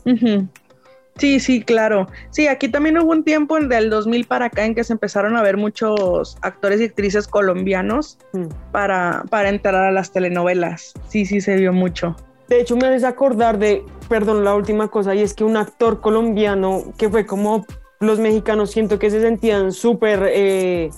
Sí, 1.17 1.39
sí, 1.39 1.61
claro. 1.61 2.07
Sí, 2.29 2.47
aquí 2.47 2.67
también 2.67 2.97
hubo 2.97 3.11
un 3.11 3.23
tiempo 3.23 3.57
del 3.57 3.89
2000 3.89 4.25
para 4.25 4.47
acá 4.47 4.65
en 4.65 4.75
que 4.75 4.83
se 4.83 4.93
empezaron 4.93 5.37
a 5.37 5.43
ver 5.43 5.55
muchos 5.55 6.37
actores 6.41 6.81
y 6.81 6.85
actrices 6.85 7.27
colombianos 7.27 8.17
mm. 8.33 8.47
para, 8.71 9.23
para 9.29 9.49
entrar 9.49 9.75
a 9.75 9.91
las 9.91 10.11
telenovelas. 10.11 10.93
Sí, 11.07 11.25
sí, 11.25 11.39
se 11.39 11.55
vio 11.55 11.71
mucho. 11.71 12.17
De 12.49 12.59
hecho, 12.59 12.75
me 12.75 12.87
haces 12.87 13.05
acordar 13.05 13.57
de, 13.57 13.83
perdón, 14.09 14.43
la 14.43 14.53
última 14.55 14.89
cosa, 14.89 15.15
y 15.15 15.21
es 15.21 15.33
que 15.33 15.45
un 15.45 15.55
actor 15.55 16.01
colombiano 16.01 16.93
que 16.97 17.09
fue 17.09 17.25
como 17.25 17.65
los 18.01 18.19
mexicanos, 18.19 18.71
siento 18.71 18.99
que 18.99 19.09
se 19.09 19.21
sentían 19.21 19.71
súper, 19.71 20.29
eh, 20.31 20.89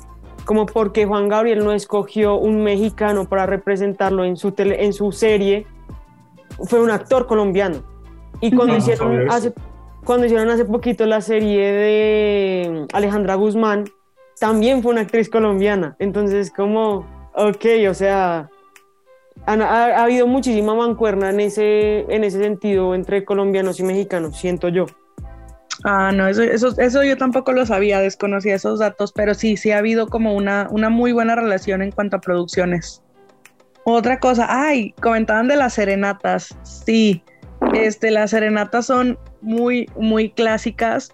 como 0.47 0.65
porque 0.65 1.05
Juan 1.05 1.27
Gabriel 1.27 1.63
no 1.65 1.73
escogió 1.73 2.37
un 2.37 2.63
mexicano 2.63 3.27
para 3.27 3.45
representarlo 3.45 4.23
en 4.23 4.37
su, 4.37 4.53
tele, 4.53 4.85
en 4.85 4.93
su 4.93 5.11
serie, 5.11 5.67
fue 6.63 6.79
un 6.79 6.89
actor 6.89 7.27
colombiano. 7.27 7.83
Y 8.39 8.55
cuando 8.55 8.77
hicieron 8.77 9.29
hace 9.29 9.53
cuando 10.05 10.25
hicieron 10.25 10.49
hace 10.49 10.63
poquito 10.63 11.05
la 11.05 11.19
serie 11.19 11.69
de 11.69 12.87
Alejandra 12.93 13.35
Guzmán, 13.35 13.89
también 14.39 14.81
fue 14.81 14.93
una 14.93 15.01
actriz 15.01 15.29
colombiana. 15.29 15.97
Entonces, 15.99 16.49
como, 16.49 17.05
ok, 17.35 17.65
o 17.89 17.93
sea, 17.93 18.49
ha, 19.45 20.01
habido 20.01 20.25
muchísima 20.25 20.75
mancuerna 20.75 21.29
en 21.31 21.41
ese, 21.41 22.05
en 22.07 22.23
ese 22.23 22.39
sentido 22.39 22.95
entre 22.95 23.25
colombianos 23.25 23.81
y 23.81 23.83
mexicanos, 23.83 24.37
siento 24.37 24.69
yo. 24.69 24.85
Ah, 25.83 26.11
no, 26.11 26.27
eso, 26.27 26.41
eso, 26.41 26.73
eso, 26.79 27.03
yo 27.03 27.17
tampoco 27.17 27.51
lo 27.51 27.65
sabía, 27.65 27.99
desconocía 27.99 28.55
esos 28.55 28.79
datos, 28.79 29.11
pero 29.13 29.33
sí, 29.33 29.57
sí 29.57 29.71
ha 29.71 29.77
habido 29.77 30.07
como 30.07 30.33
una, 30.33 30.67
una 30.71 30.89
muy 30.89 31.11
buena 31.11 31.35
relación 31.35 31.81
en 31.81 31.91
cuanto 31.91 32.17
a 32.17 32.21
producciones. 32.21 33.03
Otra 33.85 34.19
cosa, 34.19 34.47
ay, 34.49 34.91
comentaban 35.01 35.47
de 35.47 35.55
las 35.55 35.75
serenatas, 35.75 36.57
sí, 36.63 37.23
este, 37.73 38.11
las 38.11 38.31
serenatas 38.31 38.87
son 38.87 39.17
muy, 39.41 39.89
muy 39.97 40.31
clásicas, 40.31 41.13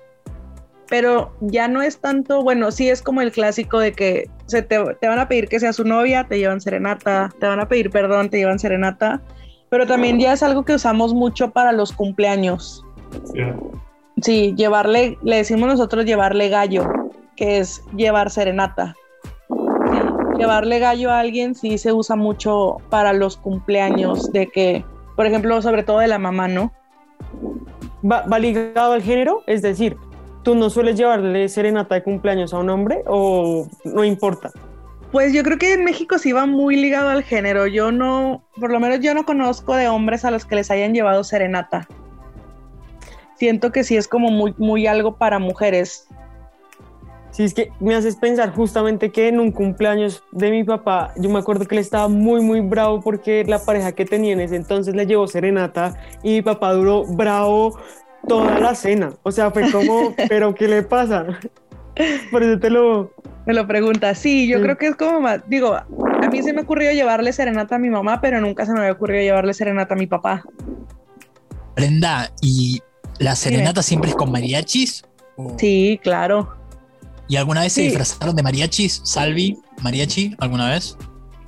pero 0.89 1.35
ya 1.41 1.67
no 1.67 1.81
es 1.81 1.99
tanto, 1.99 2.41
bueno, 2.41 2.71
sí 2.71 2.89
es 2.89 3.01
como 3.01 3.21
el 3.21 3.31
clásico 3.31 3.79
de 3.79 3.93
que 3.93 4.29
se 4.45 4.61
te, 4.61 4.77
van 4.77 5.19
a 5.19 5.27
pedir 5.27 5.47
que 5.47 5.59
sea 5.59 5.73
su 5.73 5.83
novia, 5.83 6.25
te 6.25 6.37
llevan 6.37 6.61
serenata, 6.61 7.29
te 7.39 7.47
van 7.47 7.59
a 7.59 7.67
pedir 7.67 7.89
perdón, 7.89 8.29
te 8.29 8.37
llevan 8.37 8.59
serenata, 8.59 9.21
pero 9.69 9.85
también 9.87 10.19
ya 10.19 10.33
es 10.33 10.43
algo 10.43 10.63
que 10.65 10.75
usamos 10.75 11.13
mucho 11.13 11.51
para 11.51 11.71
los 11.71 11.91
cumpleaños. 11.91 12.85
Sí, 13.31 13.41
llevarle, 14.25 15.17
le 15.23 15.37
decimos 15.37 15.67
nosotros 15.67 16.05
llevarle 16.05 16.49
gallo, 16.49 16.87
que 17.35 17.59
es 17.59 17.83
llevar 17.95 18.29
serenata. 18.29 18.95
llevarle 20.37 20.79
gallo 20.79 21.11
a 21.11 21.19
alguien 21.19 21.55
sí 21.55 21.77
se 21.77 21.93
usa 21.93 22.15
mucho 22.15 22.77
para 22.89 23.13
los 23.13 23.37
cumpleaños, 23.37 24.31
de 24.31 24.47
que 24.47 24.83
por 25.15 25.25
ejemplo, 25.25 25.61
sobre 25.61 25.83
todo 25.83 25.99
de 25.99 26.07
la 26.07 26.19
mamá, 26.19 26.47
¿no? 26.47 26.71
¿Va, 28.03 28.39
ligado 28.39 28.93
al 28.93 29.01
género? 29.01 29.43
Es 29.47 29.61
decir, 29.61 29.97
¿tú 30.43 30.55
no 30.55 30.69
sueles 30.69 30.97
llevarle 30.97 31.47
serenata 31.49 31.95
de 31.95 32.03
cumpleaños 32.03 32.53
a 32.53 32.59
un 32.59 32.69
hombre 32.69 33.03
o 33.07 33.67
no 33.85 34.03
importa? 34.03 34.51
Pues 35.11 35.31
yo 35.31 35.43
creo 35.43 35.57
que 35.59 35.73
en 35.73 35.83
México 35.83 36.17
sí 36.17 36.31
va 36.31 36.47
muy 36.47 36.75
ligado 36.75 37.09
al 37.09 37.23
género. 37.23 37.67
Yo 37.67 37.91
no, 37.91 38.43
por 38.59 38.71
lo 38.71 38.79
menos 38.79 38.99
yo 38.99 39.13
no 39.13 39.25
conozco 39.25 39.75
de 39.75 39.87
hombres 39.87 40.25
a 40.25 40.31
los 40.31 40.45
que 40.45 40.55
les 40.55 40.71
hayan 40.71 40.93
llevado 40.93 41.23
serenata. 41.23 41.87
Siento 43.35 43.71
que 43.71 43.83
sí 43.83 43.95
es 43.95 44.07
como 44.07 44.29
muy, 44.29 44.53
muy 44.57 44.87
algo 44.87 45.17
para 45.17 45.39
mujeres. 45.39 46.07
Sí, 47.33 47.43
es 47.43 47.55
que 47.55 47.71
me 47.79 47.95
haces 47.95 48.15
pensar 48.15 48.53
justamente 48.53 49.11
que 49.11 49.27
en 49.27 49.39
un 49.39 49.51
cumpleaños 49.51 50.23
de 50.31 50.51
mi 50.51 50.63
papá, 50.63 51.13
yo 51.17 51.31
me 51.31 51.39
acuerdo 51.39 51.65
que 51.65 51.73
él 51.73 51.81
estaba 51.81 52.07
muy, 52.07 52.41
muy 52.41 52.61
bravo 52.61 53.01
porque 53.01 53.43
la 53.43 53.57
pareja 53.57 53.91
que 53.91 54.05
tenía 54.05 54.33
en 54.33 54.39
ese 54.39 54.55
entonces 54.55 54.95
le 54.95 55.07
llevó 55.07 55.27
serenata 55.27 55.99
y 56.21 56.33
mi 56.33 56.41
papá 56.43 56.73
duró 56.73 57.05
bravo 57.05 57.79
toda 58.27 58.59
la 58.59 58.75
cena. 58.75 59.13
O 59.23 59.31
sea, 59.31 59.49
fue 59.49 59.71
como, 59.71 60.13
¿pero 60.29 60.53
qué 60.53 60.67
le 60.67 60.83
pasa? 60.83 61.25
Por 62.29 62.43
eso 62.43 62.59
te 62.59 62.69
lo... 62.69 63.11
Me 63.47 63.53
lo 63.55 63.65
pregunta. 63.65 64.13
Sí, 64.13 64.47
yo 64.47 64.61
creo 64.61 64.77
que 64.77 64.85
es 64.85 64.95
como 64.95 65.19
más, 65.19 65.41
digo, 65.49 65.73
a 65.73 66.29
mí 66.31 66.43
se 66.43 66.53
me 66.53 66.61
ocurrió 66.61 66.91
llevarle 66.91 67.33
serenata 67.33 67.75
a 67.75 67.79
mi 67.79 67.89
mamá, 67.89 68.21
pero 68.21 68.39
nunca 68.39 68.65
se 68.67 68.73
me 68.73 68.79
había 68.81 68.91
ocurrido 68.91 69.23
llevarle 69.23 69.55
serenata 69.55 69.95
a 69.95 69.97
mi 69.97 70.05
papá. 70.05 70.43
Brenda, 71.75 72.31
¿y 72.41 72.79
la 73.19 73.35
serenata 73.35 73.83
siempre 73.83 74.09
es 74.09 74.15
con 74.15 74.31
mariachis? 74.31 75.03
Sí, 75.57 75.99
claro. 76.03 76.55
¿Y 77.27 77.37
alguna 77.37 77.61
vez 77.61 77.73
se 77.73 77.81
disfrazaron 77.81 78.35
de 78.35 78.43
mariachis? 78.43 79.01
¿Salvi? 79.03 79.57
¿Mariachi? 79.81 80.35
¿Alguna 80.39 80.71
vez? 80.71 80.97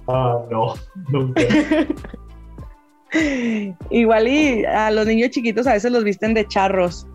Ah, 0.07 0.39
no, 0.49 0.75
nunca. 1.09 1.41
Igual 3.89 4.27
y 4.27 4.65
a 4.65 4.91
los 4.91 5.05
niños 5.05 5.31
chiquitos 5.31 5.67
a 5.67 5.73
veces 5.73 5.91
los 5.91 6.03
visten 6.03 6.33
de 6.33 6.47
charros. 6.47 7.07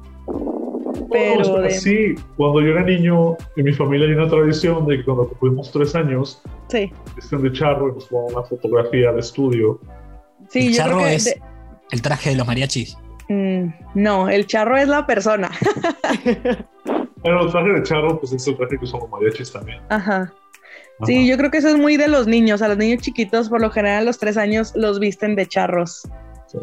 Pero 1.11 1.69
sí, 1.71 2.15
cuando 2.37 2.61
yo 2.61 2.69
era 2.69 2.85
niño, 2.85 3.37
en 3.57 3.65
mi 3.65 3.73
familia 3.73 4.07
hay 4.07 4.15
una 4.15 4.29
tradición 4.29 4.87
de 4.87 4.99
que 4.99 5.05
cuando 5.05 5.29
cumplimos 5.29 5.71
tres 5.73 5.95
años, 5.95 6.41
sí. 6.69 6.93
visten 7.17 7.43
de 7.43 7.53
charro 7.53 7.91
y 7.91 7.95
nos 7.95 8.05
pongan 8.07 8.37
una 8.37 8.47
fotografía 8.47 9.13
de 9.13 9.21
estudio. 9.21 9.81
Sí, 10.49 10.69
el 10.69 10.75
charro 10.75 11.07
es 11.07 11.35
el 11.91 12.03
traje 12.03 12.31
de 12.31 12.37
los 12.37 12.47
mariachis. 12.47 12.97
Mm, 13.31 13.73
no, 13.95 14.29
el 14.29 14.49
charro 14.49 14.77
es 14.77 14.89
la 14.89 15.07
persona. 15.07 15.51
Bueno, 17.23 17.43
el 17.43 17.51
traje 17.51 17.69
de 17.69 17.83
charro, 17.83 18.19
pues 18.19 18.33
es 18.33 18.47
el 18.47 18.57
traje 18.57 18.79
que 18.79 18.85
usamos 18.87 19.11
mariachis 19.11 19.53
también. 19.53 19.79
Ajá. 19.91 20.33
Sí, 21.05 21.29
yo 21.29 21.37
creo 21.37 21.51
que 21.51 21.59
eso 21.59 21.69
es 21.69 21.77
muy 21.77 21.99
de 21.99 22.09
los 22.09 22.27
niños. 22.27 22.63
A 22.63 22.69
los 22.69 22.79
niños 22.79 23.03
chiquitos, 23.03 23.51
por 23.51 23.61
lo 23.61 23.71
general, 23.71 24.05
a 24.05 24.07
los 24.07 24.19
tres 24.19 24.39
años 24.39 24.73
los 24.75 24.99
visten 25.01 25.37
de 25.37 25.47
charros. 25.47 26.09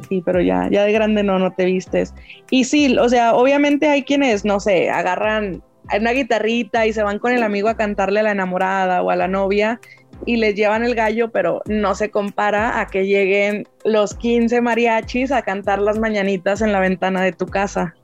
Sí. 0.10 0.24
pero 0.26 0.42
ya, 0.42 0.68
ya 0.72 0.84
de 0.84 0.92
grande 0.92 1.22
no, 1.22 1.38
no 1.38 1.52
te 1.52 1.66
vistes. 1.66 2.16
Y 2.50 2.64
sí, 2.64 2.98
o 2.98 3.08
sea, 3.08 3.36
obviamente 3.36 3.88
hay 3.88 4.02
quienes, 4.02 4.46
no 4.46 4.60
sé, 4.60 4.90
agarran 4.90 5.62
una 5.96 6.12
guitarrita 6.12 6.88
y 6.88 6.92
se 6.92 7.04
van 7.04 7.20
con 7.20 7.34
el 7.34 7.44
amigo 7.44 7.70
a 7.70 7.78
cantarle 7.78 8.22
a 8.22 8.24
la 8.24 8.32
enamorada 8.32 9.04
o 9.04 9.12
a 9.12 9.16
la 9.16 9.28
novia 9.28 9.80
y 10.26 10.38
les 10.38 10.56
llevan 10.56 10.84
el 10.84 10.96
gallo, 10.96 11.32
pero 11.32 11.62
no 11.66 11.96
se 11.96 12.10
compara 12.10 12.80
a 12.80 12.88
que 12.88 13.06
lleguen 13.06 13.68
los 13.84 14.14
15 14.16 14.62
mariachis 14.62 15.32
a 15.32 15.42
cantar 15.42 15.80
las 15.80 16.00
mañanitas 16.00 16.62
en 16.62 16.72
la 16.72 16.80
ventana 16.80 17.22
de 17.24 17.32
tu 17.32 17.46
casa. 17.46 17.96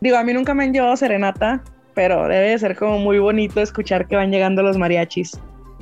Digo, 0.00 0.16
a 0.16 0.24
mí 0.24 0.32
nunca 0.32 0.54
me 0.54 0.64
han 0.64 0.72
llevado 0.72 0.96
serenata, 0.96 1.62
pero 1.94 2.22
debe 2.22 2.50
de 2.50 2.58
ser 2.58 2.76
como 2.76 2.98
muy 2.98 3.18
bonito 3.18 3.60
escuchar 3.60 4.08
que 4.08 4.16
van 4.16 4.30
llegando 4.30 4.62
los 4.62 4.78
mariachis. 4.78 5.38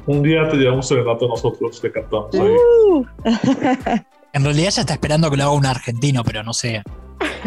Un 0.06 0.22
día 0.22 0.48
te 0.48 0.56
llevamos 0.56 0.88
serenata 0.88 1.26
nosotros, 1.26 1.80
te 1.80 1.92
cantamos 1.92 2.34
ahí. 2.34 2.54
Uh. 2.90 3.04
en 4.32 4.44
realidad 4.44 4.70
ya 4.70 4.80
está 4.80 4.94
esperando 4.94 5.30
que 5.30 5.36
lo 5.36 5.44
haga 5.44 5.52
un 5.52 5.66
argentino, 5.66 6.24
pero 6.24 6.42
no 6.42 6.52
sé. 6.52 6.82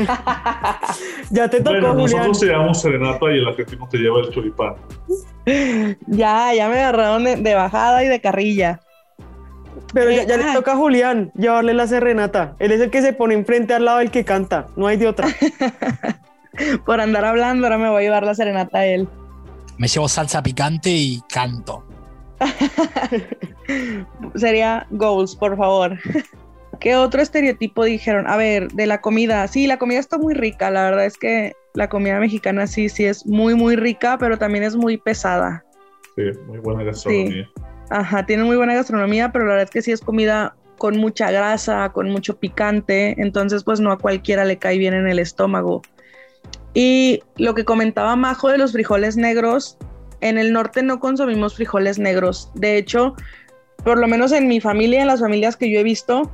ya 1.30 1.50
te 1.50 1.62
tocó, 1.62 1.72
bueno, 1.72 1.94
nosotros 1.94 2.40
te 2.40 2.46
llevamos 2.48 2.82
serenata 2.82 3.26
y 3.32 3.40
el 3.40 3.48
argentino 3.48 3.88
te 3.90 3.98
lleva 3.98 4.20
el 4.22 4.30
choripán. 4.30 4.76
ya, 6.08 6.54
ya 6.54 6.70
me 6.70 6.80
agarraron 6.80 7.24
de, 7.24 7.56
bajada 7.56 8.04
y 8.04 8.08
de 8.08 8.22
carrilla. 8.22 8.80
Pero 9.94 10.12
ya, 10.12 10.38
le 10.38 10.54
toca 10.54 10.74
a 10.74 10.76
Julián 10.78 11.32
llevarle 11.36 11.74
la 11.74 11.88
serenata. 11.88 12.56
Él 12.60 12.72
es 12.72 12.80
el 12.82 12.90
que 12.90 13.02
se 13.02 13.14
pone 13.14 13.34
enfrente 13.34 13.74
al 13.74 13.86
lado 13.86 13.98
del 14.00 14.12
que 14.12 14.24
canta. 14.24 14.68
No 14.76 14.88
hay 14.88 14.98
de 14.98 15.08
otra. 15.08 15.28
por 16.86 17.02
andar 17.02 17.26
hablando, 17.26 17.68
ahora 17.68 17.78
me 17.78 17.90
voy 17.90 18.00
a 18.00 18.06
llevar 18.06 18.24
la 18.24 18.36
serenata 18.36 18.80
a 18.80 18.86
él. 18.86 19.08
Me 19.78 19.88
llevo 19.88 20.08
salsa 20.08 20.42
picante 20.44 20.90
y 20.90 21.22
canto. 21.28 21.84
Sería 24.36 24.88
goals, 24.92 25.36
por 25.36 25.58
favor. 25.58 25.98
¿Qué 26.82 26.96
otro 26.96 27.22
estereotipo 27.22 27.86
dijeron? 27.86 28.28
A 28.28 28.38
ver, 28.38 28.72
de 28.72 28.88
la 28.88 29.02
comida. 29.02 29.48
Sí, 29.48 29.68
la 29.68 29.78
comida 29.78 30.00
está 30.00 30.18
muy 30.18 30.34
rica. 30.34 30.72
La 30.72 30.84
verdad 30.84 31.06
es 31.06 31.16
que 31.16 31.54
la 31.76 31.88
comida 31.88 32.20
mexicana 32.20 32.66
sí, 32.66 32.90
sí 32.90 33.06
es 33.06 33.26
muy, 33.28 33.54
muy 33.54 33.76
rica, 33.76 34.18
pero 34.18 34.40
también 34.40 34.64
es 34.64 34.76
muy 34.76 34.98
pesada. 34.98 35.64
Sí, 36.16 36.24
muy 36.48 36.58
buena 36.58 36.84
gastronomía. 36.84 37.48
Ajá, 37.92 38.26
tiene 38.26 38.46
muy 38.46 38.58
buena 38.58 38.74
gastronomía, 38.74 39.32
pero 39.32 39.46
la 39.46 39.52
verdad 39.52 39.66
es 39.66 39.70
que 39.70 39.82
sí 39.84 39.92
es 39.92 40.02
comida 40.02 40.56
con 40.80 40.98
mucha 40.98 41.30
grasa, 41.30 41.90
con 41.90 42.10
mucho 42.10 42.40
picante, 42.40 43.14
entonces 43.22 43.64
pues 43.64 43.80
no 43.80 43.92
a 43.92 44.00
cualquiera 44.00 44.44
le 44.46 44.58
cae 44.58 44.80
bien 44.80 44.96
en 44.96 45.08
el 45.08 45.20
estómago. 45.20 45.84
Y 46.74 47.22
lo 47.38 47.54
que 47.54 47.64
comentaba 47.64 48.16
Majo 48.16 48.50
de 48.50 48.58
los 48.58 48.72
frijoles 48.72 49.18
negros, 49.18 49.78
en 50.22 50.40
el 50.40 50.52
norte 50.52 50.82
no 50.82 51.00
consumimos 51.00 51.56
frijoles 51.56 52.00
negros. 52.00 52.50
De 52.56 52.78
hecho, 52.78 53.16
por 53.84 54.00
lo 54.00 54.08
menos 54.08 54.32
en 54.32 54.48
mi 54.48 54.60
familia, 54.60 55.02
en 55.02 55.08
las 55.08 55.20
familias 55.20 55.56
que 55.56 55.70
yo 55.70 55.80
he 55.80 55.84
visto, 55.84 56.32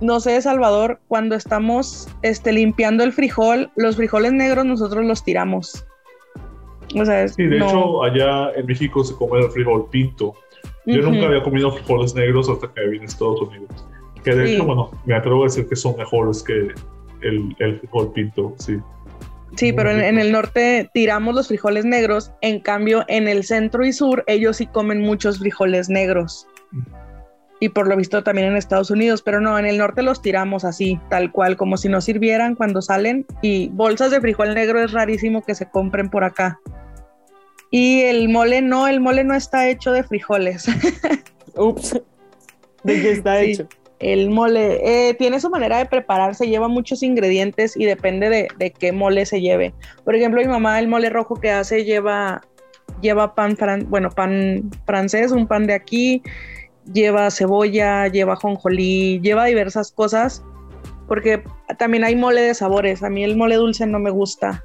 no 0.00 0.20
sé, 0.20 0.40
Salvador, 0.40 1.00
cuando 1.08 1.34
estamos 1.34 2.08
este, 2.22 2.52
limpiando 2.52 3.04
el 3.04 3.12
frijol, 3.12 3.70
los 3.76 3.96
frijoles 3.96 4.32
negros 4.32 4.64
nosotros 4.64 5.04
los 5.04 5.24
tiramos. 5.24 5.84
O 6.98 7.04
sea, 7.04 7.28
sí, 7.28 7.44
de 7.44 7.58
hecho, 7.58 8.02
allá 8.02 8.52
en 8.56 8.66
México 8.66 9.04
se 9.04 9.14
come 9.14 9.40
el 9.40 9.50
frijol 9.50 9.88
pinto. 9.90 10.34
Yo 10.86 11.02
nunca 11.02 11.26
había 11.26 11.42
comido 11.42 11.70
frijoles 11.70 12.14
negros 12.14 12.48
hasta 12.48 12.72
que 12.72 12.86
vine 12.88 13.04
a 13.04 13.08
Estados 13.08 13.42
Unidos. 13.42 13.86
Que 14.24 14.34
de 14.34 14.54
hecho, 14.54 14.64
bueno, 14.64 14.90
me 15.04 15.14
atrevo 15.14 15.42
a 15.42 15.44
decir 15.44 15.68
que 15.68 15.76
son 15.76 15.96
mejores 15.96 16.42
que 16.42 16.68
el, 17.20 17.56
el 17.58 17.78
frijol 17.80 18.12
pinto, 18.12 18.54
sí. 18.58 18.78
Sí, 19.56 19.72
pero 19.72 19.90
en, 19.90 20.18
el 20.18 20.30
norte 20.30 20.90
tiramos 20.92 21.34
los 21.34 21.48
frijoles 21.48 21.84
negros, 21.84 22.32
en 22.42 22.60
cambio 22.60 23.04
en 23.08 23.28
el 23.28 23.44
centro 23.44 23.84
y 23.84 23.92
sur 23.92 24.22
ellos 24.26 24.58
sí 24.58 24.66
comen 24.66 25.00
muchos 25.00 25.38
frijoles 25.38 25.88
negros. 25.88 26.46
Y 27.60 27.70
por 27.70 27.88
lo 27.88 27.96
visto 27.96 28.22
también 28.22 28.48
en 28.48 28.56
Estados 28.56 28.90
Unidos, 28.90 29.22
pero 29.22 29.40
no, 29.40 29.58
en 29.58 29.66
el 29.66 29.78
norte 29.78 30.02
los 30.02 30.22
tiramos 30.22 30.64
así, 30.64 31.00
tal 31.10 31.32
cual, 31.32 31.56
como 31.56 31.76
si 31.76 31.88
no 31.88 32.00
sirvieran 32.00 32.54
cuando 32.54 32.82
salen. 32.82 33.26
Y 33.42 33.68
bolsas 33.70 34.10
de 34.10 34.20
frijol 34.20 34.54
negro 34.54 34.80
es 34.80 34.92
rarísimo 34.92 35.42
que 35.42 35.54
se 35.54 35.68
compren 35.68 36.08
por 36.08 36.24
acá. 36.24 36.60
Y 37.70 38.02
el 38.02 38.28
mole 38.28 38.62
no, 38.62 38.86
el 38.86 39.00
mole 39.00 39.24
no 39.24 39.34
está 39.34 39.68
hecho 39.68 39.92
de 39.92 40.04
frijoles. 40.04 40.66
Ups. 41.56 42.00
¿De 42.84 43.02
qué 43.02 43.10
está 43.10 43.40
hecho? 43.40 43.68
El 43.98 44.30
mole 44.30 45.08
eh, 45.08 45.14
tiene 45.14 45.40
su 45.40 45.50
manera 45.50 45.78
de 45.78 45.86
prepararse, 45.86 46.46
lleva 46.46 46.68
muchos 46.68 47.02
ingredientes 47.02 47.76
y 47.76 47.84
depende 47.84 48.48
de, 48.56 48.70
qué 48.70 48.92
mole 48.92 49.26
se 49.26 49.40
lleve. 49.40 49.74
Por 50.04 50.14
ejemplo, 50.14 50.40
mi 50.40 50.46
mamá 50.46 50.78
el 50.78 50.86
mole 50.86 51.10
rojo 51.10 51.34
que 51.34 51.50
hace 51.50 51.84
lleva, 51.84 52.42
lleva 53.00 53.34
pan, 53.34 53.56
bueno, 53.88 54.10
pan 54.10 54.70
francés, 54.86 55.32
un 55.32 55.48
pan 55.48 55.66
de 55.66 55.74
aquí, 55.74 56.22
lleva 56.92 57.30
cebolla, 57.30 58.08
lleva 58.08 58.36
jonjolí, 58.36 59.20
lleva 59.20 59.46
diversas 59.46 59.92
cosas, 59.92 60.42
porque 61.06 61.42
también 61.78 62.04
hay 62.04 62.16
mole 62.16 62.42
de 62.42 62.54
sabores. 62.54 63.02
A 63.02 63.10
mí 63.10 63.24
el 63.24 63.36
mole 63.36 63.56
dulce 63.56 63.86
no 63.86 63.98
me 63.98 64.10
gusta, 64.10 64.62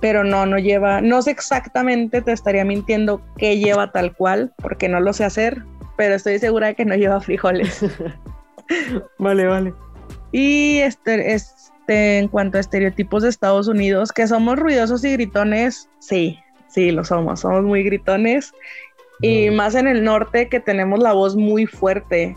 pero 0.00 0.24
no, 0.24 0.46
no 0.46 0.58
lleva, 0.58 1.00
no 1.00 1.22
sé 1.22 1.30
exactamente, 1.30 2.20
te 2.20 2.32
estaría 2.32 2.64
mintiendo 2.64 3.22
qué 3.38 3.58
lleva 3.58 3.90
tal 3.92 4.14
cual, 4.14 4.52
porque 4.58 4.88
no 4.88 5.00
lo 5.00 5.12
sé 5.12 5.24
hacer, 5.24 5.62
pero 5.96 6.14
estoy 6.14 6.38
segura 6.38 6.68
de 6.68 6.74
que 6.74 6.84
no 6.84 6.94
lleva 6.94 7.20
frijoles. 7.20 7.84
vale, 9.18 9.46
vale. 9.46 9.74
Y 10.32 10.78
este, 10.78 11.34
este, 11.34 12.18
en 12.18 12.28
cuanto 12.28 12.58
a 12.58 12.60
estereotipos 12.60 13.22
de 13.22 13.28
Estados 13.28 13.68
Unidos, 13.68 14.12
que 14.12 14.26
somos 14.26 14.58
ruidosos 14.58 15.04
y 15.04 15.12
gritones, 15.12 15.88
sí, 16.00 16.38
sí, 16.68 16.90
lo 16.90 17.04
somos, 17.04 17.40
somos 17.40 17.62
muy 17.62 17.84
gritones. 17.84 18.52
Y 19.20 19.50
más 19.50 19.74
en 19.74 19.86
el 19.86 20.04
norte 20.04 20.48
que 20.48 20.60
tenemos 20.60 20.98
la 20.98 21.12
voz 21.12 21.36
muy 21.36 21.66
fuerte. 21.66 22.36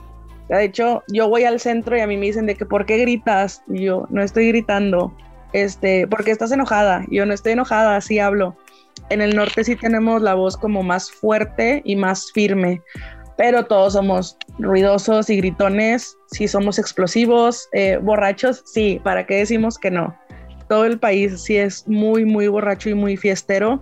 De 0.50 0.64
hecho, 0.64 1.04
yo 1.12 1.28
voy 1.28 1.44
al 1.44 1.60
centro 1.60 1.98
y 1.98 2.02
a 2.02 2.08
mí 2.08 2.18
me 2.18 2.28
dicen 2.28 2.46
de 2.46 2.56
que 2.56 2.66
¿por 2.66 2.86
qué 2.86 2.98
gritas? 2.98 3.64
Y 3.68 3.82
yo 3.86 4.06
no 4.10 4.22
estoy 4.22 4.48
gritando. 4.50 5.14
Este, 5.54 6.08
porque 6.08 6.32
estás 6.32 6.52
enojada. 6.52 7.06
yo 7.10 7.26
no 7.26 7.34
estoy 7.34 7.54
enojada, 7.54 7.96
así 7.96 8.20
hablo. 8.20 8.56
En 9.10 9.22
el 9.22 9.36
norte 9.36 9.64
sí 9.64 9.76
tenemos 9.76 10.22
la 10.22 10.34
voz 10.34 10.58
como 10.58 10.84
más 10.84 11.12
fuerte 11.12 11.82
y 11.86 11.96
más 11.96 12.32
firme 12.32 12.82
pero 13.38 13.66
todos 13.66 13.94
somos 13.94 14.36
ruidosos 14.58 15.30
y 15.30 15.38
gritones, 15.38 16.18
sí 16.32 16.48
somos 16.48 16.80
explosivos, 16.80 17.70
eh, 17.72 18.00
borrachos, 18.02 18.64
sí, 18.66 19.00
¿para 19.04 19.26
qué 19.26 19.36
decimos 19.36 19.78
que 19.78 19.92
no? 19.92 20.18
Todo 20.68 20.86
el 20.86 21.00
país 21.00 21.44
sí 21.44 21.56
es 21.56 21.88
muy, 21.88 22.26
muy 22.26 22.48
borracho 22.48 22.90
y 22.90 22.96
muy 22.96 23.16
fiestero. 23.16 23.82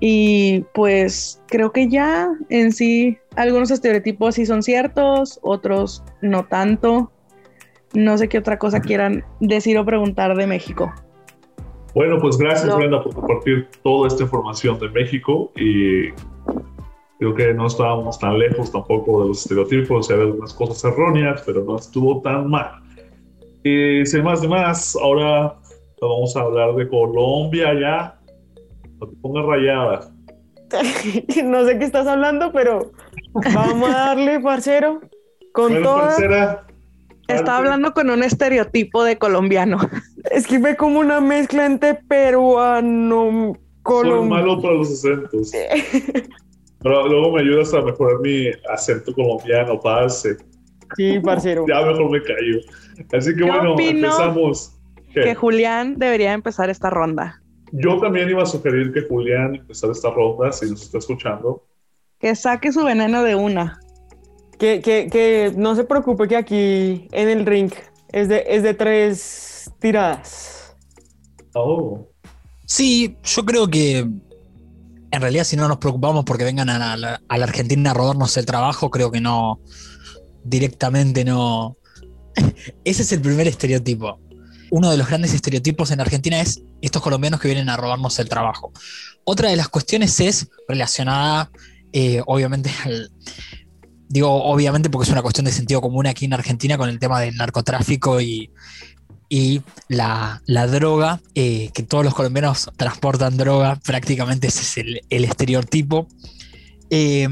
Y 0.00 0.64
pues 0.74 1.40
creo 1.46 1.72
que 1.72 1.88
ya 1.88 2.28
en 2.48 2.72
sí 2.72 3.18
algunos 3.36 3.70
estereotipos 3.70 4.34
sí 4.34 4.46
son 4.46 4.62
ciertos, 4.62 5.38
otros 5.42 6.02
no 6.20 6.44
tanto. 6.44 7.10
No 7.92 8.18
sé 8.18 8.28
qué 8.28 8.38
otra 8.38 8.58
cosa 8.58 8.80
quieran 8.80 9.24
decir 9.40 9.78
o 9.78 9.84
preguntar 9.84 10.36
de 10.36 10.46
México. 10.46 10.92
Bueno, 11.94 12.18
pues 12.20 12.36
gracias 12.36 12.76
Brenda 12.76 13.02
por 13.02 13.14
compartir 13.14 13.68
toda 13.84 14.08
esta 14.08 14.24
información 14.24 14.80
de 14.80 14.88
México 14.88 15.52
y 15.54 16.10
Creo 17.18 17.34
que 17.34 17.54
no 17.54 17.68
estábamos 17.68 18.18
tan 18.18 18.38
lejos 18.38 18.72
tampoco 18.72 19.22
de 19.22 19.28
los 19.28 19.42
estereotipos, 19.42 20.10
había 20.10 20.24
algunas 20.24 20.52
cosas 20.52 20.84
erróneas, 20.84 21.42
pero 21.46 21.62
no 21.64 21.76
estuvo 21.76 22.20
tan 22.20 22.50
mal. 22.50 22.82
Y 23.62 24.04
sin 24.04 24.24
más 24.24 24.42
de 24.42 24.48
más, 24.48 24.96
ahora 24.96 25.54
vamos 26.00 26.36
a 26.36 26.40
hablar 26.40 26.74
de 26.74 26.88
Colombia 26.88 27.72
ya. 27.80 28.13
No 29.00 29.08
te 29.08 29.16
pongas 29.16 29.44
rayada. 29.46 30.10
no 31.44 31.64
sé 31.64 31.78
qué 31.78 31.84
estás 31.84 32.06
hablando, 32.06 32.52
pero 32.52 32.92
vamos 33.54 33.90
a 33.90 33.98
darle, 33.98 34.40
parcero, 34.40 35.00
con 35.52 35.72
bueno, 35.72 35.88
toda... 35.88 36.66
Está 37.28 37.56
hablando 37.56 37.94
con 37.94 38.10
un 38.10 38.22
estereotipo 38.22 39.04
de 39.04 39.18
colombiano. 39.18 39.78
Es 40.30 40.46
que 40.46 40.58
fue 40.58 40.74
como 40.74 41.00
una 41.00 41.20
mezcla 41.20 41.66
entre 41.66 41.94
peruano, 41.94 43.52
colombiano. 43.82 44.24
malo 44.24 44.62
para 44.62 44.74
los 44.74 44.90
acentos. 44.90 45.52
Pero 46.82 47.08
luego 47.08 47.32
me 47.32 47.42
ayudas 47.42 47.74
a 47.74 47.82
mejorar 47.82 48.20
mi 48.20 48.46
acento 48.72 49.12
colombiano, 49.12 49.78
parce. 49.80 50.38
Sí, 50.96 51.20
parcero. 51.20 51.66
ya 51.68 51.82
mejor 51.82 52.10
me 52.10 52.22
callo. 52.22 52.58
Así 53.12 53.36
que 53.36 53.44
bueno, 53.44 53.78
empezamos. 53.78 54.78
Que 55.12 55.34
Julián 55.34 55.98
debería 55.98 56.32
empezar 56.32 56.70
esta 56.70 56.88
ronda. 56.88 57.42
Yo 57.76 57.98
también 57.98 58.28
iba 58.28 58.42
a 58.42 58.46
sugerir 58.46 58.92
que 58.92 59.02
Julián 59.02 59.56
empezara 59.56 59.92
esta 59.92 60.10
ronda, 60.10 60.52
si 60.52 60.70
nos 60.70 60.82
está 60.82 60.98
escuchando. 60.98 61.66
Que 62.20 62.36
saque 62.36 62.70
su 62.70 62.84
veneno 62.84 63.24
de 63.24 63.34
una. 63.34 63.80
Que, 64.58 64.80
que, 64.80 65.08
que 65.10 65.52
no 65.56 65.74
se 65.74 65.82
preocupe 65.82 66.28
que 66.28 66.36
aquí 66.36 67.08
en 67.10 67.28
el 67.28 67.44
ring 67.44 67.72
es 68.12 68.28
de, 68.28 68.44
es 68.46 68.62
de 68.62 68.74
tres 68.74 69.72
tiradas. 69.80 70.76
Oh. 71.54 72.06
Sí, 72.64 73.16
yo 73.24 73.44
creo 73.44 73.66
que 73.66 73.98
en 73.98 75.20
realidad 75.20 75.44
si 75.44 75.56
no 75.56 75.66
nos 75.66 75.78
preocupamos 75.78 76.24
porque 76.24 76.44
vengan 76.44 76.70
a 76.70 76.96
la, 76.96 77.20
Argentina 77.28 77.90
a 77.90 77.94
robarnos 77.94 78.36
el 78.36 78.46
trabajo, 78.46 78.90
creo 78.90 79.10
que 79.10 79.20
no, 79.20 79.60
directamente 80.44 81.24
no. 81.24 81.76
Ese 82.84 83.02
es 83.02 83.12
el 83.12 83.20
primer 83.20 83.48
estereotipo. 83.48 84.20
Uno 84.74 84.90
de 84.90 84.96
los 84.96 85.06
grandes 85.06 85.32
estereotipos 85.32 85.92
en 85.92 86.00
Argentina 86.00 86.40
es 86.40 86.60
estos 86.82 87.00
colombianos 87.00 87.38
que 87.38 87.46
vienen 87.46 87.68
a 87.68 87.76
robarnos 87.76 88.18
el 88.18 88.28
trabajo. 88.28 88.72
Otra 89.22 89.48
de 89.48 89.54
las 89.54 89.68
cuestiones 89.68 90.18
es 90.18 90.48
relacionada, 90.66 91.48
eh, 91.92 92.20
obviamente, 92.26 92.72
digo 94.08 94.42
obviamente 94.42 94.90
porque 94.90 95.04
es 95.04 95.12
una 95.12 95.22
cuestión 95.22 95.44
de 95.44 95.52
sentido 95.52 95.80
común 95.80 96.08
aquí 96.08 96.24
en 96.24 96.32
Argentina 96.32 96.76
con 96.76 96.88
el 96.88 96.98
tema 96.98 97.20
del 97.20 97.36
narcotráfico 97.36 98.20
y, 98.20 98.50
y 99.28 99.62
la, 99.86 100.42
droga, 100.66 101.20
eh, 101.36 101.70
que 101.72 101.84
todos 101.84 102.04
los 102.04 102.12
colombianos 102.12 102.68
transportan 102.76 103.36
droga, 103.36 103.76
prácticamente 103.76 104.48
ese 104.48 104.62
es 104.62 105.02
el, 105.08 105.24
estereotipo. 105.24 106.08
Eh, 106.90 107.28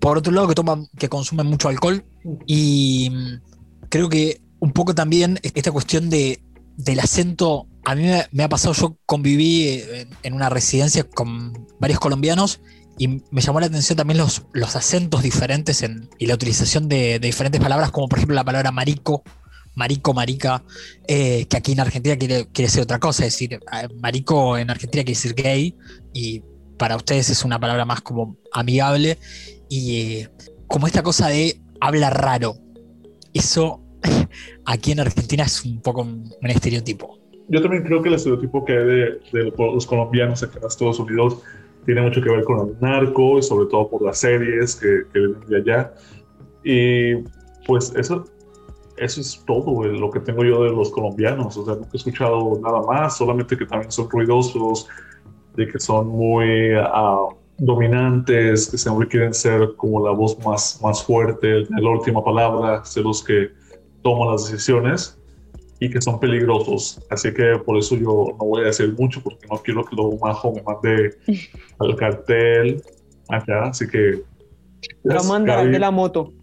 por 0.00 0.18
otro 0.18 0.32
lado, 0.32 0.48
que 0.48 0.56
toman, 0.56 0.88
que 0.98 1.08
consumen 1.08 1.46
mucho 1.46 1.68
alcohol 1.68 2.04
y 2.48 3.10
mm, 3.12 3.88
creo 3.88 4.08
que 4.08 4.40
un 4.58 4.72
poco 4.72 4.92
también 4.92 5.38
esta 5.44 5.70
cuestión 5.70 6.10
de, 6.10 6.42
del 6.76 7.00
acento, 7.00 7.66
a 7.84 7.94
mí 7.94 8.04
me, 8.32 8.42
ha 8.42 8.48
pasado, 8.48 8.74
yo 8.74 8.96
conviví 9.06 9.64
eh, 9.68 10.06
en 10.22 10.34
una 10.34 10.48
residencia 10.48 11.04
con 11.04 11.66
varios 11.78 12.00
colombianos 12.00 12.60
y 12.98 13.08
me 13.08 13.40
llamó 13.40 13.60
la 13.60 13.66
atención 13.66 13.96
también 13.96 14.18
los, 14.18 14.42
los 14.52 14.76
acentos 14.76 15.22
diferentes 15.22 15.84
y 16.18 16.26
la 16.26 16.34
utilización 16.34 16.88
de, 16.88 17.18
diferentes 17.18 17.60
palabras, 17.60 17.90
como 17.90 18.08
por 18.08 18.18
ejemplo 18.18 18.34
la 18.34 18.44
palabra 18.44 18.72
marico, 18.72 19.22
marico, 19.74 20.12
marica, 20.12 20.62
eh, 21.08 21.46
que 21.46 21.56
aquí 21.56 21.72
en 21.72 21.80
Argentina 21.80 22.16
quiere, 22.16 22.48
quiere 22.48 22.70
ser 22.70 22.82
otra 22.82 22.98
cosa, 22.98 23.24
es 23.24 23.32
decir, 23.32 23.54
eh, 23.54 23.88
marico 24.00 24.58
en 24.58 24.68
Argentina 24.70 25.02
quiere 25.02 25.16
decir 25.16 25.34
gay 25.34 25.74
y 26.12 26.42
para 26.76 26.96
ustedes 26.96 27.30
es 27.30 27.44
una 27.44 27.58
palabra 27.58 27.84
más 27.84 28.02
como 28.02 28.36
amigable 28.52 29.18
y 29.70 30.26
como 30.66 30.86
esta 30.86 31.02
cosa 31.02 31.28
de 31.28 31.60
habla 31.80 32.10
raro. 32.10 32.56
Eso 33.32 33.82
aquí 34.64 34.92
en 34.92 35.00
Argentina 35.00 35.44
es 35.44 35.64
un 35.64 35.80
poco 35.80 36.02
un, 36.02 36.30
estereotipo. 36.42 37.18
Yo 37.48 37.60
también 37.60 37.82
creo 37.82 38.02
que 38.02 38.08
el 38.08 38.14
estereotipo 38.14 38.64
que 38.64 38.72
hay 38.72 38.84
de, 38.84 39.52
los 39.58 39.86
colombianos 39.86 40.42
aquí 40.42 40.58
en 40.58 40.66
Estados 40.66 41.00
Unidos 41.00 41.38
tiene 41.84 42.02
mucho 42.02 42.22
que 42.22 42.30
ver 42.30 42.44
con 42.44 42.68
el 42.68 42.76
narco 42.80 43.38
y 43.38 43.42
sobre 43.42 43.66
todo 43.66 43.88
por 43.88 44.02
las 44.02 44.18
series 44.18 44.76
que, 44.76 45.02
que 45.12 45.18
vienen 45.18 45.40
de 45.48 45.56
allá. 45.56 45.94
Y 46.62 47.14
pues 47.66 47.92
eso 47.96 48.24
eso 49.00 49.22
es 49.22 49.42
todo 49.46 49.84
lo 49.86 50.10
que 50.10 50.20
tengo 50.20 50.44
yo 50.44 50.62
de 50.62 50.70
los 50.70 50.90
colombianos. 50.90 51.56
O 51.56 51.64
sea, 51.64 51.74
nunca 51.74 51.90
he 51.94 51.96
escuchado 51.96 52.60
nada 52.62 52.82
más, 52.82 53.16
solamente 53.16 53.56
que 53.56 53.64
también 53.64 53.90
son 53.90 54.08
ruidosos, 54.10 54.86
de 55.56 55.66
que 55.66 55.80
son 55.80 56.08
muy 56.08 56.72
ah, 56.76 57.28
dominantes, 57.56 58.68
que 58.68 58.76
siempre 58.76 59.08
quieren 59.08 59.32
ser 59.32 59.74
como 59.76 60.04
la 60.06 60.12
voz 60.12 60.38
más, 60.44 60.78
más 60.82 61.02
fuerte, 61.02 61.66
la 61.70 61.90
última 61.90 62.22
palabra, 62.22 62.84
ser 62.84 63.04
los 63.04 63.24
que 63.24 63.50
toman 64.02 64.32
las 64.32 64.50
decisiones 64.50 65.20
y 65.80 65.90
que 65.90 66.00
son 66.00 66.20
peligrosos. 66.20 67.00
Así 67.10 67.32
que 67.32 67.58
por 67.64 67.78
eso 67.78 67.96
yo 67.96 68.36
no 68.38 68.44
voy 68.44 68.62
a 68.62 68.66
decir 68.66 68.94
mucho 68.98 69.22
porque 69.22 69.46
no 69.50 69.56
quiero 69.58 69.84
que 69.84 69.96
luego 69.96 70.18
Majo 70.18 70.52
me 70.52 70.62
mande 70.62 71.16
al 71.78 71.96
cartel 71.96 72.82
acá. 73.28 73.64
Así 73.64 73.88
que... 73.88 74.22
La 75.02 75.22
mandarán 75.22 75.72
de 75.72 75.78
la 75.78 75.90
moto. 75.90 76.32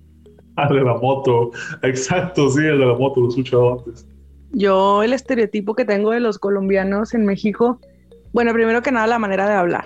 Ah, 0.60 0.74
de 0.74 0.82
la 0.82 0.96
moto. 0.96 1.52
Exacto, 1.84 2.50
sí, 2.50 2.62
el 2.62 2.80
de 2.80 2.86
la 2.88 2.96
moto, 2.96 3.20
lo 3.20 3.28
he 3.28 3.30
escuchado 3.30 3.74
antes. 3.74 4.08
Yo, 4.54 5.04
el 5.04 5.14
estereotipo 5.14 5.76
que 5.76 5.86
tengo 5.86 6.10
de 6.10 6.20
los 6.20 6.40
colombianos 6.40 7.14
en 7.14 7.28
México, 7.28 7.80
bueno, 8.34 8.54
primero 8.54 8.82
que 8.82 8.92
nada, 8.92 9.06
la 9.06 9.20
manera 9.20 9.48
de 9.48 9.54
hablar. 9.54 9.86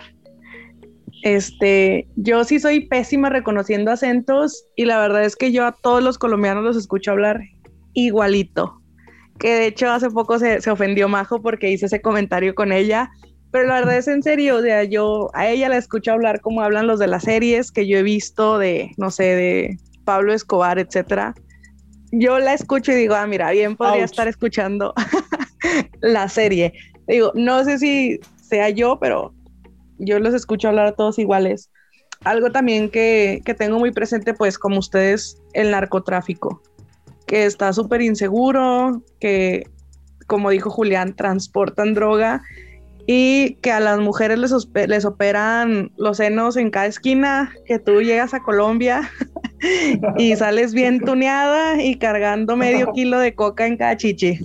Este, 1.23 2.07
yo 2.15 2.45
sí 2.45 2.61
soy 2.61 2.87
pésima 2.87 3.29
reconociendo 3.29 3.91
acentos 3.91 4.63
y 4.77 4.85
la 4.85 4.97
verdad 4.97 5.25
es 5.25 5.35
que 5.35 5.51
yo 5.51 5.65
a 5.65 5.73
todos 5.73 6.01
los 6.01 6.17
colombianos 6.17 6.63
los 6.63 6.77
escucho 6.77 7.11
hablar 7.11 7.41
igualito. 7.93 8.81
Que 9.39 9.53
de 9.53 9.67
hecho 9.67 9.89
hace 9.91 10.09
poco 10.09 10.37
se, 10.39 10.61
se 10.61 10.69
ofendió 10.69 11.07
Majo 11.09 11.41
porque 11.41 11.71
hice 11.71 11.87
ese 11.87 12.01
comentario 12.01 12.53
con 12.53 12.71
ella 12.71 13.11
pero 13.51 13.67
la 13.67 13.75
verdad 13.75 13.97
es 13.97 14.07
en 14.07 14.23
serio, 14.23 14.57
o 14.57 14.61
sea, 14.61 14.85
yo 14.85 15.29
a 15.33 15.49
ella 15.49 15.67
la 15.67 15.77
escucho 15.77 16.13
hablar 16.13 16.39
como 16.39 16.61
hablan 16.61 16.87
los 16.87 16.99
de 16.99 17.07
las 17.07 17.23
series 17.23 17.71
que 17.71 17.85
yo 17.85 17.97
he 17.97 18.03
visto 18.03 18.57
de, 18.57 18.91
no 18.97 19.11
sé, 19.11 19.23
de 19.23 19.77
Pablo 20.05 20.33
Escobar, 20.33 20.79
etcétera. 20.79 21.35
Yo 22.13 22.39
la 22.39 22.53
escucho 22.53 22.93
y 22.93 22.95
digo, 22.95 23.13
ah, 23.13 23.27
mira, 23.27 23.51
bien 23.51 23.75
podría 23.75 24.05
estar 24.05 24.27
escuchando 24.29 24.93
la 26.01 26.29
serie. 26.29 26.73
Digo, 27.07 27.33
no 27.35 27.63
sé 27.65 27.77
si 27.77 28.19
sea 28.41 28.69
yo, 28.69 28.97
pero 28.99 29.33
yo 29.99 30.19
los 30.19 30.33
escucho 30.33 30.69
hablar 30.69 30.87
a 30.87 30.95
todos 30.95 31.19
iguales. 31.19 31.69
Algo 32.23 32.51
también 32.51 32.89
que, 32.89 33.41
que 33.43 33.53
tengo 33.53 33.79
muy 33.79 33.91
presente, 33.91 34.33
pues 34.33 34.57
como 34.57 34.79
ustedes, 34.79 35.41
el 35.53 35.71
narcotráfico, 35.71 36.61
que 37.31 37.45
está 37.45 37.71
súper 37.71 38.01
inseguro, 38.01 39.01
que, 39.21 39.63
como 40.27 40.49
dijo 40.49 40.69
Julián, 40.69 41.15
transportan 41.15 41.93
droga 41.93 42.41
y 43.07 43.53
que 43.61 43.71
a 43.71 43.79
las 43.79 44.01
mujeres 44.01 44.37
les, 44.37 44.51
les 44.89 45.05
operan 45.05 45.93
los 45.95 46.17
senos 46.17 46.57
en 46.57 46.69
cada 46.71 46.87
esquina, 46.87 47.53
que 47.65 47.79
tú 47.79 48.01
llegas 48.01 48.33
a 48.33 48.43
Colombia 48.43 49.09
y 50.17 50.35
sales 50.35 50.73
bien 50.73 50.99
tuneada 50.99 51.81
y 51.81 51.97
cargando 51.97 52.57
medio 52.57 52.91
kilo 52.93 53.17
de 53.17 53.33
coca 53.33 53.65
en 53.65 53.77
cada 53.77 53.95
chichi. 53.95 54.37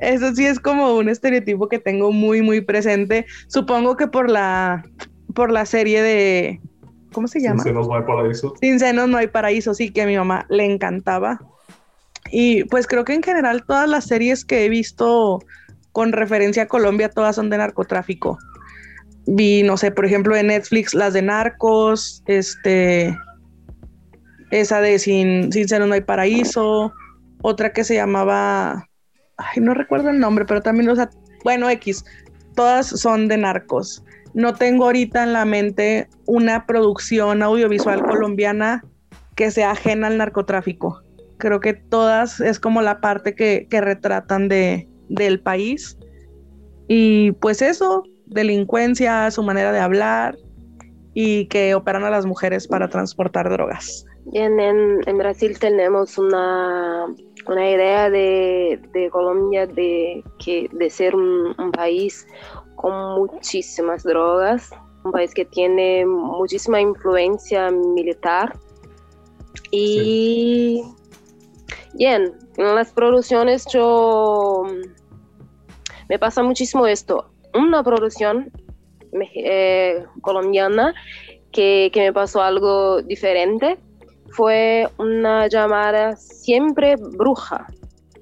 Eso 0.00 0.34
sí 0.34 0.44
es 0.44 0.60
como 0.60 0.94
un 0.94 1.08
estereotipo 1.08 1.70
que 1.70 1.78
tengo 1.78 2.12
muy, 2.12 2.42
muy 2.42 2.60
presente. 2.60 3.24
Supongo 3.46 3.96
que 3.96 4.08
por 4.08 4.30
la, 4.30 4.84
por 5.34 5.50
la 5.50 5.64
serie 5.64 6.02
de... 6.02 6.60
¿Cómo 7.14 7.28
se 7.28 7.40
llama? 7.40 7.62
Sin 7.62 7.72
senos 7.72 7.88
no 7.88 7.94
hay 7.94 8.02
paraíso. 8.02 8.54
Sin 8.60 8.78
senos 8.78 9.08
no 9.08 9.16
hay 9.16 9.28
paraíso, 9.28 9.72
sí, 9.72 9.90
que 9.90 10.02
a 10.02 10.06
mi 10.06 10.16
mamá 10.16 10.44
le 10.50 10.66
encantaba. 10.66 11.40
Y 12.30 12.64
pues 12.64 12.86
creo 12.86 13.04
que 13.04 13.14
en 13.14 13.22
general 13.22 13.64
todas 13.64 13.88
las 13.88 14.04
series 14.04 14.44
que 14.44 14.64
he 14.64 14.68
visto 14.68 15.42
con 15.92 16.12
referencia 16.12 16.64
a 16.64 16.66
Colombia, 16.66 17.08
todas 17.08 17.36
son 17.36 17.50
de 17.50 17.58
narcotráfico. 17.58 18.36
Vi, 19.26 19.62
no 19.62 19.76
sé, 19.76 19.92
por 19.92 20.04
ejemplo, 20.04 20.36
en 20.36 20.48
Netflix 20.48 20.92
las 20.92 21.12
de 21.12 21.22
Narcos, 21.22 22.22
este, 22.26 23.16
esa 24.50 24.80
de 24.80 24.98
Sin, 24.98 25.52
Sin 25.52 25.68
Ser 25.68 25.86
No 25.86 25.94
Hay 25.94 26.00
Paraíso, 26.00 26.92
otra 27.42 27.72
que 27.72 27.84
se 27.84 27.94
llamaba, 27.94 28.88
ay, 29.36 29.62
no 29.62 29.72
recuerdo 29.72 30.10
el 30.10 30.18
nombre, 30.18 30.44
pero 30.44 30.60
también, 30.62 30.88
o 30.90 30.96
sea, 30.96 31.10
bueno, 31.44 31.70
X, 31.70 32.04
todas 32.56 32.88
son 32.88 33.28
de 33.28 33.36
Narcos. 33.36 34.02
No 34.34 34.54
tengo 34.54 34.84
ahorita 34.86 35.22
en 35.22 35.32
la 35.32 35.44
mente 35.44 36.08
una 36.26 36.66
producción 36.66 37.42
audiovisual 37.42 38.02
colombiana 38.02 38.84
que 39.36 39.50
sea 39.50 39.70
ajena 39.72 40.08
al 40.08 40.18
narcotráfico. 40.18 41.02
Creo 41.38 41.60
que 41.60 41.74
todas 41.74 42.40
es 42.40 42.58
como 42.58 42.82
la 42.82 43.00
parte 43.00 43.34
que, 43.34 43.66
retratan 43.70 44.48
de, 44.48 44.88
del 45.08 45.40
país. 45.40 45.96
Y 46.88 47.32
pues 47.32 47.62
eso, 47.62 48.02
delincuencia, 48.26 49.30
su 49.30 49.42
manera 49.42 49.72
de 49.72 49.80
hablar 49.80 50.36
y 51.14 51.46
que 51.46 51.74
operan 51.74 52.04
a 52.04 52.10
las 52.10 52.26
mujeres 52.26 52.66
para 52.66 52.88
transportar 52.88 53.48
drogas. 53.48 54.04
Bien, 54.26 54.58
en, 54.58 55.18
Brasil 55.18 55.58
tenemos 55.58 56.18
una, 56.18 57.06
una 57.46 57.70
idea 57.70 58.10
de, 58.10 58.80
Colombia 59.12 59.66
de, 59.66 60.24
que, 60.42 60.68
de 60.72 60.90
ser 60.90 61.14
un, 61.14 61.54
país 61.72 62.26
con 62.76 63.16
muchísimas 63.16 64.02
drogas, 64.02 64.70
un 65.04 65.12
país 65.12 65.34
que 65.34 65.44
tiene 65.44 66.06
muchísima 66.06 66.80
influencia 66.80 67.70
militar 67.70 68.56
y 69.70 70.82
Bien, 71.94 72.32
en 72.56 72.74
las 72.74 72.92
producciones 72.92 73.66
yo 73.72 74.64
me 76.08 76.18
pasa 76.18 76.42
muchísimo 76.42 76.86
esto. 76.88 77.30
Una 77.54 77.84
producción 77.84 78.50
eh, 79.36 80.04
colombiana 80.20 80.92
que, 81.52 81.92
me 81.94 82.12
pasó 82.12 82.42
algo 82.42 83.00
diferente 83.02 83.78
fue 84.30 84.88
una 84.98 85.46
llamada 85.46 86.16
Siempre 86.16 86.96
Bruja. 86.96 87.68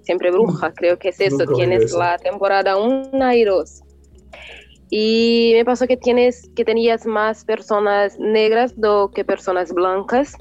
Siempre 0.02 0.30
Bruja, 0.30 0.68
mm, 0.68 0.74
creo 0.74 0.98
que 0.98 1.08
es 1.08 1.20
eso. 1.20 1.46
tienes 1.54 1.92
la 1.92 2.18
temporada 2.18 2.76
1 2.76 3.32
y 3.32 3.44
2. 3.44 3.82
Y 4.94 5.52
me 5.54 5.64
pasó 5.64 5.86
que, 5.86 5.96
tienes, 5.96 6.50
que 6.54 6.66
tenías 6.66 7.06
más 7.06 7.46
personas 7.46 8.18
negras 8.18 8.78
do 8.78 9.10
que 9.10 9.24
personas 9.24 9.72
blancas 9.72 10.36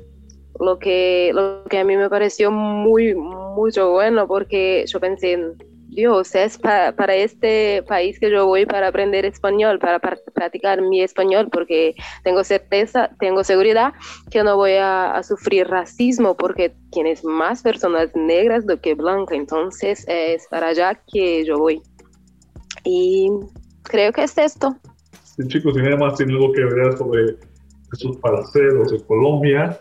lo 0.60 0.78
que, 0.78 1.32
lo 1.34 1.64
que 1.70 1.80
a 1.80 1.86
mí 1.86 1.96
me 1.96 2.10
pareció 2.10 2.52
muy, 2.52 3.16
mucho 3.16 3.92
bueno, 3.92 4.28
porque 4.28 4.84
yo 4.88 5.00
pensé, 5.00 5.40
Dios, 5.88 6.36
es 6.36 6.58
para 6.58 7.16
este 7.16 7.82
país 7.88 8.20
que 8.20 8.30
yo 8.30 8.46
voy 8.46 8.66
para 8.66 8.90
aprender 8.90 9.24
español, 9.26 9.80
para, 9.80 10.00
practicar 10.00 10.82
mi 10.82 11.02
español, 11.02 11.48
porque 11.50 11.96
tengo 12.26 12.44
certeza, 12.44 13.10
tengo 13.22 13.46
seguridad 13.46 13.94
que 14.32 14.44
no 14.44 14.58
voy 14.58 14.74
a, 14.74 15.18
sufrir 15.24 15.70
racismo, 15.70 16.36
porque 16.36 16.74
tienes 16.92 17.24
más 17.24 17.62
personas 17.62 18.14
negras 18.16 18.66
do 18.68 18.82
que 18.82 18.96
blancas, 18.96 19.38
entonces 19.38 20.04
es 20.10 20.46
para 20.50 20.68
allá 20.68 21.00
que 21.08 21.46
yo 21.46 21.58
voy. 21.58 21.82
Y 22.84 23.30
creo 23.84 24.12
que 24.12 24.24
es 24.24 24.38
esto. 24.38 24.76
Sí, 25.24 25.48
chicos, 25.48 25.76
y 25.78 25.80
además 25.80 26.16
tiene 26.16 26.34
algo 26.34 26.52
que 26.52 26.64
ver 26.64 26.98
sobre 26.98 27.38
esos 27.92 28.18
paraceros 28.18 28.92
de 28.92 29.04
Colombia 29.06 29.80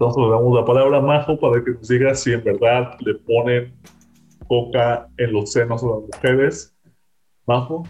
entonces 0.00 0.22
le 0.22 0.30
damos 0.30 0.54
la 0.54 0.64
palabra 0.64 0.98
a 0.98 1.00
Majo 1.00 1.38
para 1.40 1.62
que 1.64 1.72
nos 1.72 1.88
diga 1.88 2.14
si 2.14 2.32
en 2.32 2.44
verdad 2.44 2.92
le 3.00 3.14
ponen 3.14 3.74
coca 4.46 5.08
en 5.16 5.32
los 5.32 5.50
senos 5.52 5.82
a 5.82 5.86
las 5.86 6.02
mujeres. 6.02 6.74
Majo. 7.46 7.82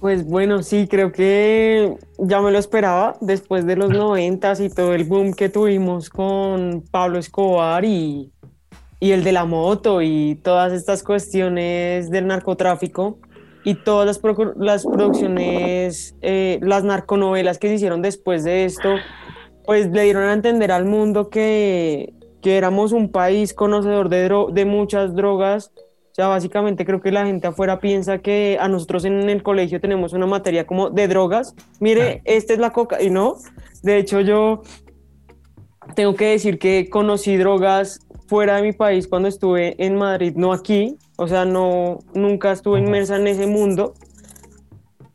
Pues 0.00 0.26
bueno, 0.26 0.64
sí, 0.64 0.88
creo 0.88 1.12
que 1.12 1.96
ya 2.18 2.40
me 2.42 2.50
lo 2.50 2.58
esperaba 2.58 3.16
después 3.20 3.64
de 3.64 3.76
los 3.76 3.90
noventas 3.90 4.60
y 4.60 4.68
todo 4.68 4.92
el 4.92 5.04
boom 5.04 5.34
que 5.34 5.48
tuvimos 5.48 6.10
con 6.10 6.82
Pablo 6.90 7.18
Escobar 7.18 7.84
y, 7.84 8.32
y 8.98 9.12
el 9.12 9.22
de 9.22 9.30
la 9.30 9.44
moto 9.44 10.02
y 10.02 10.40
todas 10.42 10.72
estas 10.72 11.04
cuestiones 11.04 12.10
del 12.10 12.26
narcotráfico 12.26 13.18
y 13.64 13.74
todas 13.74 14.06
las, 14.06 14.20
las 14.56 14.84
producciones, 14.84 16.14
eh, 16.20 16.58
las 16.62 16.84
narconovelas 16.84 17.58
que 17.58 17.68
se 17.68 17.74
hicieron 17.74 18.02
después 18.02 18.44
de 18.44 18.66
esto, 18.66 18.96
pues 19.64 19.90
le 19.90 20.02
dieron 20.02 20.24
a 20.24 20.34
entender 20.34 20.70
al 20.70 20.84
mundo 20.84 21.30
que, 21.30 22.12
que 22.42 22.58
éramos 22.58 22.92
un 22.92 23.10
país 23.10 23.54
conocedor 23.54 24.10
de, 24.10 24.28
de 24.52 24.64
muchas 24.66 25.14
drogas. 25.14 25.72
O 25.76 26.14
sea, 26.14 26.28
básicamente 26.28 26.84
creo 26.84 27.00
que 27.00 27.10
la 27.10 27.26
gente 27.26 27.48
afuera 27.48 27.80
piensa 27.80 28.18
que 28.18 28.56
a 28.60 28.68
nosotros 28.68 29.04
en 29.04 29.28
el 29.28 29.42
colegio 29.42 29.80
tenemos 29.80 30.12
una 30.12 30.26
materia 30.26 30.64
como 30.64 30.90
de 30.90 31.08
drogas. 31.08 31.56
Mire, 31.80 32.22
esta 32.24 32.52
es 32.52 32.60
la 32.60 32.70
coca. 32.70 33.02
Y 33.02 33.10
no, 33.10 33.36
de 33.82 33.98
hecho 33.98 34.20
yo 34.20 34.62
tengo 35.96 36.14
que 36.14 36.26
decir 36.26 36.58
que 36.58 36.88
conocí 36.88 37.36
drogas 37.36 37.98
fuera 38.28 38.56
de 38.56 38.62
mi 38.62 38.72
país 38.72 39.08
cuando 39.08 39.28
estuve 39.28 39.74
en 39.84 39.96
Madrid, 39.96 40.34
no 40.36 40.52
aquí. 40.52 40.96
O 41.16 41.28
sea, 41.28 41.44
no, 41.44 41.98
nunca 42.14 42.52
estuve 42.52 42.80
inmersa 42.80 43.16
en 43.16 43.26
ese 43.26 43.46
mundo. 43.46 43.94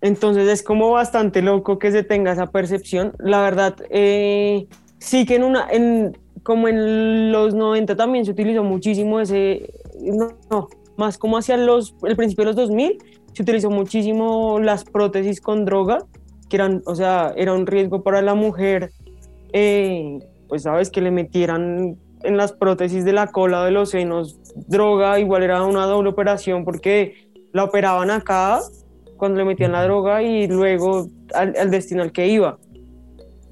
Entonces 0.01 0.47
es 0.47 0.63
como 0.63 0.91
bastante 0.91 1.41
loco 1.41 1.77
que 1.77 1.91
se 1.91 2.03
tenga 2.03 2.31
esa 2.31 2.47
percepción. 2.47 3.13
La 3.19 3.41
verdad, 3.41 3.75
eh, 3.89 4.67
sí 4.99 5.25
que 5.25 5.35
en 5.35 5.43
una, 5.43 5.67
en, 5.69 6.17
como 6.43 6.67
en 6.67 7.31
los 7.31 7.53
90 7.53 7.95
también 7.95 8.25
se 8.25 8.31
utilizó 8.31 8.63
muchísimo 8.63 9.19
ese, 9.19 9.73
no, 10.01 10.69
más 10.95 11.17
como 11.17 11.37
hacia 11.37 11.57
los, 11.57 11.95
el 12.03 12.15
principio 12.15 12.43
de 12.43 12.51
los 12.51 12.55
2000, 12.55 12.97
se 13.33 13.43
utilizó 13.43 13.69
muchísimo 13.69 14.59
las 14.59 14.83
prótesis 14.85 15.41
con 15.41 15.65
droga, 15.65 16.05
que 16.49 16.55
eran, 16.55 16.81
o 16.85 16.95
sea, 16.95 17.33
era 17.35 17.53
un 17.53 17.67
riesgo 17.67 18.01
para 18.03 18.21
la 18.21 18.35
mujer, 18.35 18.91
eh, 19.53 20.19
pues 20.47 20.63
sabes, 20.63 20.89
que 20.89 21.01
le 21.01 21.11
metieran 21.11 21.97
en 22.23 22.37
las 22.37 22.53
prótesis 22.53 23.05
de 23.05 23.13
la 23.13 23.27
cola 23.27 23.63
de 23.63 23.71
los 23.71 23.91
senos 23.91 24.39
droga, 24.55 25.19
igual 25.19 25.43
era 25.43 25.63
una 25.63 25.85
doble 25.85 26.09
operación 26.09 26.65
porque 26.65 27.29
la 27.53 27.63
operaban 27.63 28.11
acá 28.11 28.59
cuando 29.17 29.37
le 29.37 29.45
metían 29.45 29.73
la 29.73 29.83
droga 29.83 30.23
y 30.23 30.47
luego 30.47 31.07
al, 31.33 31.69
destino 31.69 32.01
al 32.01 32.11
que 32.11 32.27
iba. 32.27 32.57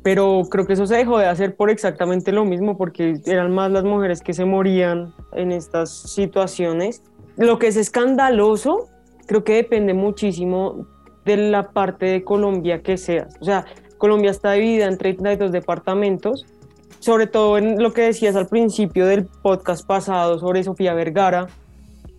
Pero 0.02 0.44
creo 0.50 0.66
que 0.66 0.74
eso 0.74 0.88
se 0.88 0.96
dejó 0.96 1.18
de 1.18 1.26
hacer 1.26 1.56
por 1.56 1.70
exactamente 1.70 2.32
lo 2.32 2.46
mismo, 2.46 2.78
porque 2.78 3.20
eran 3.26 3.54
más 3.54 3.72
las 3.72 3.84
mujeres 3.84 4.22
que 4.22 4.34
se 4.34 4.46
morían 4.46 5.14
en 5.34 5.52
estas 5.52 5.92
situaciones. 5.92 7.04
Lo 7.36 7.60
que 7.60 7.68
es 7.68 7.76
escandaloso, 7.76 8.88
creo 9.26 9.44
que 9.44 9.56
depende 9.56 9.94
muchísimo 9.94 10.88
de 11.26 11.36
la 11.36 11.72
parte 11.72 12.06
de 12.06 12.24
Colombia 12.24 12.82
que 12.82 12.96
seas. 12.98 13.36
O 13.42 13.44
sea, 13.44 13.66
Colombia 13.98 14.32
está 14.32 14.54
dividida 14.54 14.86
en 14.86 14.98
32 14.98 15.52
departamentos, 15.52 16.46
sobre 17.08 17.26
todo 17.26 17.58
en 17.58 17.82
lo 17.82 17.94
que 17.94 18.02
decías 18.02 18.36
al 18.36 18.48
principio 18.48 19.06
del 19.06 19.28
podcast 19.28 19.88
pasado 19.88 20.40
sobre 20.40 20.62
Sofía 20.66 20.94
Vergara, 20.94 21.48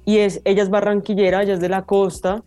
y 0.06 0.16
es, 0.16 0.40
ella 0.46 0.62
es 0.62 0.70
barranquillera, 0.70 1.42
ella 1.42 1.52
es 1.52 1.60
de 1.60 1.68
la 1.68 1.82
costa, 1.82 2.42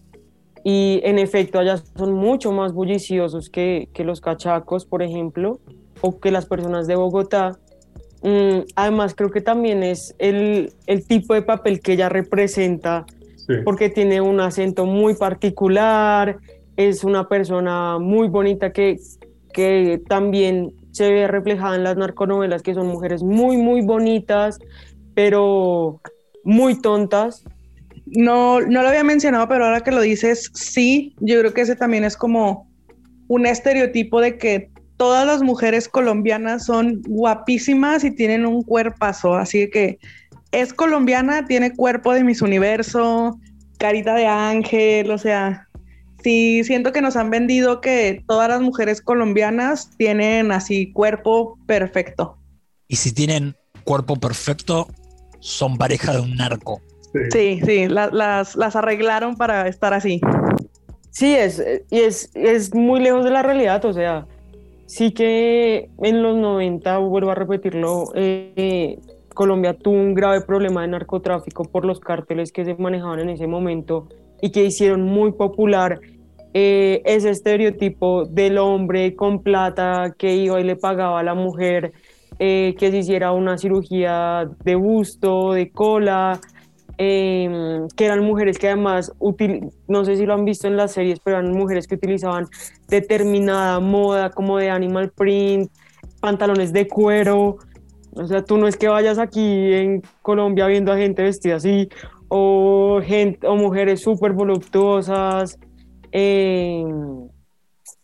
y 0.64 1.02
en 1.04 1.20
efecto 1.20 1.60
allá 1.60 1.78
son 1.78 2.14
mucho 2.14 2.52
más 2.52 2.74
bulliciosos 2.74 3.52
que, 3.52 3.89
que 3.94 4.04
los 4.04 4.22
cachacos, 4.22 4.86
por 4.86 5.04
ejemplo, 5.04 5.60
o 6.02 6.20
que 6.20 6.32
las 6.32 6.48
personas 6.48 6.88
de 6.88 6.96
Bogotá. 6.96 7.60
Mm, 8.24 8.62
además, 8.76 9.14
creo 9.14 9.30
que 9.30 9.42
también 9.42 9.84
es 9.84 10.16
el, 10.18 10.74
el, 10.88 11.06
tipo 11.06 11.36
de 11.36 11.44
papel 11.44 11.80
que 11.80 11.94
ella 11.94 12.10
representa, 12.10 13.06
porque 13.64 13.89
tiene 13.92 14.20
un 14.20 14.39
acento 14.39 14.88
muy 14.88 15.14
particular, 15.14 16.38
es 16.76 17.04
una 17.04 17.30
persona 17.30 18.00
muy 18.00 18.30
bonita 18.30 18.74
que, 18.74 18.98
que 19.54 20.02
también 20.08 20.74
se 20.92 21.12
ve 21.12 21.28
reflejada 21.28 21.76
en 21.76 21.84
las 21.84 21.98
narconovelas, 21.98 22.62
que 22.62 22.74
son 22.74 22.88
mujeres 22.88 23.24
muy, 23.24 23.58
muy 23.58 23.82
bonitas, 23.82 24.60
pero 25.14 26.02
muy 26.44 26.80
tontas. 26.82 27.44
No, 28.06 28.60
no 28.62 28.82
lo 28.82 28.89
había 28.89 29.04
mencionado, 29.04 29.48
pero 29.48 29.66
ahora 29.66 29.82
que 29.82 29.92
lo 29.92 30.02
dices, 30.02 30.52
sí, 30.54 31.16
yo 31.20 31.39
creo 31.39 31.54
que 31.54 31.62
ese 31.62 31.76
también 31.76 32.04
es 32.04 32.18
como 32.18 32.70
un 33.28 33.46
estereotipo 33.46 34.20
de 34.20 34.38
que 34.38 34.70
todas 34.98 35.26
las 35.26 35.42
mujeres 35.42 35.88
colombianas 35.88 36.66
son 36.66 37.02
guapísimas 37.08 38.04
y 38.04 38.12
tienen 38.12 38.46
un 38.46 38.64
cuerpazo, 38.64 39.34
así 39.34 39.70
que 39.70 40.00
es 40.52 40.74
colombiana, 40.74 41.46
tiene 41.46 41.74
cuerpo 41.74 42.14
de 42.14 42.24
Miss 42.24 42.42
Universo, 42.42 43.39
carita 43.80 44.14
de 44.14 44.28
ángel, 44.28 45.10
o 45.10 45.18
sea, 45.18 45.68
sí 46.24 46.63
siento 46.63 46.91
que 46.91 47.01
nos 47.01 47.15
han 47.15 47.30
vendido 47.30 47.82
que 47.82 48.24
todas 48.28 48.49
las 48.49 48.61
mujeres 48.61 49.01
colombianas 49.01 49.91
tienen 49.97 50.51
así 50.51 50.91
cuerpo 50.91 51.57
perfecto. 51.65 52.38
Y 52.88 52.97
si 52.97 53.13
tienen 53.13 53.55
cuerpo 53.84 54.15
perfecto, 54.15 54.88
son 55.39 55.78
pareja 55.78 56.13
de 56.13 56.22
un 56.22 56.36
narco. 56.36 56.82
Sí, 57.32 57.59
sí, 57.65 57.88
las, 57.88 58.55
las 58.55 58.76
arreglaron 58.76 59.36
para 59.36 59.67
estar 59.67 59.93
así. 59.93 60.22
Sí, 61.11 61.36
es, 61.36 61.61
y 61.89 61.99
es, 61.99 62.32
es 62.36 62.74
muy 62.74 63.01
lejos 63.01 63.26
de 63.26 63.32
la 63.32 63.43
realidad, 63.43 63.84
o 63.84 63.91
sea, 63.91 64.28
sí 64.86 65.11
que 65.11 65.89
en 66.01 66.24
los 66.24 66.38
90, 66.38 66.97
vuelvo 66.99 67.32
a 67.32 67.36
repetirlo, 67.36 68.05
eh, 68.15 68.97
Colombia 69.34 69.74
tuvo 69.78 69.95
un 69.95 70.13
grave 70.13 70.41
problema 70.41 70.82
de 70.82 70.88
narcotráfico 70.88 71.65
por 71.65 71.86
los 71.86 71.99
cárteles 71.99 72.51
que 72.51 72.63
se 72.63 72.76
manejaban 72.76 73.19
en 73.19 73.30
ese 73.30 73.47
momento 73.47 74.07
y 74.42 74.52
que 74.52 74.66
hicieron 74.66 75.04
muy 75.04 75.32
popular 75.34 76.00
eh, 76.54 77.02
ese 77.06 77.30
estereotipo 77.30 78.26
del 78.26 78.58
hombre 78.58 79.16
con 79.16 79.42
plata 79.42 80.14
que 80.18 80.36
iba 80.36 80.60
y 80.60 80.64
le 80.64 80.76
pagaba 80.76 81.20
a 81.20 81.24
la 81.24 81.34
mujer 81.34 81.94
eh, 82.39 82.76
que 82.78 82.92
se 82.92 82.98
hiciera 82.98 83.32
una 83.32 83.58
cirugía 83.58 84.50
de 84.64 84.76
busto, 84.76 85.54
de 85.54 85.70
cola, 85.72 86.39
Em, 87.04 87.88
que 87.96 88.06
eran 88.06 88.24
mujeres 88.24 88.60
que 88.60 88.68
además, 88.68 89.12
no 89.88 90.06
sé 90.06 90.18
si 90.18 90.26
lo 90.28 90.36
han 90.36 90.46
visto 90.46 90.68
en 90.68 90.78
las 90.78 90.92
series, 90.92 91.20
pero 91.20 91.39
eran 91.39 91.52
mujeres 91.52 91.88
que 91.88 91.96
utilizaban 91.96 92.46
determinada 92.89 93.80
moda 93.80 94.30
como 94.30 94.60
de 94.60 94.70
animal 94.70 95.10
print, 95.10 95.72
pantalones 96.20 96.72
de 96.74 96.88
cuero. 96.88 97.58
O 98.14 98.28
sea, 98.28 98.44
tú 98.44 98.60
no 98.60 98.68
es 98.68 98.78
que 98.78 98.88
vayas 98.88 99.18
aquí 99.18 99.74
en 99.74 100.04
Colombia 100.22 100.68
viendo 100.68 100.92
a 100.92 100.98
gente 100.98 101.24
vestida 101.24 101.56
así, 101.56 101.89
o, 102.34 103.01
gente, 103.03 103.45
o 103.45 103.57
mujeres 103.57 103.99
súper 103.99 104.32
voluptuosas. 104.32 105.59
Em, 106.13 107.27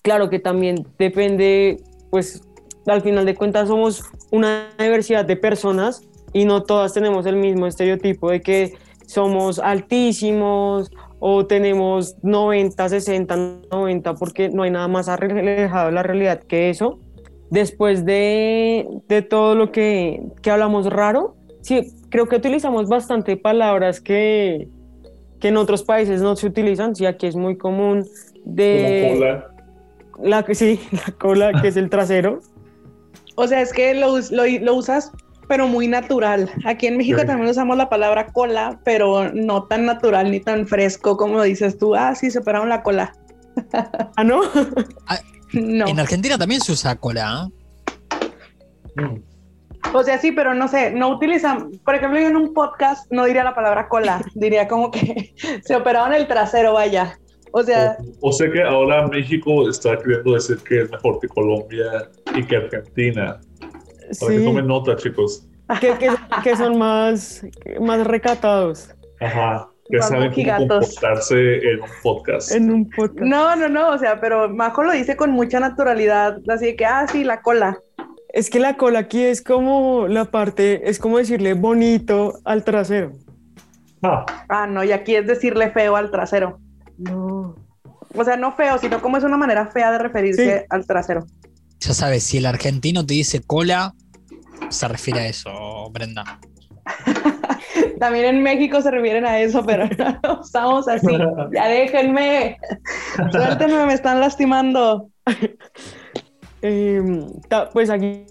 claro 0.04 0.30
que 0.30 0.40
también 0.40 0.86
depende, 1.00 1.78
pues 2.12 2.42
al 2.88 3.02
final 3.02 3.26
de 3.26 3.36
cuentas 3.36 3.70
somos 3.70 4.04
una 4.30 4.68
diversidad 4.78 5.24
de 5.24 5.38
personas 5.38 6.02
y 6.34 6.44
no 6.44 6.64
todas 6.64 6.94
tenemos 6.94 7.26
el 7.26 7.38
mismo 7.38 7.68
estereotipo 7.68 8.30
de 8.30 8.42
que 8.42 8.74
somos 9.06 9.60
altísimos 9.60 10.92
o 11.20 11.48
tenemos 11.48 12.18
90, 12.22 12.90
60, 12.90 13.36
90, 13.72 14.14
porque 14.16 14.50
no 14.50 14.64
hay 14.64 14.72
nada 14.72 14.90
más 14.90 15.08
alejado 15.08 15.86
de 15.86 15.94
la 15.94 16.04
realidad 16.04 16.42
que 16.44 16.70
eso. 16.70 17.00
Después 17.50 18.04
de, 18.04 18.86
de 19.08 19.22
todo 19.22 19.56
lo 19.56 19.72
que, 19.72 20.22
que, 20.42 20.52
hablamos 20.52 20.86
raro, 20.88 21.37
sí, 21.62 21.94
creo 22.10 22.28
que 22.28 22.36
utilizamos 22.38 22.88
bastante 22.88 23.38
palabras 23.38 24.02
que, 24.02 24.68
que 25.40 25.50
en 25.50 25.58
otros 25.58 25.84
países 25.84 26.22
no 26.22 26.36
se 26.36 26.48
utilizan, 26.48 26.96
sí, 26.96 27.06
aquí 27.06 27.28
es 27.28 27.36
muy 27.36 27.58
común 27.58 28.06
de... 28.46 29.14
cola. 29.14 29.48
La, 30.22 30.46
sí, 30.54 30.80
la 30.92 31.14
cola, 31.14 31.62
que 31.62 31.68
es 31.68 31.78
el 31.78 31.90
trasero. 31.90 32.42
O 33.36 33.48
sea, 33.48 33.62
es 33.62 33.72
que 33.72 33.94
lo, 33.94 34.18
lo, 34.32 34.46
lo 34.62 34.74
usas 34.76 35.12
pero 35.48 35.68
muy 35.68 35.88
natural. 35.88 36.52
Aquí 36.66 36.88
en 36.88 36.98
México 36.98 37.26
también 37.26 37.50
usamos 37.50 37.78
la 37.78 37.90
palabra 37.90 38.28
cola, 38.28 38.80
pero 38.84 39.32
no 39.34 39.64
tan 39.64 39.86
natural 39.86 40.30
ni 40.30 40.40
tan 40.40 40.68
fresco 40.68 41.18
como 41.18 41.42
dices 41.42 41.78
tú. 41.78 41.96
Ah, 41.96 42.14
sí, 42.16 42.30
se 42.32 42.40
operaron 42.40 42.70
la 42.70 42.84
cola. 42.84 43.14
¿Ah, 44.16 44.24
no? 44.24 44.42
Ah, 45.08 45.20
no. 45.54 45.88
En 45.88 46.00
Argentina 46.00 46.38
también 46.38 46.60
se 46.60 46.74
usa 46.74 46.98
cola. 46.98 47.50
¿eh? 48.98 49.22
O 49.94 50.04
sea, 50.04 50.18
sí, 50.18 50.32
pero 50.32 50.54
no 50.54 50.68
sé, 50.68 50.92
no 50.92 51.10
utilizan, 51.10 51.72
por 51.84 51.96
ejemplo, 51.96 52.20
yo 52.20 52.28
en 52.28 52.36
un 52.36 52.54
podcast 52.54 53.12
no 53.12 53.26
diría 53.26 53.44
la 53.44 53.56
palabra 53.56 53.88
cola, 53.88 54.22
diría 54.36 54.68
como 54.68 54.92
que 54.92 55.34
se 55.64 55.76
operaron 55.76 56.14
el 56.14 56.28
trasero, 56.28 56.74
vaya. 56.74 57.18
O 57.52 57.64
sea... 57.64 57.98
O, 58.22 58.32
sé 58.32 58.52
que 58.52 58.62
ahora 58.62 59.08
México 59.08 59.70
está 59.70 59.98
queriendo 59.98 60.34
decir 60.34 60.58
que 60.68 60.82
es 60.82 60.92
mejor 60.92 61.20
que 61.20 61.28
Colombia 61.28 62.10
y 62.36 62.44
que 62.44 62.58
Argentina. 62.58 63.40
Para 64.20 64.34
que 64.34 64.40
tomen 64.42 64.68
nota, 64.68 64.96
chicos. 64.96 65.48
Que, 66.44 66.56
son 66.56 66.78
más, 66.78 67.46
más 67.80 68.06
recatados. 68.06 68.90
Ajá. 69.20 69.70
Que 69.90 70.02
saben 70.02 70.34
cómo 70.34 70.58
comportarse 70.58 71.58
en 71.58 71.82
un 71.82 71.90
podcast. 72.04 72.52
En 72.52 72.72
un 72.72 72.90
podcast. 72.90 73.22
No, 73.22 73.56
no, 73.56 73.70
no. 73.70 73.90
O 73.92 73.98
sea, 73.98 74.20
pero 74.20 74.50
Majo 74.50 74.84
lo 74.84 74.92
dice 74.92 75.16
con 75.16 75.32
mucha 75.32 75.60
naturalidad. 75.60 76.40
Así 76.50 76.76
que, 76.76 76.86
ah, 76.86 77.06
sí, 77.10 77.24
la 77.24 77.42
cola. 77.42 77.80
Es 78.30 78.50
que 78.50 78.60
la 78.60 78.76
cola 78.76 79.00
aquí 79.00 79.24
es 79.24 79.42
como 79.42 80.08
la 80.08 80.26
parte, 80.26 80.90
es 80.90 81.00
como 81.00 81.18
decirle 81.18 81.54
bonito 81.54 82.40
al 82.44 82.64
trasero. 82.64 83.14
Ah. 84.04 84.26
ah, 84.50 84.68
no, 84.68 84.84
y 84.84 84.92
aquí 84.92 85.16
es 85.16 85.26
decirle 85.26 85.72
feo 85.72 85.96
al 85.96 86.12
trasero. 86.12 86.60
No. 86.98 87.56
O 88.14 88.24
sea, 88.24 88.38
no 88.38 88.56
feo, 88.56 88.78
sino 88.78 89.02
como 89.02 89.18
es 89.18 89.24
una 89.24 89.38
manera 89.38 89.68
fea 89.68 89.92
de 89.92 89.98
referirse 89.98 90.66
al 90.70 90.86
trasero. 90.86 91.26
Ya 91.80 91.94
sabes, 91.94 92.24
si 92.24 92.38
el 92.38 92.46
argentino 92.46 93.06
te 93.06 93.14
dice 93.14 93.42
cola, 93.42 93.94
se 94.70 94.88
refiere 94.88 95.22
a 95.22 95.28
eso, 95.28 95.90
Brenda. 95.92 96.40
También 98.00 98.26
en 98.26 98.44
México 98.44 98.82
se 98.82 98.92
refieren 98.92 99.26
a 99.26 99.40
eso, 99.40 99.66
pero 99.66 99.88
no 100.24 100.42
estamos 100.42 100.88
así. 100.88 101.18
Ya 101.54 101.68
déjenme. 101.68 102.58
Suéltenme, 103.32 103.86
me 103.86 103.94
están 103.94 104.20
lastimando. 104.20 105.10
Em, 106.62 107.28
pues 107.74 107.90
aquí 107.90 108.26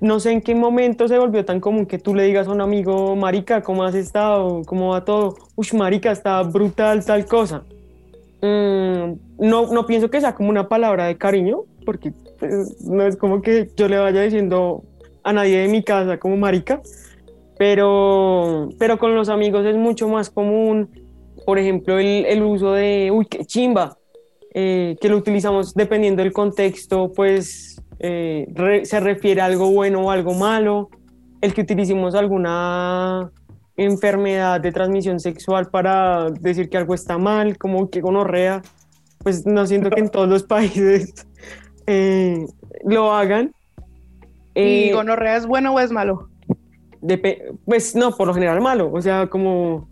no 0.00 0.20
sé 0.20 0.32
en 0.32 0.42
qué 0.42 0.54
momento 0.54 1.08
se 1.08 1.18
volvió 1.18 1.44
tan 1.44 1.60
común 1.60 1.86
que 1.86 1.98
tú 1.98 2.14
le 2.14 2.24
digas 2.24 2.46
a 2.46 2.52
un 2.52 2.60
amigo, 2.60 3.16
Marica, 3.16 3.62
¿cómo 3.62 3.84
has 3.84 3.94
estado? 3.94 4.62
¿Cómo 4.66 4.90
va 4.90 5.04
todo? 5.04 5.36
Uy, 5.56 5.66
Marica, 5.72 6.10
está 6.12 6.42
brutal 6.42 7.04
tal 7.04 7.24
cosa. 7.26 7.64
Mm, 8.42 9.14
no, 9.38 9.72
no 9.72 9.86
pienso 9.86 10.10
que 10.10 10.20
sea 10.20 10.34
como 10.34 10.50
una 10.50 10.68
palabra 10.68 11.06
de 11.06 11.16
cariño, 11.16 11.62
porque 11.86 12.12
pues, 12.38 12.82
no 12.84 13.06
es 13.06 13.16
como 13.16 13.40
que 13.40 13.70
yo 13.76 13.88
le 13.88 13.98
vaya 13.98 14.20
diciendo 14.20 14.82
a 15.22 15.32
nadie 15.32 15.60
de 15.60 15.68
mi 15.68 15.82
casa 15.82 16.18
como 16.18 16.36
marica, 16.36 16.82
pero, 17.56 18.68
pero 18.78 18.98
con 18.98 19.14
los 19.14 19.30
amigos 19.30 19.64
es 19.64 19.76
mucho 19.76 20.08
más 20.08 20.28
común, 20.28 20.90
por 21.46 21.58
ejemplo, 21.58 21.98
el, 21.98 22.26
el 22.26 22.42
uso 22.42 22.72
de, 22.72 23.10
uy, 23.10 23.24
qué 23.26 23.44
chimba, 23.46 23.96
eh, 24.54 24.96
que 25.00 25.08
lo 25.08 25.16
utilizamos 25.16 25.74
dependiendo 25.74 26.22
del 26.22 26.32
contexto, 26.32 27.12
pues 27.12 27.82
eh, 27.98 28.46
se 28.84 29.00
refiere 29.00 29.40
a 29.40 29.46
algo 29.46 29.70
bueno 29.70 30.02
o 30.02 30.10
algo 30.10 30.34
malo, 30.34 30.88
el 31.40 31.52
que 31.52 31.62
utilicemos 31.62 32.14
alguna 32.14 33.30
enfermedad 33.76 34.60
de 34.60 34.72
transmisión 34.72 35.18
sexual 35.20 35.68
para 35.70 36.30
decir 36.30 36.68
que 36.68 36.76
algo 36.76 36.94
está 36.94 37.18
mal, 37.18 37.58
como 37.58 37.90
que 37.90 38.00
gonorrea, 38.00 38.62
pues 39.18 39.46
no 39.46 39.66
siento 39.66 39.90
que 39.90 40.00
en 40.00 40.08
todos 40.08 40.28
los 40.28 40.42
países 40.44 41.26
eh, 41.86 42.46
lo 42.84 43.12
hagan. 43.12 43.52
¿Y 44.54 44.88
eh, 44.88 44.92
gonorrea 44.92 45.36
es 45.36 45.46
bueno 45.46 45.74
o 45.74 45.80
es 45.80 45.90
malo? 45.90 46.28
pues 47.66 47.94
no, 47.94 48.12
por 48.12 48.26
lo 48.26 48.32
general 48.32 48.62
malo, 48.62 48.90
o 48.90 49.02
sea, 49.02 49.26
como, 49.26 49.88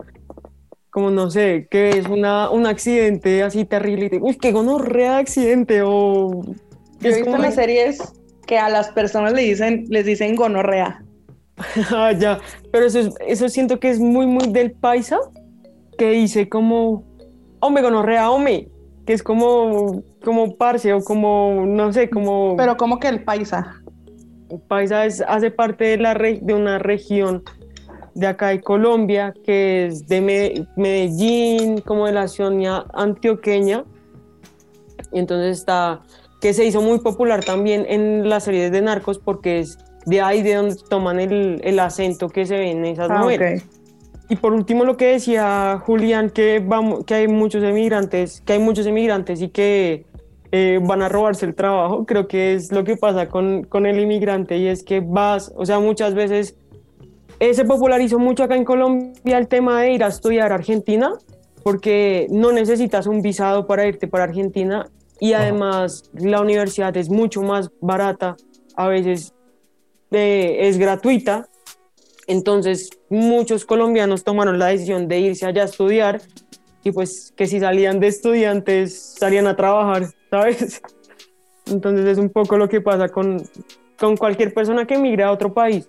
como 0.93 1.11
no 1.11 1.31
sé, 1.31 1.69
que 1.71 1.89
es 1.89 2.07
una, 2.07 2.51
un 2.51 2.67
accidente 2.67 3.43
así 3.43 3.65
terrible 3.65 4.07
y 4.07 4.11
te, 4.11 4.19
uy, 4.21 4.37
qué 4.37 4.53
gonorrea 4.53 5.17
accidente 5.17 5.81
o... 5.83 6.43
Yo 7.01 7.09
he 7.09 7.15
visto 7.17 7.35
en 7.35 7.43
las 7.43 7.55
series 7.55 8.13
que 8.47 8.59
a 8.59 8.69
las 8.69 8.91
personas 8.91 9.33
le 9.33 9.41
dicen, 9.41 9.87
les 9.89 10.05
dicen 10.05 10.37
gonorrea. 10.37 11.03
ah, 11.93 12.13
ya, 12.13 12.41
pero 12.71 12.85
eso, 12.85 13.11
eso 13.27 13.49
siento 13.49 13.81
que 13.81 13.89
es 13.89 13.99
muy, 13.99 14.27
muy 14.27 14.49
del 14.49 14.73
paisa, 14.73 15.19
que 15.97 16.11
dice 16.11 16.51
como, 16.51 17.05
hombre, 17.61 17.83
gonorrea, 17.83 18.31
hombre, 18.31 18.69
que 19.07 19.15
es 19.15 19.23
como, 19.23 20.03
como 20.23 20.59
parce 20.59 20.93
o 20.93 21.03
como, 21.03 21.65
no 21.67 21.91
sé, 21.95 22.11
como... 22.11 22.55
Pero 22.59 22.77
como 22.77 22.99
que 22.99 23.09
el 23.09 23.25
paisa. 23.25 23.83
Paisa 24.69 25.07
es, 25.07 25.23
hace 25.27 25.51
parte 25.51 25.85
de, 25.85 25.97
la 25.97 26.13
de 26.13 26.53
una 26.53 26.79
región 26.79 27.43
de 28.15 28.27
acá 28.27 28.49
de 28.49 28.61
Colombia, 28.61 29.35
que 29.45 29.87
es 29.87 30.07
de 30.07 30.67
Medellín, 30.77 31.81
como 31.81 32.07
de 32.07 32.13
la 32.13 32.29
zona 32.29 32.87
antioqueña. 32.93 33.85
Y 35.13 35.19
entonces 35.19 35.59
está, 35.59 36.03
que 36.41 36.55
se 36.55 36.65
hizo 36.65 36.81
muy 36.83 36.99
popular 37.01 37.45
también 37.45 37.87
en 37.89 38.29
las 38.29 38.45
series 38.45 38.73
de 38.73 38.83
narcos 38.83 39.19
porque 39.19 39.61
es 39.61 39.79
de 40.07 40.21
ahí 40.21 40.43
de 40.43 40.55
donde 40.55 40.77
toman 40.89 41.21
el, 41.21 41.61
el 41.65 41.79
acento 41.79 42.29
que 42.29 42.47
se 42.47 42.57
ve 42.57 42.71
en 42.71 42.85
esas 42.85 43.11
ah, 43.11 43.21
novelas. 43.21 43.65
Y 44.29 44.37
por 44.37 44.53
último 44.53 44.85
lo 44.85 44.97
que 44.97 45.07
decía 45.07 45.81
Julián, 45.85 46.31
que, 46.31 46.63
vamos, 46.65 47.05
que 47.05 47.15
hay 47.15 47.29
muchos 47.29 47.63
emigrantes, 47.63 48.41
que 48.41 48.55
hay 48.55 48.59
muchos 48.59 48.87
emigrantes 48.87 49.43
y 49.43 49.49
que 49.49 50.07
eh, 50.53 50.81
van 50.83 51.03
a 51.03 51.09
robarse 51.09 51.47
el 51.47 51.55
trabajo, 51.55 52.07
creo 52.07 52.29
que 52.29 52.55
es 52.55 52.73
lo 52.73 52.85
que 52.85 52.97
pasa 52.97 53.29
con, 53.29 53.65
con 53.65 53.87
el 53.87 53.99
inmigrante 54.01 54.57
y 54.57 54.69
es 54.69 54.83
que 54.83 55.01
vas, 55.01 55.53
o 55.57 55.67
sea, 55.67 55.81
muchas 55.81 56.15
veces 56.15 56.57
eh, 57.43 57.55
se 57.55 57.65
popularizó 57.65 58.21
mucho 58.21 58.45
acá 58.45 58.55
en 58.55 58.65
Colombia 58.65 59.37
el 59.37 59.49
tema 59.49 59.83
de 59.83 59.95
ir 59.95 60.05
a 60.05 60.07
estudiar 60.07 60.53
a 60.53 60.55
Argentina, 60.55 61.13
porque 61.65 62.29
no 62.31 62.53
necesitas 62.53 63.09
un 63.09 63.21
visado 63.21 63.67
para 63.67 63.85
irte 63.85 64.07
para 64.07 64.23
Argentina 64.23 64.89
y 65.19 65.33
además 65.33 66.09
la 66.15 66.41
universidad 66.41 66.97
es 66.97 67.11
mucho 67.11 67.43
más 67.43 67.69
barata, 67.81 68.37
a 68.77 68.87
veces 68.87 69.35
eh, 70.13 70.69
es 70.69 70.79
gratuita. 70.79 71.49
Entonces 72.29 72.91
muchos 73.11 73.65
colombianos 73.65 74.23
tomaron 74.23 74.61
la 74.61 74.69
decisión 74.69 75.09
de 75.09 75.19
irse 75.19 75.45
allá 75.45 75.63
a 75.63 75.65
estudiar 75.65 76.23
y 76.85 76.93
pues 76.93 77.33
que 77.37 77.49
si 77.49 77.59
salían 77.59 77.99
de 77.99 78.07
estudiantes 78.07 79.17
salían 79.19 79.49
a 79.49 79.57
trabajar. 79.57 80.07
¿sabes? 80.31 80.81
Entonces 81.67 82.07
es 82.07 82.19
un 82.19 82.31
poco 82.31 82.57
lo 82.57 82.69
que 82.69 82.81
pasa 82.81 83.09
con, 83.09 83.43
con 83.99 84.17
cualquier 84.17 84.55
persona 84.55 84.87
que 84.87 84.95
emigra 84.95 85.27
a 85.27 85.33
otro 85.33 85.53
país. 85.53 85.89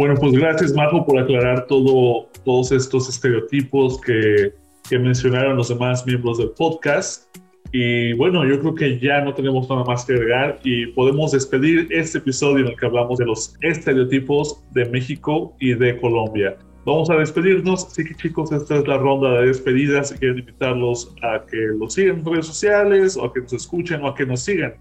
Bueno, 0.00 0.14
pues 0.18 0.32
gracias 0.32 0.72
Marco 0.72 1.04
por 1.04 1.18
aclarar 1.18 1.66
todo, 1.66 2.30
todos 2.42 2.72
estos 2.72 3.06
estereotipos 3.10 4.00
que, 4.00 4.54
que 4.88 4.98
mencionaron 4.98 5.58
los 5.58 5.68
demás 5.68 6.06
miembros 6.06 6.38
del 6.38 6.52
podcast. 6.52 7.28
Y 7.70 8.14
bueno, 8.14 8.46
yo 8.46 8.58
creo 8.60 8.74
que 8.74 8.98
ya 8.98 9.20
no 9.20 9.34
tenemos 9.34 9.68
nada 9.68 9.84
más 9.84 10.06
que 10.06 10.14
agregar 10.14 10.58
y 10.64 10.86
podemos 10.86 11.32
despedir 11.32 11.86
este 11.90 12.16
episodio 12.16 12.64
en 12.64 12.68
el 12.68 12.78
que 12.78 12.86
hablamos 12.86 13.18
de 13.18 13.26
los 13.26 13.54
estereotipos 13.60 14.64
de 14.70 14.86
México 14.86 15.54
y 15.60 15.74
de 15.74 16.00
Colombia. 16.00 16.56
Vamos 16.86 17.10
a 17.10 17.16
despedirnos, 17.16 17.84
así 17.84 18.02
que 18.02 18.14
chicos, 18.14 18.50
esta 18.52 18.78
es 18.78 18.88
la 18.88 18.96
ronda 18.96 19.38
de 19.38 19.48
despedidas. 19.48 20.08
Si 20.08 20.14
quieren 20.14 20.38
invitarlos 20.38 21.14
a 21.20 21.44
que 21.44 21.58
los 21.78 21.92
sigan 21.92 22.20
en 22.20 22.24
redes 22.24 22.46
sociales 22.46 23.18
o 23.18 23.26
a 23.26 23.34
que 23.34 23.40
nos 23.40 23.52
escuchen 23.52 24.02
o 24.02 24.08
a 24.08 24.14
que 24.14 24.24
nos 24.24 24.40
sigan 24.40 24.72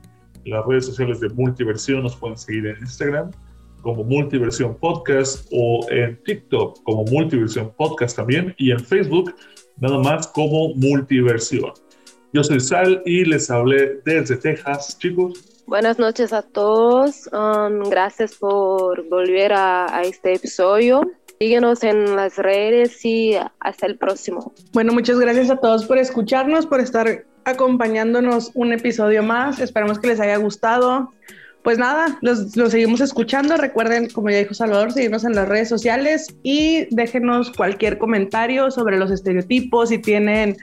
en 0.46 0.52
las 0.54 0.66
redes 0.66 0.86
sociales 0.86 1.20
de 1.20 1.28
Multiversión, 1.28 2.04
nos 2.04 2.16
pueden 2.16 2.38
seguir 2.38 2.68
en 2.68 2.78
Instagram 2.78 3.32
como 3.82 4.04
Multiversión 4.04 4.76
Podcast 4.78 5.48
o 5.52 5.86
en 5.90 6.22
TikTok 6.24 6.84
como 6.84 7.04
Multiversión 7.06 7.72
Podcast 7.78 8.16
también 8.16 8.54
y 8.58 8.72
en 8.72 8.80
Facebook 8.80 9.34
nada 9.78 9.98
más 10.00 10.28
como 10.28 10.74
Multiversión. 10.76 11.72
Yo 12.34 12.44
soy 12.44 12.60
Sal 12.60 13.02
y 13.06 13.26
les 13.26 13.50
hablé 13.50 14.02
desde 14.06 14.38
Texas, 14.38 14.98
chicos. 15.00 15.64
Buenas 15.66 15.98
noches 16.00 16.34
a 16.34 16.42
todos. 16.42 17.28
Um, 17.32 17.90
gracias 17.90 18.36
por 18.36 19.08
volver 19.10 19.54
a, 19.54 19.96
a 19.96 20.04
este 20.04 20.34
episodio. 20.34 21.02
Síguenos 21.40 21.84
en 21.84 22.16
las 22.16 22.38
redes 22.38 23.04
y 23.06 23.36
hasta 23.60 23.86
el 23.86 23.98
próximo. 23.98 24.54
Bueno, 24.74 24.94
muchas 24.94 25.20
gracias 25.20 25.50
a 25.50 25.58
todos 25.58 25.86
por 25.86 25.98
escucharnos, 25.98 26.66
por 26.66 26.82
estar 26.82 27.26
acompañándonos 27.46 28.52
un 28.54 28.74
episodio 28.74 29.24
más. 29.24 29.60
Esperamos 29.60 30.00
que 30.00 30.08
les 30.08 30.20
haya 30.20 30.38
gustado. 30.38 31.12
Pues 31.70 31.78
nada, 31.78 32.18
los, 32.22 32.50
seguimos 32.72 33.00
escuchando. 33.00 33.56
Recuerden, 33.56 34.10
como 34.10 34.32
ya 34.32 34.40
dijo 34.40 34.56
Salvador, 34.56 34.92
seguirnos 34.92 35.24
en 35.24 35.36
las 35.36 35.48
redes 35.48 35.70
sociales 35.70 36.36
y 36.42 36.88
déjenos 36.90 37.52
cualquier 37.52 38.00
comentario 38.00 38.72
sobre 38.72 38.98
los 38.98 39.12
estereotipos, 39.12 39.90
si 39.90 40.00
tienen 40.00 40.58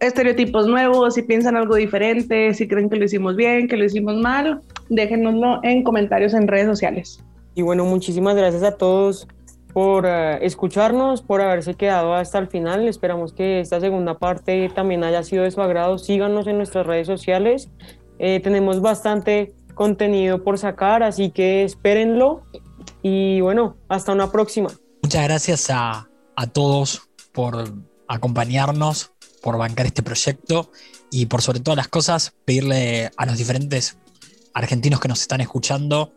estereotipos 0.00 0.66
nuevos, 0.66 1.12
si 1.12 1.20
piensan 1.24 1.58
algo 1.58 1.74
diferente, 1.74 2.54
si 2.54 2.66
creen 2.66 2.88
que 2.88 2.96
lo 2.96 3.04
hicimos 3.04 3.36
bien, 3.36 3.68
que 3.68 3.76
lo 3.76 3.84
hicimos 3.84 4.16
mal, 4.16 4.62
déjenoslo 4.88 5.60
en 5.62 5.82
comentarios 5.82 6.32
en 6.32 6.48
redes 6.48 6.68
sociales. 6.68 7.22
Y 7.54 7.60
bueno, 7.60 7.84
muchísimas 7.84 8.34
gracias 8.34 8.62
a 8.62 8.78
todos 8.78 9.28
por 9.74 10.06
eh, 10.06 10.38
escucharnos, 10.40 11.20
por 11.20 11.42
haberse 11.42 11.74
quedado 11.74 12.14
hasta 12.14 12.38
el 12.38 12.46
final. 12.46 12.88
Esperamos 12.88 13.34
que 13.34 13.60
esta 13.60 13.78
segunda 13.78 14.16
parte 14.16 14.70
también 14.74 15.04
haya 15.04 15.22
sido 15.22 15.44
de 15.44 15.50
su 15.50 15.60
agrado. 15.60 15.98
Síganos 15.98 16.46
en 16.46 16.56
nuestras 16.56 16.86
redes 16.86 17.06
sociales. 17.06 17.68
Eh, 18.18 18.40
tenemos 18.40 18.80
bastante 18.80 19.52
contenido 19.76 20.42
por 20.42 20.58
sacar, 20.58 21.04
así 21.04 21.30
que 21.30 21.62
espérenlo. 21.62 22.42
Y 23.02 23.40
bueno, 23.40 23.76
hasta 23.88 24.12
una 24.12 24.32
próxima. 24.32 24.70
Muchas 25.02 25.22
gracias 25.22 25.70
a, 25.70 26.08
a 26.34 26.46
todos 26.48 27.08
por 27.32 27.72
acompañarnos, 28.08 29.12
por 29.42 29.58
bancar 29.58 29.86
este 29.86 30.02
proyecto 30.02 30.72
y 31.12 31.26
por 31.26 31.42
sobre 31.42 31.60
todas 31.60 31.76
las 31.76 31.88
cosas 31.88 32.34
pedirle 32.44 33.10
a 33.16 33.26
los 33.26 33.38
diferentes 33.38 33.98
argentinos 34.54 34.98
que 34.98 35.08
nos 35.08 35.20
están 35.20 35.40
escuchando 35.40 36.12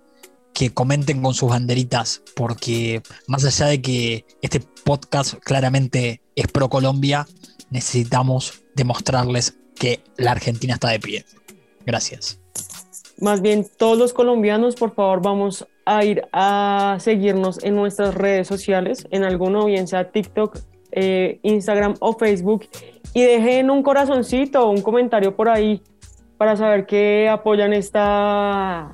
que 0.53 0.73
comenten 0.73 1.21
con 1.21 1.33
sus 1.33 1.49
banderitas, 1.49 2.21
porque 2.35 3.01
más 3.27 3.45
allá 3.45 3.67
de 3.67 3.81
que 3.81 4.25
este 4.41 4.59
podcast 4.59 5.35
claramente 5.35 6.21
es 6.35 6.47
pro 6.47 6.69
Colombia, 6.69 7.27
necesitamos 7.69 8.63
demostrarles 8.75 9.55
que 9.75 10.03
la 10.17 10.31
Argentina 10.31 10.73
está 10.73 10.89
de 10.89 10.99
pie. 10.99 11.25
Gracias. 11.85 12.39
Más 13.21 13.41
bien, 13.41 13.65
todos 13.77 13.97
los 13.97 14.13
colombianos, 14.13 14.75
por 14.75 14.93
favor, 14.93 15.21
vamos 15.21 15.67
a 15.85 16.05
ir 16.05 16.21
a 16.31 16.97
seguirnos 16.99 17.61
en 17.63 17.75
nuestras 17.75 18.15
redes 18.15 18.47
sociales, 18.47 19.07
en 19.11 19.23
alguno, 19.23 19.65
bien 19.65 19.85
TikTok, 19.85 20.57
eh, 20.91 21.39
Instagram 21.43 21.95
o 21.99 22.13
Facebook, 22.13 22.65
y 23.13 23.23
dejen 23.23 23.71
un 23.71 23.83
corazoncito 23.83 24.69
un 24.69 24.81
comentario 24.81 25.35
por 25.35 25.49
ahí 25.49 25.81
para 26.37 26.55
saber 26.55 26.85
que 26.85 27.27
apoyan 27.27 27.73
esta 27.73 28.93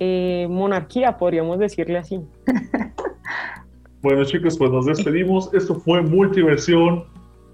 eh, 0.00 0.48
monarquía, 0.50 1.16
podríamos 1.16 1.60
decirle 1.60 1.98
así. 1.98 2.20
bueno 4.02 4.24
chicos, 4.24 4.58
pues 4.58 4.72
nos 4.72 4.86
despedimos. 4.86 5.54
Esto 5.54 5.76
fue 5.76 6.02
Multiversión, 6.02 7.04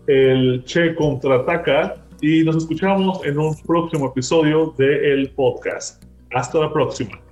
el 0.07 0.65
Che 0.65 0.95
contraataca 0.95 2.06
y 2.27 2.43
nos 2.43 2.57
escuchamos 2.57 3.25
en 3.25 3.39
un 3.39 3.55
próximo 3.63 4.07
episodio 4.07 4.75
del 4.77 5.31
podcast. 5.31 6.03
Hasta 6.33 6.59
la 6.59 6.73
próxima. 6.73 7.26